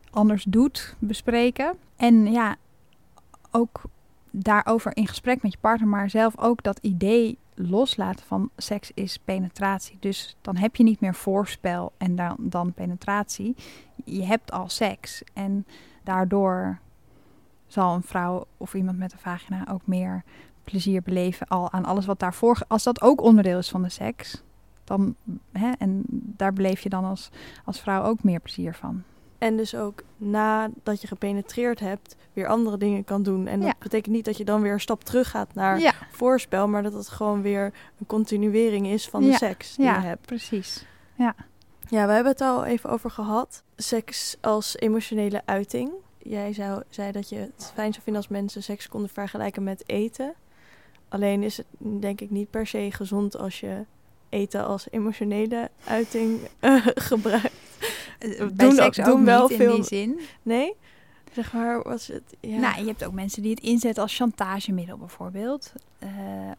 anders 0.10 0.44
doet, 0.44 0.96
bespreken. 1.00 1.78
En 1.96 2.32
ja, 2.32 2.56
ook 3.52 3.82
daarover 4.32 4.96
in 4.96 5.08
gesprek 5.08 5.41
met 5.41 5.52
je 5.52 5.58
partner, 5.62 5.88
maar 5.88 6.10
zelf 6.10 6.38
ook 6.38 6.63
dat 6.63 6.80
idee 6.82 7.38
loslaten 7.56 8.26
van 8.26 8.50
seks 8.58 8.91
is 8.94 9.18
penetratie. 9.18 9.98
Dus 10.00 10.36
dan 10.41 10.56
heb 10.56 10.76
je 10.76 10.84
niet 10.84 11.00
meer 11.00 11.15
voorspel 11.15 11.91
en 11.98 12.15
dan, 12.15 12.36
dan 12.39 12.74
penetratie. 12.74 13.56
Je 14.06 14.24
hebt 14.24 14.52
al 14.52 14.70
seks 14.70 15.24
en 15.34 15.65
daardoor 16.04 16.80
zal 17.68 17.96
een 17.96 18.04
vrouw 18.04 18.46
of 18.58 18.74
iemand 18.74 18.98
met 18.98 19.13
een 19.13 19.20
vagina 19.20 19.68
ook 19.70 19.88
meer 19.88 20.24
plezier 20.65 21.01
beleven 21.01 21.47
al 21.47 21.71
aan 21.71 21.86
alles 21.86 22.06
wat 22.06 22.19
daarvoor... 22.19 22.58
Als 22.67 22.84
dat 22.84 23.01
ook 23.01 23.21
onderdeel 23.21 23.58
is 23.58 23.69
van 23.69 23.82
de 23.82 23.89
seks, 23.89 24.43
dan... 24.84 25.15
Hè, 25.51 25.71
en 25.78 26.04
daar 26.10 26.54
beleef 26.54 26.82
je 26.82 26.89
dan 26.89 27.06
als, 27.06 27.30
als 27.65 27.80
vrouw 27.80 28.04
ook 28.04 28.23
meer 28.23 28.39
plezier 28.39 28.73
van. 28.73 29.04
En 29.38 29.58
dus 29.58 29.75
ook 29.75 30.04
nadat 30.17 31.01
je 31.01 31.08
gepenetreerd 31.08 31.80
hebt, 31.80 32.15
weer 32.34 32.47
andere 32.47 32.78
dingen 32.78 33.04
kan 33.04 33.23
doen. 33.23 33.47
En 33.47 33.60
dat 33.60 33.67
ja. 33.67 33.75
betekent 33.80 34.15
niet 34.15 34.25
dat 34.25 34.38
je 34.38 34.45
dan 34.45 34.62
weer 34.62 34.73
een 34.73 34.80
stap 34.80 35.04
terug 35.04 35.30
gaat 35.30 35.54
naar 35.54 35.80
ja. 35.80 35.93
voorspel, 36.12 36.67
maar 36.67 36.84
dat 36.84 36.93
het 36.93 37.10
gewoon 37.10 37.41
weer 37.41 37.73
een 37.99 38.06
continuering 38.06 38.88
is 38.88 39.10
van 39.10 39.21
de 39.21 39.28
ja. 39.28 39.38
seks 39.38 39.75
die 39.75 39.86
ja, 39.86 39.95
je 39.95 40.08
hebt. 40.08 40.25
precies. 40.25 40.86
Ja. 41.15 41.36
Ja, 41.89 42.08
we 42.08 42.13
hebben 42.13 42.32
het 42.32 42.41
al 42.41 42.65
even 42.65 42.89
over 42.89 43.12
gehad. 43.12 43.63
Seks 43.76 44.38
als 44.41 44.78
emotionele 44.78 45.41
uiting. 45.45 45.91
jij 46.18 46.53
zou, 46.53 46.84
zei 46.89 47.11
dat 47.11 47.30
je 47.30 47.36
het 47.36 47.72
fijn 47.74 47.91
zou 47.91 48.03
vinden 48.03 48.22
als 48.22 48.32
mensen 48.32 48.63
seks 48.63 48.88
konden 48.88 49.09
vergelijken 49.09 49.63
met 49.63 49.84
eten. 49.89 50.34
Alleen 51.16 51.43
is 51.43 51.57
het 51.57 51.66
denk 51.80 52.22
ik 52.22 52.30
niet 52.30 52.49
per 52.49 52.68
se 52.68 52.89
gezond 52.91 53.38
als 53.38 53.59
je 53.59 53.86
eten 54.30 54.66
als 54.66 54.88
emotionele 54.91 55.70
uiting 55.86 56.39
uh, 56.61 56.88
gebruikt. 57.09 57.51
Uh, 58.20 58.38
bij 58.38 58.68
doen, 58.68 58.76
seks 58.76 58.97
doen 58.97 59.05
ook 59.07 59.26
wel 59.26 59.47
niet 59.47 59.57
veel... 59.57 59.70
in 59.70 59.76
die 59.76 59.84
zin. 59.84 60.20
Nee? 60.41 60.74
Zeg 61.32 61.53
maar, 61.53 61.84
was 61.84 62.07
het... 62.07 62.36
Ja. 62.39 62.59
Nou, 62.59 62.80
je 62.80 62.86
hebt 62.86 63.05
ook 63.05 63.13
mensen 63.13 63.41
die 63.41 63.51
het 63.51 63.63
inzetten 63.63 64.03
als 64.03 64.16
chantagemiddel 64.16 64.97
bijvoorbeeld. 64.97 65.74
Uh, 66.03 66.09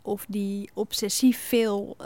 of 0.02 0.24
die 0.28 0.70
obsessief 0.74 1.38
veel 1.38 1.96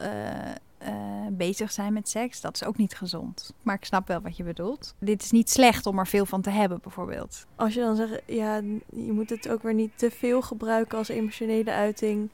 bezig 1.30 1.72
zijn 1.72 1.92
met 1.92 2.08
seks. 2.08 2.40
Dat 2.40 2.54
is 2.54 2.64
ook 2.64 2.76
niet 2.76 2.94
gezond. 2.94 3.54
Maar 3.62 3.74
ik 3.74 3.84
snap 3.84 4.08
wel 4.08 4.20
wat 4.20 4.36
je 4.36 4.42
bedoelt. 4.42 4.94
Dit 4.98 5.22
is 5.22 5.30
niet 5.30 5.50
slecht 5.50 5.86
om 5.86 5.98
er 5.98 6.06
veel 6.06 6.26
van 6.26 6.42
te 6.42 6.50
hebben 6.50 6.80
bijvoorbeeld. 6.82 7.46
Als 7.56 7.74
je 7.74 7.80
dan 7.80 7.96
zegt, 7.96 8.22
ja, 8.26 8.56
je 8.94 9.12
moet 9.12 9.30
het 9.30 9.48
ook 9.48 9.62
weer 9.62 9.74
niet 9.74 9.92
te 9.94 10.10
veel 10.10 10.42
gebruiken 10.42 10.98
als 10.98 11.08
emotionele 11.08 11.72
uiting. 11.72 12.30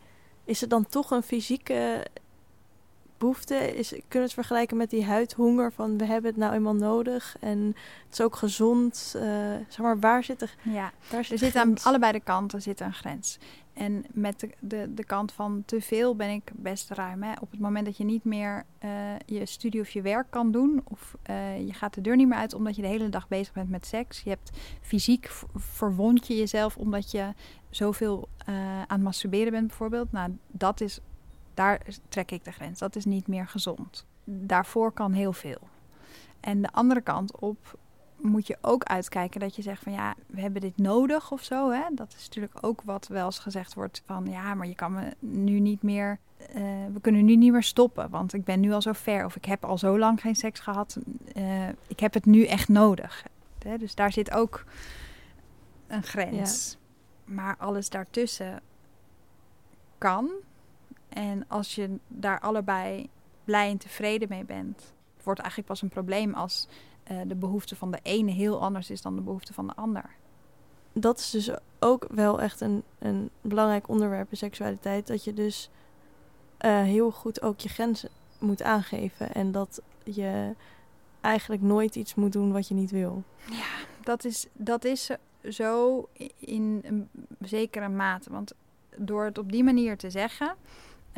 Is 0.46 0.60
het 0.60 0.70
dan 0.70 0.86
toch 0.86 1.10
een 1.10 1.22
fysieke 1.22 2.06
behoefte 3.18 3.76
is, 3.76 3.88
kunnen 3.88 4.08
we 4.08 4.18
het 4.18 4.32
vergelijken 4.32 4.76
met 4.76 4.90
die 4.90 5.04
huidhonger 5.04 5.72
van 5.72 5.98
we 5.98 6.04
hebben 6.04 6.30
het 6.30 6.40
nou 6.40 6.54
eenmaal 6.54 6.74
nodig 6.74 7.36
en 7.40 7.76
het 8.04 8.12
is 8.12 8.20
ook 8.20 8.36
gezond. 8.36 9.12
Uh, 9.16 9.22
zeg 9.68 9.78
maar, 9.78 9.98
waar 9.98 10.24
zit 10.24 10.42
er? 10.42 10.54
Ja, 10.62 10.92
daar 11.10 11.24
zit 11.24 11.32
er 11.32 11.46
zit 11.46 11.56
aan 11.56 11.74
allebei 11.82 12.12
de 12.12 12.20
kanten 12.20 12.62
zit 12.62 12.80
een 12.80 12.92
grens. 12.92 13.38
En 13.76 14.04
met 14.12 14.40
de, 14.40 14.50
de, 14.60 14.94
de 14.94 15.04
kant 15.04 15.32
van 15.32 15.62
te 15.66 15.80
veel 15.80 16.16
ben 16.16 16.30
ik 16.30 16.52
best 16.54 16.90
ruim. 16.90 17.22
Hè. 17.22 17.32
Op 17.40 17.50
het 17.50 17.60
moment 17.60 17.84
dat 17.86 17.96
je 17.96 18.04
niet 18.04 18.24
meer 18.24 18.64
uh, 18.84 18.90
je 19.26 19.46
studie 19.46 19.80
of 19.80 19.88
je 19.88 20.02
werk 20.02 20.26
kan 20.30 20.50
doen, 20.50 20.80
of 20.84 21.16
uh, 21.30 21.66
je 21.66 21.72
gaat 21.72 21.94
de 21.94 22.00
deur 22.00 22.16
niet 22.16 22.28
meer 22.28 22.38
uit 22.38 22.54
omdat 22.54 22.76
je 22.76 22.82
de 22.82 22.88
hele 22.88 23.08
dag 23.08 23.28
bezig 23.28 23.52
bent 23.52 23.70
met 23.70 23.86
seks. 23.86 24.20
Je 24.20 24.30
hebt 24.30 24.50
fysiek 24.80 25.30
verwond 25.54 26.26
je 26.26 26.36
jezelf 26.36 26.76
omdat 26.76 27.10
je 27.10 27.32
zoveel 27.70 28.28
uh, 28.48 28.54
aan 28.80 28.86
het 28.88 29.02
masturberen 29.02 29.52
bent, 29.52 29.66
bijvoorbeeld. 29.66 30.12
Nou, 30.12 30.36
dat 30.50 30.80
is 30.80 31.00
daar 31.54 31.80
trek 32.08 32.30
ik 32.30 32.44
de 32.44 32.52
grens. 32.52 32.78
Dat 32.78 32.96
is 32.96 33.04
niet 33.04 33.26
meer 33.26 33.46
gezond. 33.46 34.06
Daarvoor 34.24 34.92
kan 34.92 35.12
heel 35.12 35.32
veel. 35.32 35.60
En 36.40 36.62
de 36.62 36.72
andere 36.72 37.00
kant 37.00 37.38
op 37.38 37.78
moet 38.26 38.46
je 38.46 38.58
ook 38.60 38.84
uitkijken 38.84 39.40
dat 39.40 39.56
je 39.56 39.62
zegt 39.62 39.82
van 39.82 39.92
ja, 39.92 40.14
we 40.26 40.40
hebben 40.40 40.60
dit 40.60 40.78
nodig 40.78 41.32
of 41.32 41.42
zo. 41.42 41.70
Hè? 41.70 41.82
Dat 41.92 42.14
is 42.16 42.24
natuurlijk 42.24 42.58
ook 42.60 42.82
wat 42.82 43.06
wel 43.06 43.24
eens 43.24 43.38
gezegd 43.38 43.74
wordt 43.74 44.02
van 44.04 44.26
ja, 44.26 44.54
maar 44.54 44.66
je 44.66 44.74
kan 44.74 44.92
me 44.92 45.14
nu 45.18 45.60
niet 45.60 45.82
meer, 45.82 46.18
uh, 46.40 46.54
we 46.92 47.00
kunnen 47.00 47.24
nu 47.24 47.36
niet 47.36 47.52
meer 47.52 47.62
stoppen, 47.62 48.10
want 48.10 48.34
ik 48.34 48.44
ben 48.44 48.60
nu 48.60 48.72
al 48.72 48.82
zo 48.82 48.92
ver 48.92 49.24
of 49.24 49.36
ik 49.36 49.44
heb 49.44 49.64
al 49.64 49.78
zo 49.78 49.98
lang 49.98 50.20
geen 50.20 50.34
seks 50.34 50.60
gehad. 50.60 50.98
Uh, 51.36 51.68
ik 51.86 52.00
heb 52.00 52.14
het 52.14 52.24
nu 52.24 52.44
echt 52.44 52.68
nodig. 52.68 53.24
Hè? 53.66 53.78
Dus 53.78 53.94
daar 53.94 54.12
zit 54.12 54.30
ook 54.30 54.64
een 55.86 56.02
grens. 56.02 56.76
Ja. 57.24 57.34
Maar 57.34 57.56
alles 57.58 57.90
daartussen 57.90 58.60
kan. 59.98 60.30
En 61.08 61.44
als 61.48 61.74
je 61.74 61.98
daar 62.08 62.40
allebei 62.40 63.08
blij 63.44 63.70
en 63.70 63.78
tevreden 63.78 64.28
mee 64.28 64.44
bent, 64.44 64.94
wordt 65.26 65.40
eigenlijk 65.40 65.70
pas 65.70 65.82
een 65.82 65.88
probleem 65.88 66.34
als 66.34 66.68
uh, 67.10 67.20
de 67.26 67.34
behoefte 67.34 67.76
van 67.76 67.90
de 67.90 67.98
ene 68.02 68.30
heel 68.30 68.62
anders 68.62 68.90
is 68.90 69.02
dan 69.02 69.16
de 69.16 69.22
behoefte 69.22 69.52
van 69.52 69.66
de 69.66 69.74
ander. 69.74 70.10
Dat 70.92 71.18
is 71.18 71.30
dus 71.30 71.50
ook 71.78 72.06
wel 72.10 72.40
echt 72.40 72.60
een, 72.60 72.82
een 72.98 73.30
belangrijk 73.40 73.88
onderwerp 73.88 74.30
in 74.30 74.36
seksualiteit. 74.36 75.06
Dat 75.06 75.24
je 75.24 75.34
dus 75.34 75.70
uh, 76.64 76.82
heel 76.82 77.10
goed 77.10 77.42
ook 77.42 77.60
je 77.60 77.68
grenzen 77.68 78.08
moet 78.38 78.62
aangeven. 78.62 79.34
En 79.34 79.52
dat 79.52 79.80
je 80.04 80.54
eigenlijk 81.20 81.62
nooit 81.62 81.96
iets 81.96 82.14
moet 82.14 82.32
doen 82.32 82.52
wat 82.52 82.68
je 82.68 82.74
niet 82.74 82.90
wil. 82.90 83.22
Ja, 83.50 83.86
dat 84.02 84.24
is, 84.24 84.46
dat 84.52 84.84
is 84.84 85.10
zo 85.48 86.08
in 86.38 86.80
een 86.84 87.08
zekere 87.40 87.88
mate. 87.88 88.30
Want 88.30 88.52
door 88.96 89.24
het 89.24 89.38
op 89.38 89.52
die 89.52 89.64
manier 89.64 89.96
te 89.96 90.10
zeggen, 90.10 90.54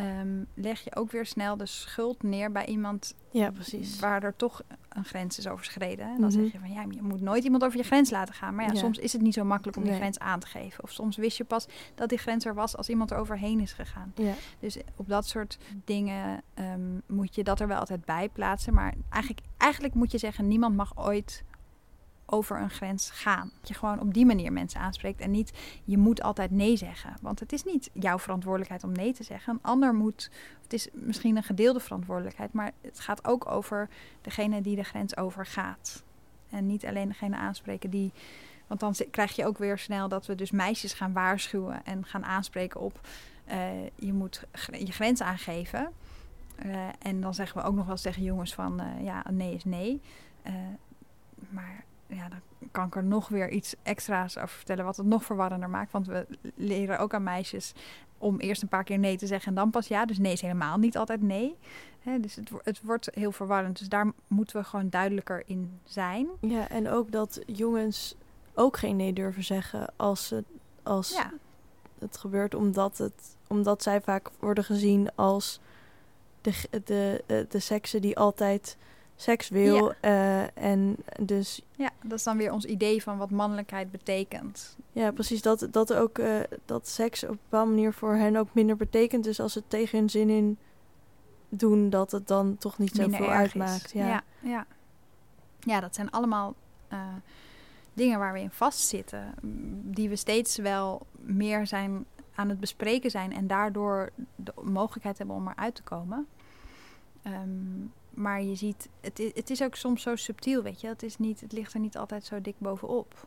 um, 0.01 0.46
leg 0.55 0.84
je 0.84 0.96
ook 0.96 1.11
weer 1.11 1.26
snel 1.26 1.57
de 1.57 1.66
schuld 1.66 2.22
neer 2.22 2.53
bij 2.53 2.66
iemand 2.66 3.14
ja, 3.30 3.51
precies. 3.51 3.99
waar 4.01 4.22
er 4.22 4.36
toch 4.36 4.62
een 4.88 5.05
grens 5.05 5.38
is 5.38 5.49
overschreden. 5.49 6.07
En 6.07 6.20
dan 6.20 6.30
zeg 6.30 6.42
mhm. 6.42 6.53
je 6.53 6.59
van 6.59 6.72
ja, 6.72 6.84
je 6.90 7.03
moet 7.03 7.20
nooit 7.20 7.44
iemand 7.44 7.64
over 7.64 7.78
je 7.78 7.84
grens 7.84 8.11
laten 8.11 8.34
gaan. 8.34 8.55
Maar 8.55 8.66
ja, 8.66 8.74
soms 8.74 8.99
is 8.99 9.12
het 9.12 9.22
niet 9.22 9.34
zo 9.34 9.44
makkelijk 9.44 9.76
om 9.76 9.82
nee. 9.82 9.92
die 9.92 10.01
grens 10.01 10.18
aan 10.18 10.40
te 10.40 10.46
geven. 10.46 10.82
Of 10.84 10.90
soms 10.90 11.16
wist 11.16 11.36
je 11.36 11.44
pas 11.44 11.66
dat 11.94 12.09
die 12.09 12.18
grens 12.18 12.44
er 12.44 12.55
was 12.55 12.76
als 12.76 12.88
iemand 12.88 13.11
er 13.11 13.16
overheen 13.16 13.61
is 13.61 13.72
gegaan. 13.72 14.12
Ja. 14.14 14.34
Dus 14.59 14.78
op 14.96 15.09
dat 15.09 15.26
soort 15.26 15.59
dingen 15.84 16.42
um, 16.55 17.03
moet 17.07 17.34
je 17.34 17.44
dat 17.44 17.61
er 17.61 17.68
wel 17.68 17.78
altijd 17.78 18.05
bij 18.05 18.28
plaatsen. 18.28 18.74
Maar 18.74 18.94
eigenlijk, 19.09 19.46
eigenlijk 19.57 19.94
moet 19.94 20.11
je 20.11 20.18
zeggen, 20.18 20.49
niemand 20.49 20.76
mag 20.76 20.92
ooit 20.94 21.44
over 22.31 22.61
een 22.61 22.70
grens 22.70 23.11
gaan. 23.11 23.51
Dat 23.59 23.68
je 23.68 23.74
gewoon 23.74 24.01
op 24.01 24.14
die 24.14 24.26
manier 24.26 24.53
mensen 24.53 24.81
aanspreekt 24.81 25.20
en 25.20 25.31
niet 25.31 25.53
je 25.85 25.99
moet 25.99 26.22
altijd 26.22 26.51
nee 26.51 26.76
zeggen. 26.76 27.14
Want 27.22 27.41
het 27.41 27.53
is 27.53 27.64
niet 27.64 27.91
jouw 27.93 28.18
verantwoordelijkheid 28.18 28.85
om 28.85 28.93
nee 28.93 29.12
te 29.12 29.22
zeggen. 29.22 29.53
Een 29.53 29.70
ander 29.70 29.95
moet, 29.95 30.31
het 30.62 30.72
is 30.72 30.89
misschien 30.93 31.37
een 31.37 31.43
gedeelde 31.43 31.81
verantwoordelijkheid, 31.81 32.53
maar 32.53 32.72
het 32.81 33.01
gaat 33.01 33.26
ook 33.26 33.51
over 33.51 33.89
degene 34.20 34.61
die 34.61 34.76
de 34.76 34.83
grens 34.83 35.16
overgaat. 35.16 36.03
En 36.51 36.66
niet 36.66 36.87
alleen 36.87 37.09
degene 37.09 37.37
aanspreken 37.37 37.91
die. 37.91 38.12
Want 38.66 38.81
dan 38.81 38.95
krijg 39.11 39.37
je 39.37 39.47
ook 39.47 39.59
weer 39.59 39.79
snel 39.79 40.09
dat 40.09 40.26
we 40.26 40.35
dus 40.35 40.51
meisjes 40.51 40.93
gaan 40.93 41.12
waarschuwen 41.12 41.85
en 41.85 42.05
gaan 42.05 42.24
aanspreken 42.24 42.81
op 42.81 43.01
uh, 43.51 43.87
je 43.95 44.12
moet 44.12 44.45
je 44.70 44.93
grens 44.93 45.22
aangeven. 45.22 45.93
Uh, 46.66 46.89
en 46.99 47.20
dan 47.20 47.35
zeggen 47.35 47.61
we 47.61 47.66
ook 47.66 47.74
nog 47.74 47.85
wel 47.85 47.93
eens 47.93 48.03
tegen 48.03 48.22
jongens 48.22 48.55
van 48.55 48.81
uh, 48.81 49.05
ja, 49.05 49.24
nee 49.31 49.55
is 49.55 49.64
nee. 49.64 50.01
maar 51.49 51.85
ja, 52.09 52.28
dan 52.28 52.40
kan 52.70 52.86
ik 52.86 52.96
er 52.96 53.04
nog 53.04 53.28
weer 53.28 53.50
iets 53.50 53.74
extra's 53.82 54.36
over 54.36 54.48
vertellen, 54.48 54.84
wat 54.84 54.96
het 54.96 55.06
nog 55.06 55.24
verwarrender 55.24 55.70
maakt. 55.70 55.92
Want 55.92 56.06
we 56.06 56.26
leren 56.54 56.98
ook 56.98 57.14
aan 57.14 57.22
meisjes 57.22 57.72
om 58.18 58.38
eerst 58.38 58.62
een 58.62 58.68
paar 58.68 58.84
keer 58.84 58.98
nee 58.98 59.16
te 59.16 59.26
zeggen 59.26 59.48
en 59.48 59.54
dan 59.54 59.70
pas 59.70 59.88
ja. 59.88 60.04
Dus 60.04 60.18
nee 60.18 60.32
is 60.32 60.40
helemaal 60.40 60.78
niet 60.78 60.96
altijd 60.96 61.22
nee. 61.22 61.56
dus 62.20 62.34
het, 62.34 62.50
het 62.62 62.82
wordt 62.82 63.09
heel 63.14 63.32
verwarrend. 63.32 63.78
Dus 63.78 63.88
daar 63.88 64.12
moeten 64.26 64.56
we 64.56 64.64
gewoon 64.64 64.88
duidelijker 64.88 65.42
in 65.46 65.80
zijn. 65.84 66.26
Ja, 66.40 66.68
en 66.68 66.88
ook 66.88 67.11
dat 67.12 67.40
jongens 67.46 68.14
ook 68.54 68.76
geen 68.76 68.96
nee 68.96 69.12
durven 69.12 69.44
zeggen 69.44 69.92
als, 69.96 70.30
het, 70.30 70.44
als 70.82 71.11
ja. 71.11 71.32
het 71.98 72.16
gebeurt, 72.16 72.54
omdat, 72.54 72.98
het, 72.98 73.36
omdat 73.46 73.82
zij 73.82 74.00
vaak 74.00 74.30
worden 74.38 74.64
gezien 74.64 75.09
als 75.14 75.61
de, 76.40 76.52
de, 76.84 77.22
de, 77.26 77.46
de 77.48 77.59
seksen 77.59 78.02
die 78.02 78.18
altijd 78.18 78.76
seks 79.21 79.49
wil. 79.49 79.93
Uh, 80.05 80.57
en 80.59 80.97
dus... 81.21 81.62
Ja, 81.77 81.91
dat 82.03 82.19
is 82.19 82.25
dan 82.25 82.37
weer 82.37 82.53
ons 82.53 82.64
idee 82.64 83.03
van 83.03 83.19
wat 83.19 83.31
mannelijkheid 83.31 83.91
betekent. 83.91 84.77
Ja, 84.93 85.11
precies. 85.11 85.43
Dat, 85.43 85.69
dat 85.71 85.95
ook 85.95 86.19
uh, 86.19 86.41
dat 86.64 86.89
seks 86.89 87.23
op 87.23 87.31
een 87.31 87.39
bepaalde 87.43 87.71
manier 87.71 87.93
voor 87.93 88.14
hen 88.14 88.37
ook 88.37 88.49
minder 88.53 88.77
betekent. 88.77 89.25
Dus 89.25 89.41
als 89.41 89.53
ze 89.53 89.59
het 89.59 89.71
tegen 89.71 89.99
hun 89.99 90.11
zin 90.11 90.31
in 90.31 90.59
doen, 91.49 91.91
dat 91.91 92.11
het 92.11 92.27
dan 92.27 92.57
toch 92.59 92.79
niet 92.79 92.95
zoveel 92.95 93.31
uitmaakt. 93.31 93.91
Ja. 93.93 94.07
ja. 94.09 94.25
Ja, 94.41 94.66
ja. 95.61 95.81
dat 95.81 95.95
zijn 95.95 96.11
allemaal 96.11 96.55
uh, 96.93 96.99
dingen 97.93 98.19
waar 98.19 98.33
we 98.33 98.41
in 98.41 98.51
vastzitten. 98.51 99.35
Die 99.83 100.09
we 100.09 100.16
steeds 100.16 100.57
wel 100.57 101.07
meer 101.21 101.66
zijn 101.66 102.05
aan 102.35 102.49
het 102.49 102.61
bespreken 102.61 103.11
zijn 103.11 103.33
en 103.33 103.47
daardoor 103.47 104.11
de 104.37 104.53
mogelijkheid 104.62 105.19
hebben 105.19 105.37
om 105.37 105.49
eruit 105.49 105.75
te 105.75 105.83
komen. 105.83 106.27
Um, 107.27 107.93
maar 108.19 108.43
je 108.43 108.55
ziet, 108.55 108.89
het 109.01 109.33
het 109.35 109.51
is 109.51 109.62
ook 109.62 109.75
soms 109.75 110.03
zo 110.03 110.16
subtiel, 110.16 110.62
weet 110.62 110.81
je. 110.81 110.87
Het, 110.87 111.03
is 111.03 111.19
niet, 111.19 111.41
het 111.41 111.53
ligt 111.53 111.75
er 111.75 111.81
niet 111.81 111.97
altijd 111.97 112.25
zo 112.25 112.41
dik 112.41 112.55
bovenop. 112.59 113.27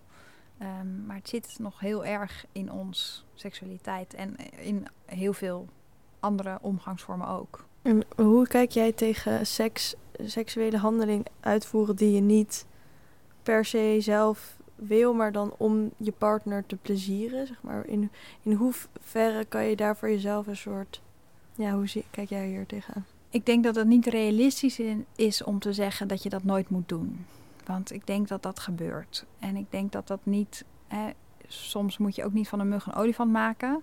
Um, 0.61 1.05
maar 1.05 1.15
het 1.15 1.29
zit 1.29 1.55
nog 1.59 1.79
heel 1.79 2.05
erg 2.05 2.45
in 2.51 2.71
ons 2.71 3.25
seksualiteit 3.33 4.13
en 4.13 4.35
in 4.57 4.87
heel 5.05 5.33
veel 5.33 5.67
andere 6.19 6.57
omgangsvormen 6.61 7.27
ook. 7.27 7.65
En 7.81 8.03
hoe 8.15 8.47
kijk 8.47 8.71
jij 8.71 8.91
tegen 8.91 9.47
seks, 9.47 9.95
seksuele 10.19 10.77
handeling 10.77 11.25
uitvoeren 11.39 11.95
die 11.95 12.11
je 12.11 12.21
niet 12.21 12.65
per 13.43 13.65
se 13.65 13.97
zelf 13.99 14.57
wil, 14.75 15.13
maar 15.13 15.31
dan 15.31 15.53
om 15.57 15.91
je 15.97 16.11
partner 16.11 16.65
te 16.65 16.75
plezieren? 16.75 17.47
Zeg 17.47 17.61
maar. 17.61 17.85
in, 17.85 18.11
in 18.41 18.53
hoeverre 18.53 19.45
kan 19.45 19.65
je 19.65 19.75
daar 19.75 19.97
voor 19.97 20.09
jezelf 20.09 20.47
een 20.47 20.57
soort. 20.57 21.01
Ja, 21.55 21.73
hoe 21.73 21.87
zie, 21.87 22.05
kijk 22.11 22.29
jij 22.29 22.47
hier 22.47 22.65
tegenaan? 22.65 23.05
Ik 23.31 23.45
denk 23.45 23.63
dat 23.63 23.75
het 23.75 23.87
niet 23.87 24.05
realistisch 24.05 24.79
is 25.15 25.43
om 25.43 25.59
te 25.59 25.73
zeggen 25.73 26.07
dat 26.07 26.23
je 26.23 26.29
dat 26.29 26.43
nooit 26.43 26.69
moet 26.69 26.89
doen. 26.89 27.25
Want 27.65 27.91
ik 27.91 28.07
denk 28.07 28.27
dat 28.27 28.43
dat 28.43 28.59
gebeurt. 28.59 29.25
En 29.39 29.55
ik 29.55 29.65
denk 29.69 29.91
dat 29.91 30.07
dat 30.07 30.19
niet. 30.23 30.65
Hè, 30.87 31.09
soms 31.47 31.97
moet 31.97 32.15
je 32.15 32.25
ook 32.25 32.33
niet 32.33 32.47
van 32.47 32.59
een 32.59 32.69
mug 32.69 32.85
een 32.85 32.93
olifant 32.93 33.31
maken. 33.31 33.81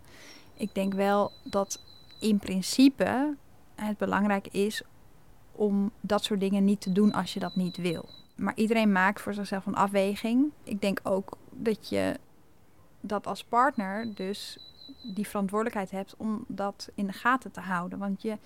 Ik 0.54 0.74
denk 0.74 0.94
wel 0.94 1.32
dat 1.44 1.80
in 2.20 2.38
principe 2.38 3.36
het 3.74 3.98
belangrijk 3.98 4.48
is 4.48 4.82
om 5.52 5.90
dat 6.00 6.24
soort 6.24 6.40
dingen 6.40 6.64
niet 6.64 6.80
te 6.80 6.92
doen 6.92 7.12
als 7.12 7.34
je 7.34 7.40
dat 7.40 7.56
niet 7.56 7.76
wil. 7.76 8.08
Maar 8.34 8.56
iedereen 8.56 8.92
maakt 8.92 9.20
voor 9.20 9.34
zichzelf 9.34 9.66
een 9.66 9.74
afweging. 9.74 10.50
Ik 10.62 10.80
denk 10.80 11.00
ook 11.02 11.36
dat 11.50 11.88
je 11.88 12.16
dat 13.00 13.26
als 13.26 13.44
partner 13.44 14.14
dus 14.14 14.58
die 15.14 15.28
verantwoordelijkheid 15.28 15.90
hebt 15.90 16.14
om 16.16 16.44
dat 16.48 16.88
in 16.94 17.06
de 17.06 17.12
gaten 17.12 17.50
te 17.50 17.60
houden. 17.60 17.98
Want 17.98 18.22
je, 18.22 18.38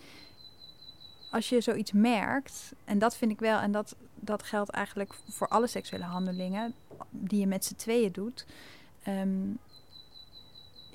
als 1.33 1.49
je 1.49 1.61
zoiets 1.61 1.93
merkt, 1.93 2.72
en 2.85 2.99
dat 2.99 3.16
vind 3.16 3.30
ik 3.30 3.41
wel, 3.41 3.59
en 3.59 3.72
dat, 3.72 3.97
dat 4.14 4.43
geldt 4.43 4.70
eigenlijk 4.70 5.14
voor 5.28 5.49
alle 5.49 5.66
seksuele 5.66 6.05
handelingen. 6.05 6.74
die 7.11 7.41
je 7.41 7.47
met 7.47 7.64
z'n 7.64 7.74
tweeën 7.74 8.12
doet. 8.12 8.47
Ehm, 9.03 9.51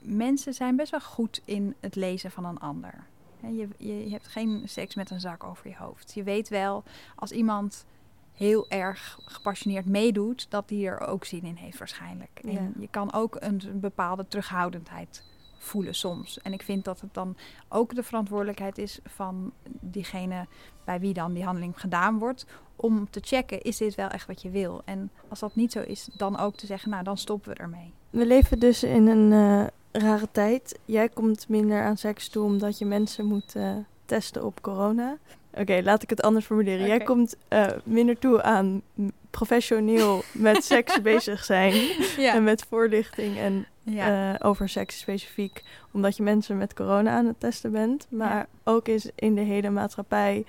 mensen 0.02 0.54
zijn 0.54 0.76
best 0.76 0.92
wel 0.92 1.02
goed 1.02 1.42
in 1.46 1.76
het 1.80 1.96
lezen 1.96 2.32
van 2.32 2.46
een 2.46 2.60
ander. 2.60 3.06
Je, 3.42 3.68
je, 3.78 4.10
hebt 4.10 4.28
geen 4.28 4.64
seks 4.66 4.96
met 4.96 5.10
een 5.10 5.20
zak 5.20 5.44
over 5.44 5.68
je 5.68 5.76
hoofd. 5.76 6.14
Je 6.14 6.24
weet 6.24 6.50
wel 6.50 6.84
als 7.16 7.32
iemand 7.32 7.86
heel 8.34 8.70
erg 8.70 9.20
gepassioneerd 9.26 9.86
meedoet, 9.86 10.46
dat 10.50 10.68
die 10.68 10.88
er 10.88 11.00
ook 11.00 11.26
zin 11.26 11.44
in 11.44 11.56
heeft 11.56 11.78
waarschijnlijk. 11.78 12.40
En 12.44 12.74
je 12.80 12.88
kan 12.90 13.14
ook 13.14 13.38
een, 13.40 13.62
bepaalde 13.74 14.28
terughoudendheid 14.28 15.24
voelen 15.58 15.96
soms. 15.96 16.42
En 16.42 16.54
ik 16.54 16.62
vind 16.62 16.86
dat 16.86 17.02
het 17.02 17.14
dan 17.14 17.38
ook 17.70 17.96
de 17.96 18.04
verantwoordelijkheid 18.04 18.78
is 18.78 19.00
van 19.04 19.52
diegene 19.80 20.48
bij 20.84 21.00
wie 21.00 21.14
dan 21.14 21.34
die 21.34 21.44
handeling 21.44 21.80
gedaan 21.80 22.20
wordt, 22.20 22.46
om 22.76 23.10
te 23.10 23.20
checken, 23.24 23.62
is 23.62 23.78
dit 23.78 23.96
wel 23.96 24.10
echt 24.10 24.28
wat 24.28 24.42
je 24.42 24.50
wil? 24.50 24.82
En 24.86 25.12
als 25.28 25.40
dat 25.40 25.56
niet 25.56 25.72
zo 25.72 25.82
is, 25.82 26.10
dan 26.18 26.38
ook 26.38 26.56
te 26.56 26.66
zeggen, 26.66 26.90
nou 26.90 27.04
dan 27.04 27.18
stoppen 27.18 27.54
we 27.54 27.56
ermee. 27.56 27.94
We 28.10 28.26
leven 28.26 28.60
dus 28.60 28.84
in 28.84 29.08
een 29.08 29.32
uh, 29.32 29.68
rare 29.92 30.28
tijd. 30.32 30.80
Jij 30.86 31.10
komt 31.10 31.50
minder 31.50 31.84
aan 31.84 31.98
seks 31.98 32.30
toe 32.30 32.44
omdat 32.44 32.78
je 32.78 32.86
mensen 32.86 33.26
moet 33.26 33.56
uh, 33.56 33.76
testen 34.06 34.46
op 34.46 34.62
corona. 34.62 35.18
Oké, 35.60 35.82
laat 35.84 36.04
ik 36.04 36.10
het 36.10 36.22
anders 36.22 36.46
formuleren. 36.46 36.86
Okay. 36.86 36.98
Jij 36.98 37.06
komt 37.06 37.36
uh, 37.50 37.68
minder 37.84 38.20
toe 38.20 38.42
aan 38.42 38.82
professioneel 39.30 40.24
met 40.32 40.64
seks 40.74 41.02
bezig 41.02 41.44
zijn. 41.44 41.74
Ja. 42.18 42.34
En 42.34 42.44
met 42.44 42.66
voorlichting 42.70 43.38
en 43.38 43.66
ja. 43.84 44.34
uh, 44.34 44.48
over 44.48 44.70
seks 44.70 45.00
specifiek. 45.00 45.64
Omdat 45.92 46.18
je 46.18 46.24
mensen 46.24 46.58
met 46.58 46.74
corona 46.74 47.12
aan 47.12 47.26
het 47.26 47.40
testen 47.40 47.72
bent. 47.72 48.08
Maar 48.10 48.36
ja. 48.36 48.48
ook 48.64 48.88
is 48.88 49.10
in 49.16 49.36
de 49.36 49.42
hele 49.42 49.70
maatschappij 49.70 50.46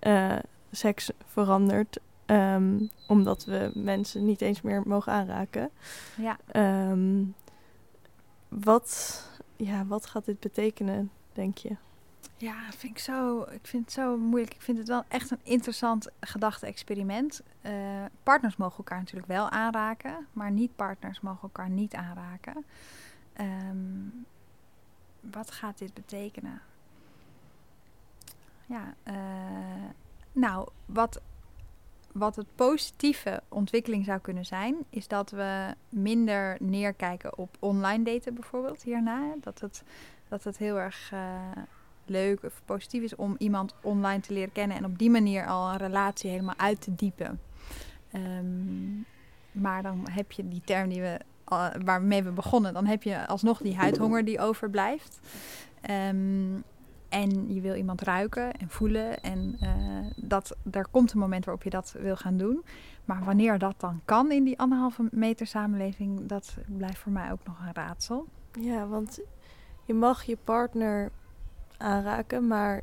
uh, 0.00 0.36
seks 0.70 1.10
veranderd. 1.26 1.98
Um, 2.26 2.90
omdat 3.06 3.44
we 3.44 3.70
mensen 3.74 4.24
niet 4.24 4.40
eens 4.40 4.60
meer 4.60 4.82
mogen 4.86 5.12
aanraken. 5.12 5.70
Ja. 6.16 6.38
Um, 6.90 7.34
wat, 8.48 9.22
ja, 9.56 9.86
wat 9.86 10.06
gaat 10.06 10.24
dit 10.24 10.40
betekenen, 10.40 11.10
denk 11.32 11.58
je? 11.58 11.76
Ja, 12.40 12.54
vind 12.76 12.92
ik, 12.92 12.98
zo, 12.98 13.42
ik 13.42 13.66
vind 13.66 13.84
het 13.84 13.92
zo 13.92 14.16
moeilijk. 14.16 14.54
Ik 14.54 14.62
vind 14.62 14.78
het 14.78 14.88
wel 14.88 15.04
echt 15.08 15.30
een 15.30 15.40
interessant 15.42 16.08
gedachte-experiment. 16.20 17.42
Uh, 17.62 17.72
partners 18.22 18.56
mogen 18.56 18.78
elkaar 18.78 18.98
natuurlijk 18.98 19.28
wel 19.28 19.50
aanraken, 19.50 20.26
maar 20.32 20.50
niet-partners 20.50 21.20
mogen 21.20 21.42
elkaar 21.42 21.70
niet 21.70 21.94
aanraken. 21.94 22.64
Um, 23.40 24.26
wat 25.20 25.50
gaat 25.50 25.78
dit 25.78 25.94
betekenen? 25.94 26.60
Ja, 28.66 28.94
uh, 29.04 29.14
nou, 30.32 30.68
wat, 30.86 31.20
wat 32.12 32.36
het 32.36 32.54
positieve 32.54 33.42
ontwikkeling 33.48 34.04
zou 34.04 34.18
kunnen 34.18 34.46
zijn, 34.46 34.76
is 34.90 35.08
dat 35.08 35.30
we 35.30 35.74
minder 35.88 36.56
neerkijken 36.60 37.38
op 37.38 37.56
online 37.58 38.04
daten 38.04 38.34
bijvoorbeeld 38.34 38.82
hierna. 38.82 39.34
Dat 39.40 39.60
het, 39.60 39.82
dat 40.28 40.44
het 40.44 40.58
heel 40.58 40.78
erg. 40.78 41.10
Uh, 41.12 41.50
leuk 42.10 42.42
of 42.44 42.62
positief 42.64 43.02
is 43.02 43.16
om 43.16 43.34
iemand 43.38 43.74
online 43.82 44.20
te 44.20 44.32
leren 44.32 44.52
kennen 44.52 44.76
en 44.76 44.84
op 44.84 44.98
die 44.98 45.10
manier 45.10 45.46
al 45.46 45.70
een 45.70 45.76
relatie 45.76 46.30
helemaal 46.30 46.58
uit 46.58 46.80
te 46.80 46.94
diepen. 46.94 47.40
Um, 48.12 49.04
maar 49.52 49.82
dan 49.82 50.06
heb 50.10 50.32
je 50.32 50.48
die 50.48 50.62
term 50.64 50.88
die 50.88 51.00
we, 51.00 51.20
waarmee 51.84 52.22
we 52.22 52.30
begonnen, 52.30 52.74
dan 52.74 52.86
heb 52.86 53.02
je 53.02 53.26
alsnog 53.26 53.58
die 53.58 53.76
huidhonger 53.76 54.24
die 54.24 54.38
overblijft. 54.38 55.20
Um, 55.90 56.64
en 57.10 57.54
je 57.54 57.60
wil 57.60 57.74
iemand 57.74 58.00
ruiken 58.00 58.52
en 58.52 58.68
voelen. 58.68 59.22
En 59.22 59.56
uh, 59.62 59.68
dat, 60.16 60.56
er 60.70 60.86
komt 60.90 61.12
een 61.12 61.18
moment 61.18 61.44
waarop 61.44 61.64
je 61.64 61.70
dat 61.70 61.94
wil 61.98 62.16
gaan 62.16 62.36
doen. 62.36 62.64
Maar 63.04 63.24
wanneer 63.24 63.58
dat 63.58 63.74
dan 63.76 64.00
kan 64.04 64.32
in 64.32 64.44
die 64.44 64.58
anderhalve 64.58 65.08
meter 65.10 65.46
samenleving, 65.46 66.26
dat 66.26 66.56
blijft 66.66 66.98
voor 66.98 67.12
mij 67.12 67.32
ook 67.32 67.44
nog 67.44 67.58
een 67.60 67.74
raadsel. 67.74 68.26
Ja, 68.60 68.86
want 68.86 69.20
je 69.84 69.94
mag 69.94 70.22
je 70.22 70.38
partner 70.44 71.10
aanraken. 71.80 72.46
Maar 72.46 72.82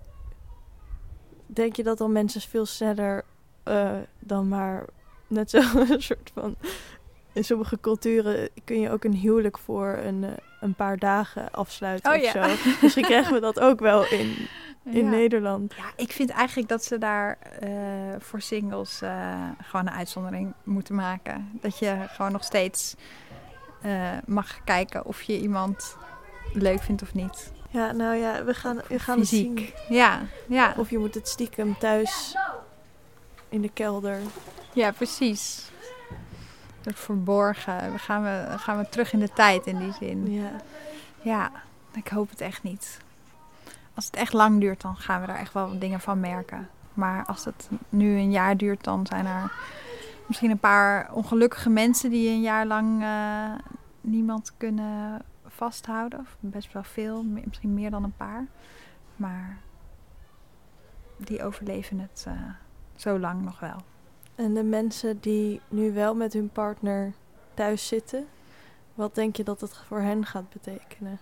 denk 1.46 1.76
je 1.76 1.84
dat 1.84 1.98
dan 1.98 2.12
mensen 2.12 2.42
veel 2.42 2.66
sneller 2.66 3.24
uh, 3.66 3.92
dan 4.20 4.48
maar 4.48 4.86
net 5.28 5.50
zo 5.50 5.58
een 5.90 6.02
soort 6.02 6.32
van. 6.34 6.56
In 7.34 7.44
sommige 7.44 7.80
culturen 7.80 8.50
kun 8.64 8.80
je 8.80 8.92
ook 8.92 9.04
een 9.04 9.14
huwelijk 9.14 9.58
voor 9.58 10.00
een, 10.04 10.24
uh, 10.24 10.30
een 10.60 10.74
paar 10.74 10.98
dagen 10.98 11.52
afsluiten 11.52 12.12
oh, 12.12 12.18
of 12.18 12.34
ja. 12.34 12.56
zo. 12.56 12.72
Misschien 12.82 13.04
krijgen 13.04 13.34
we 13.34 13.40
dat 13.40 13.60
ook 13.60 13.80
wel 13.80 14.06
in, 14.06 14.36
in 15.00 15.04
ja. 15.04 15.10
Nederland. 15.10 15.74
Ja, 15.76 15.92
ik 15.96 16.12
vind 16.12 16.30
eigenlijk 16.30 16.70
dat 16.70 16.84
ze 16.84 16.98
daar 16.98 17.38
uh, 17.64 17.70
voor 18.20 18.42
singles 18.42 19.02
gewoon 19.62 19.88
een 19.88 19.94
uitzondering 19.94 20.54
moeten 20.64 20.96
maken. 20.96 21.50
Dat 21.62 21.80
je 21.80 22.06
gewoon 22.08 22.32
nog 22.32 22.44
steeds 22.44 22.96
mag 24.26 24.64
kijken 24.64 25.06
of 25.06 25.22
je 25.22 25.40
iemand 25.40 25.98
leuk 26.54 26.82
vindt 26.82 27.02
of 27.02 27.14
niet. 27.14 27.52
Ja, 27.68 27.92
nou 27.92 28.16
ja, 28.16 28.44
we 28.44 28.54
gaan, 28.54 28.82
we 28.88 29.00
gaan 29.00 29.18
Fysiek. 29.18 29.60
het 29.60 29.74
zien. 29.88 29.96
Ja, 29.98 30.22
ja. 30.48 30.74
Of 30.78 30.90
je 30.90 30.98
moet 30.98 31.14
het 31.14 31.28
stiekem 31.28 31.78
thuis 31.78 32.36
in 33.50 33.62
de 33.62 33.70
kelder. 33.70 34.20
Ja, 34.74 34.92
precies. 34.92 35.72
Het 36.84 37.00
verborgen. 37.00 37.92
We 37.92 38.00
gaan, 38.00 38.24
we, 38.24 38.58
gaan 38.58 38.78
we 38.78 38.90
terug 38.90 39.14
in 39.14 39.20
de 39.20 39.34
tijd 39.34 39.66
in 39.66 39.78
die 39.78 39.94
zin. 40.00 40.32
Ja. 40.32 40.52
Ja, 41.22 41.52
ik 41.94 42.08
hoop 42.08 42.30
het 42.30 42.42
echt 42.42 42.64
niet. 42.64 43.00
Als 43.94 44.06
het 44.06 44.16
echt 44.16 44.34
lang 44.34 44.60
duurt, 44.60 44.82
dan 44.82 44.98
gaan 44.98 45.22
we 45.22 45.28
daar 45.28 45.40
echt 45.40 45.54
wel 45.54 45.80
dingen 45.80 46.00
van 46.00 46.20
merken. 46.20 46.70
Maar 46.94 47.26
als 47.26 47.46
het 47.46 47.70
nu 47.90 48.18
een 48.18 48.32
jaar 48.32 48.58
duurt, 48.58 48.84
dan 48.84 49.06
zijn 49.06 49.26
er 49.26 49.52
misschien 50.26 50.52
een 50.52 50.60
paar 50.60 51.14
ongelukkige 51.14 51.70
mensen 51.70 52.10
die 52.10 52.30
een 52.30 52.42
jaar 52.42 52.66
lang 52.66 53.02
uh, 53.02 53.52
niemand 54.02 54.54
kunnen 54.58 55.22
vasthouden. 55.58 56.20
Of 56.20 56.38
best 56.40 56.74
wel 56.74 56.84
veel, 56.84 57.24
misschien 57.24 57.74
meer 57.74 57.92
dan 57.92 58.04
een 58.04 58.18
paar. 58.18 58.46
Maar 59.16 59.58
die 61.18 61.44
overleven 61.44 62.00
het 62.00 62.26
uh, 62.28 62.34
zo 62.96 63.20
lang 63.20 63.44
nog 63.44 63.60
wel. 63.60 63.78
En 64.36 64.54
de 64.54 64.64
mensen 64.64 65.20
die 65.20 65.62
nu 65.68 65.94
wel 65.94 66.16
met 66.16 66.34
hun 66.34 66.50
partner 66.50 67.14
thuis 67.54 67.88
zitten, 67.88 68.28
wat 68.94 69.16
denk 69.16 69.36
je 69.36 69.44
dat 69.44 69.62
het 69.62 69.78
voor 69.78 70.02
hen 70.02 70.26
gaat 70.26 70.50
betekenen? 70.50 71.20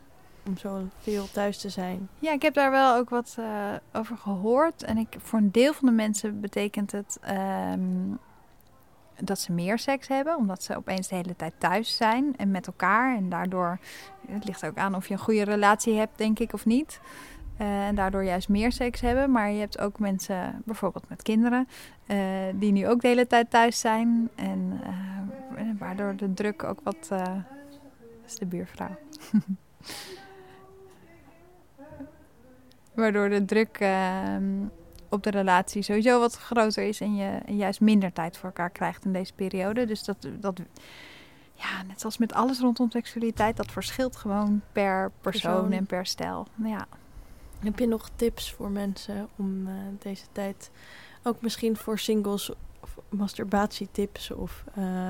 Om 0.47 0.57
zo 0.57 0.87
veel 0.97 1.31
thuis 1.31 1.57
te 1.57 1.69
zijn. 1.69 2.09
Ja, 2.19 2.31
ik 2.31 2.41
heb 2.41 2.53
daar 2.53 2.71
wel 2.71 2.95
ook 2.95 3.09
wat 3.09 3.35
uh, 3.39 3.73
over 3.93 4.17
gehoord. 4.17 4.83
En 4.83 4.97
ik, 4.97 5.15
voor 5.17 5.39
een 5.39 5.51
deel 5.51 5.73
van 5.73 5.87
de 5.87 5.93
mensen 5.93 6.41
betekent 6.41 6.91
het 6.91 7.19
um, 7.73 8.19
dat 9.23 9.39
ze 9.39 9.51
meer 9.51 9.79
seks 9.79 10.07
hebben, 10.07 10.35
omdat 10.35 10.63
ze 10.63 10.75
opeens 10.75 11.07
de 11.07 11.15
hele 11.15 11.35
tijd 11.35 11.53
thuis 11.57 11.97
zijn 11.97 12.33
en 12.37 12.51
met 12.51 12.67
elkaar. 12.67 13.15
En 13.15 13.29
daardoor, 13.29 13.79
het 14.27 14.45
ligt 14.45 14.65
ook 14.65 14.77
aan 14.77 14.95
of 14.95 15.07
je 15.07 15.13
een 15.13 15.19
goede 15.19 15.43
relatie 15.43 15.93
hebt, 15.97 16.17
denk 16.17 16.39
ik, 16.39 16.53
of 16.53 16.65
niet. 16.65 16.99
Uh, 17.61 17.87
en 17.87 17.95
daardoor 17.95 18.23
juist 18.23 18.49
meer 18.49 18.71
seks 18.71 19.01
hebben. 19.01 19.31
Maar 19.31 19.51
je 19.51 19.59
hebt 19.59 19.79
ook 19.79 19.99
mensen, 19.99 20.61
bijvoorbeeld 20.65 21.09
met 21.09 21.21
kinderen, 21.21 21.67
uh, 22.07 22.17
die 22.53 22.71
nu 22.71 22.87
ook 22.87 23.01
de 23.01 23.07
hele 23.07 23.27
tijd 23.27 23.49
thuis 23.49 23.79
zijn. 23.79 24.29
En 24.35 24.81
uh, 24.83 25.69
waardoor 25.79 26.15
de 26.15 26.33
druk 26.33 26.63
ook 26.63 26.79
wat. 26.83 27.11
is 28.25 28.35
de 28.35 28.45
buurvrouw. 28.45 28.97
waardoor 32.95 33.29
de 33.29 33.45
druk 33.45 33.77
ehm, 33.79 34.43
op 35.15 35.23
de 35.23 35.29
relatie 35.29 35.81
sowieso 35.81 36.19
wat 36.19 36.35
groter 36.35 36.83
is 36.83 37.01
en 37.01 37.15
je 37.15 37.41
juist 37.45 37.81
minder 37.81 38.13
tijd 38.13 38.37
voor 38.37 38.45
elkaar 38.45 38.69
krijgt 38.69 39.05
in 39.05 39.13
deze 39.13 39.33
periode. 39.33 39.85
Dus 39.85 40.03
dat, 40.03 40.27
dat 40.39 40.59
ja, 41.53 41.83
net 41.87 41.99
zoals 41.99 42.17
met 42.17 42.33
alles 42.33 42.59
rondom 42.59 42.91
seksualiteit, 42.91 43.57
dat 43.57 43.71
verschilt 43.71 44.15
gewoon 44.15 44.61
per 44.71 45.11
persoon, 45.21 45.51
persoon. 45.51 45.71
en 45.71 45.85
per 45.85 46.05
stijl. 46.05 46.47
Ja. 46.55 46.87
Heb 47.59 47.79
je 47.79 47.87
nog 47.87 48.09
tips 48.15 48.53
voor 48.53 48.69
mensen 48.69 49.27
om 49.35 49.67
uh, 49.67 49.73
deze 49.99 50.25
tijd, 50.31 50.71
ook 51.23 51.41
misschien 51.41 51.77
voor 51.77 51.99
singles, 51.99 52.51
of 52.79 52.97
masturbatietips 53.09 54.31
of... 54.31 54.63
Uh... 54.77 55.09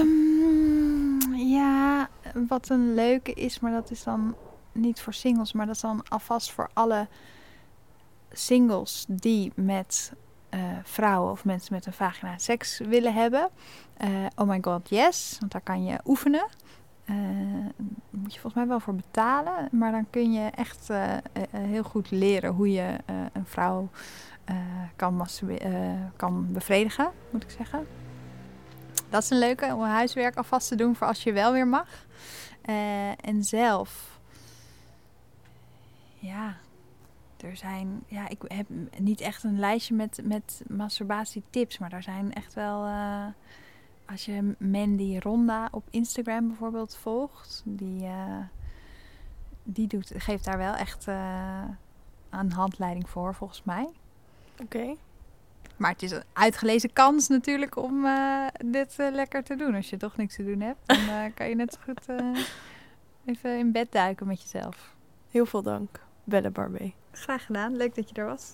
Um, 0.00 1.34
ja, 1.34 2.08
wat 2.48 2.68
een 2.68 2.94
leuke 2.94 3.32
is, 3.32 3.60
maar 3.60 3.72
dat 3.72 3.90
is 3.90 4.02
dan 4.02 4.34
niet 4.72 5.00
voor 5.00 5.14
singles, 5.14 5.52
maar 5.52 5.66
dat 5.66 5.74
is 5.74 5.80
dan 5.80 6.02
alvast 6.08 6.52
voor 6.52 6.70
alle 6.72 7.08
singles 8.38 9.04
die 9.08 9.52
met 9.54 10.12
uh, 10.50 10.60
vrouwen 10.82 11.30
of 11.30 11.44
mensen 11.44 11.74
met 11.74 11.86
een 11.86 11.92
vagina 11.92 12.38
seks 12.38 12.78
willen 12.78 13.14
hebben. 13.14 13.48
Uh, 14.04 14.26
oh 14.36 14.48
my 14.48 14.58
god, 14.60 14.88
yes. 14.88 15.36
Want 15.38 15.52
daar 15.52 15.60
kan 15.60 15.84
je 15.84 15.98
oefenen. 16.04 16.46
Uh, 17.10 17.16
moet 18.10 18.34
je 18.34 18.40
volgens 18.40 18.54
mij 18.54 18.66
wel 18.66 18.80
voor 18.80 18.94
betalen. 18.94 19.68
Maar 19.70 19.92
dan 19.92 20.06
kun 20.10 20.32
je 20.32 20.50
echt 20.50 20.88
heel 21.50 21.82
goed 21.82 22.10
leren 22.10 22.52
hoe 22.52 22.72
je 22.72 22.96
een 23.32 23.46
vrouw 23.46 23.88
kan, 24.96 25.26
kan 26.16 26.52
bevredigen, 26.52 27.10
moet 27.30 27.42
ik 27.42 27.50
zeggen. 27.50 27.86
Dat 29.08 29.22
is 29.22 29.30
een 29.30 29.38
leuke 29.38 29.74
om 29.74 29.82
huiswerk 29.82 30.36
alvast 30.36 30.68
te 30.68 30.74
doen 30.74 30.96
voor 30.96 31.06
als 31.06 31.22
je 31.22 31.32
wel 31.32 31.52
weer 31.52 31.68
mag. 31.68 32.06
en 33.20 33.44
zelf. 33.44 34.20
Ja, 36.18 36.56
er 37.42 37.56
zijn, 37.56 38.02
ja, 38.06 38.28
ik 38.28 38.38
heb 38.46 38.66
niet 38.98 39.20
echt 39.20 39.44
een 39.44 39.58
lijstje 39.58 39.94
met, 39.94 40.20
met 40.24 40.62
masturbatietips, 40.68 41.78
maar 41.78 41.92
er 41.92 42.02
zijn 42.02 42.32
echt 42.32 42.54
wel. 42.54 42.84
eh, 42.84 43.26
als 44.08 44.24
je 44.24 44.54
Mandy 44.58 45.18
Ronda 45.18 45.68
op 45.70 45.84
Instagram 45.90 46.48
bijvoorbeeld 46.48 46.96
volgt, 46.96 47.62
die, 47.64 48.04
eh, 48.04 48.38
die 49.62 49.86
doet, 49.86 50.12
geeft 50.16 50.44
daar 50.44 50.58
wel 50.58 50.74
echt 50.74 51.08
eh, 51.08 51.64
een 52.30 52.52
handleiding 52.52 53.08
voor, 53.08 53.34
volgens 53.34 53.62
mij. 53.62 53.88
Oké. 54.62 54.94
Maar 55.76 55.90
het 55.90 56.02
is 56.02 56.10
een 56.10 56.22
uitgelezen 56.32 56.92
kans 56.92 57.28
natuurlijk 57.28 57.76
om 57.76 58.06
dit 58.64 58.96
lekker 58.96 59.42
te 59.42 59.56
doen. 59.56 59.74
Als 59.74 59.90
je 59.90 59.96
toch 59.96 60.16
niks 60.16 60.34
te 60.34 60.44
doen 60.44 60.60
hebt, 60.60 60.86
dan 60.86 61.34
kan 61.34 61.48
je 61.48 61.54
net 61.54 61.72
zo 61.72 61.92
goed 61.92 62.22
even 63.24 63.58
in 63.58 63.72
bed 63.72 63.92
duiken 63.92 64.26
met 64.26 64.42
jezelf. 64.42 64.94
Heel 65.30 65.46
veel 65.46 65.62
dank, 65.62 66.00
Belle 66.26 66.50
Barbé. 66.50 66.92
Graag 67.10 67.46
gedaan, 67.46 67.76
leuk 67.76 67.94
dat 67.94 68.08
je 68.08 68.14
er 68.14 68.26
was. 68.26 68.52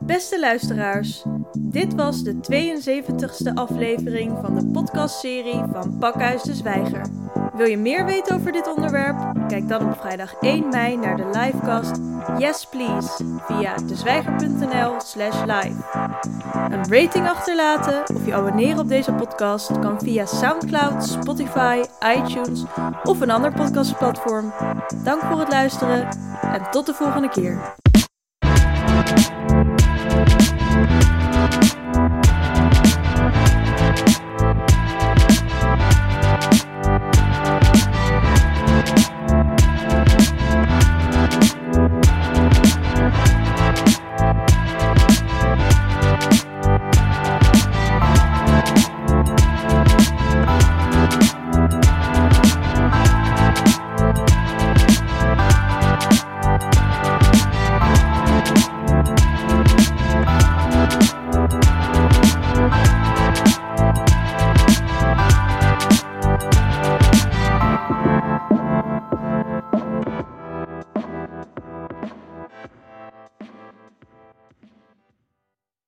Beste 0.00 0.40
luisteraars, 0.40 1.24
dit 1.58 1.94
was 1.94 2.22
de 2.22 2.34
72e 2.34 3.54
aflevering 3.54 4.38
van 4.42 4.54
de 4.54 4.70
podcastserie 4.72 5.62
van 5.72 5.96
Pakhuis 5.98 6.42
de 6.42 6.54
Zwijger. 6.54 7.06
Wil 7.54 7.66
je 7.66 7.76
meer 7.76 8.04
weten 8.04 8.36
over 8.36 8.52
dit 8.52 8.74
onderwerp? 8.74 9.34
Kijk 9.48 9.68
dan 9.68 9.86
op 9.86 10.00
vrijdag 10.00 10.34
1 10.40 10.68
mei 10.68 10.96
naar 10.96 11.16
de 11.16 11.26
livecast 11.32 12.00
Yes 12.38 12.66
Please 12.66 13.24
via 13.46 13.76
dezwijger.nl 13.76 15.00
slash 15.00 15.40
live. 15.40 15.82
Een 16.70 16.88
rating 16.88 17.28
achterlaten 17.28 18.16
of 18.16 18.26
je 18.26 18.34
abonneren 18.34 18.78
op 18.78 18.88
deze 18.88 19.12
podcast 19.12 19.78
kan 19.78 20.00
via 20.00 20.26
Soundcloud, 20.26 21.04
Spotify, 21.04 21.82
iTunes 22.16 22.64
of 23.04 23.20
een 23.20 23.30
ander 23.30 23.52
podcastplatform. 23.52 24.52
Dank 25.04 25.22
voor 25.22 25.38
het 25.38 25.48
luisteren 25.48 26.08
en 26.42 26.70
tot 26.70 26.86
de 26.86 26.94
volgende 26.94 27.28
keer. 27.28 27.74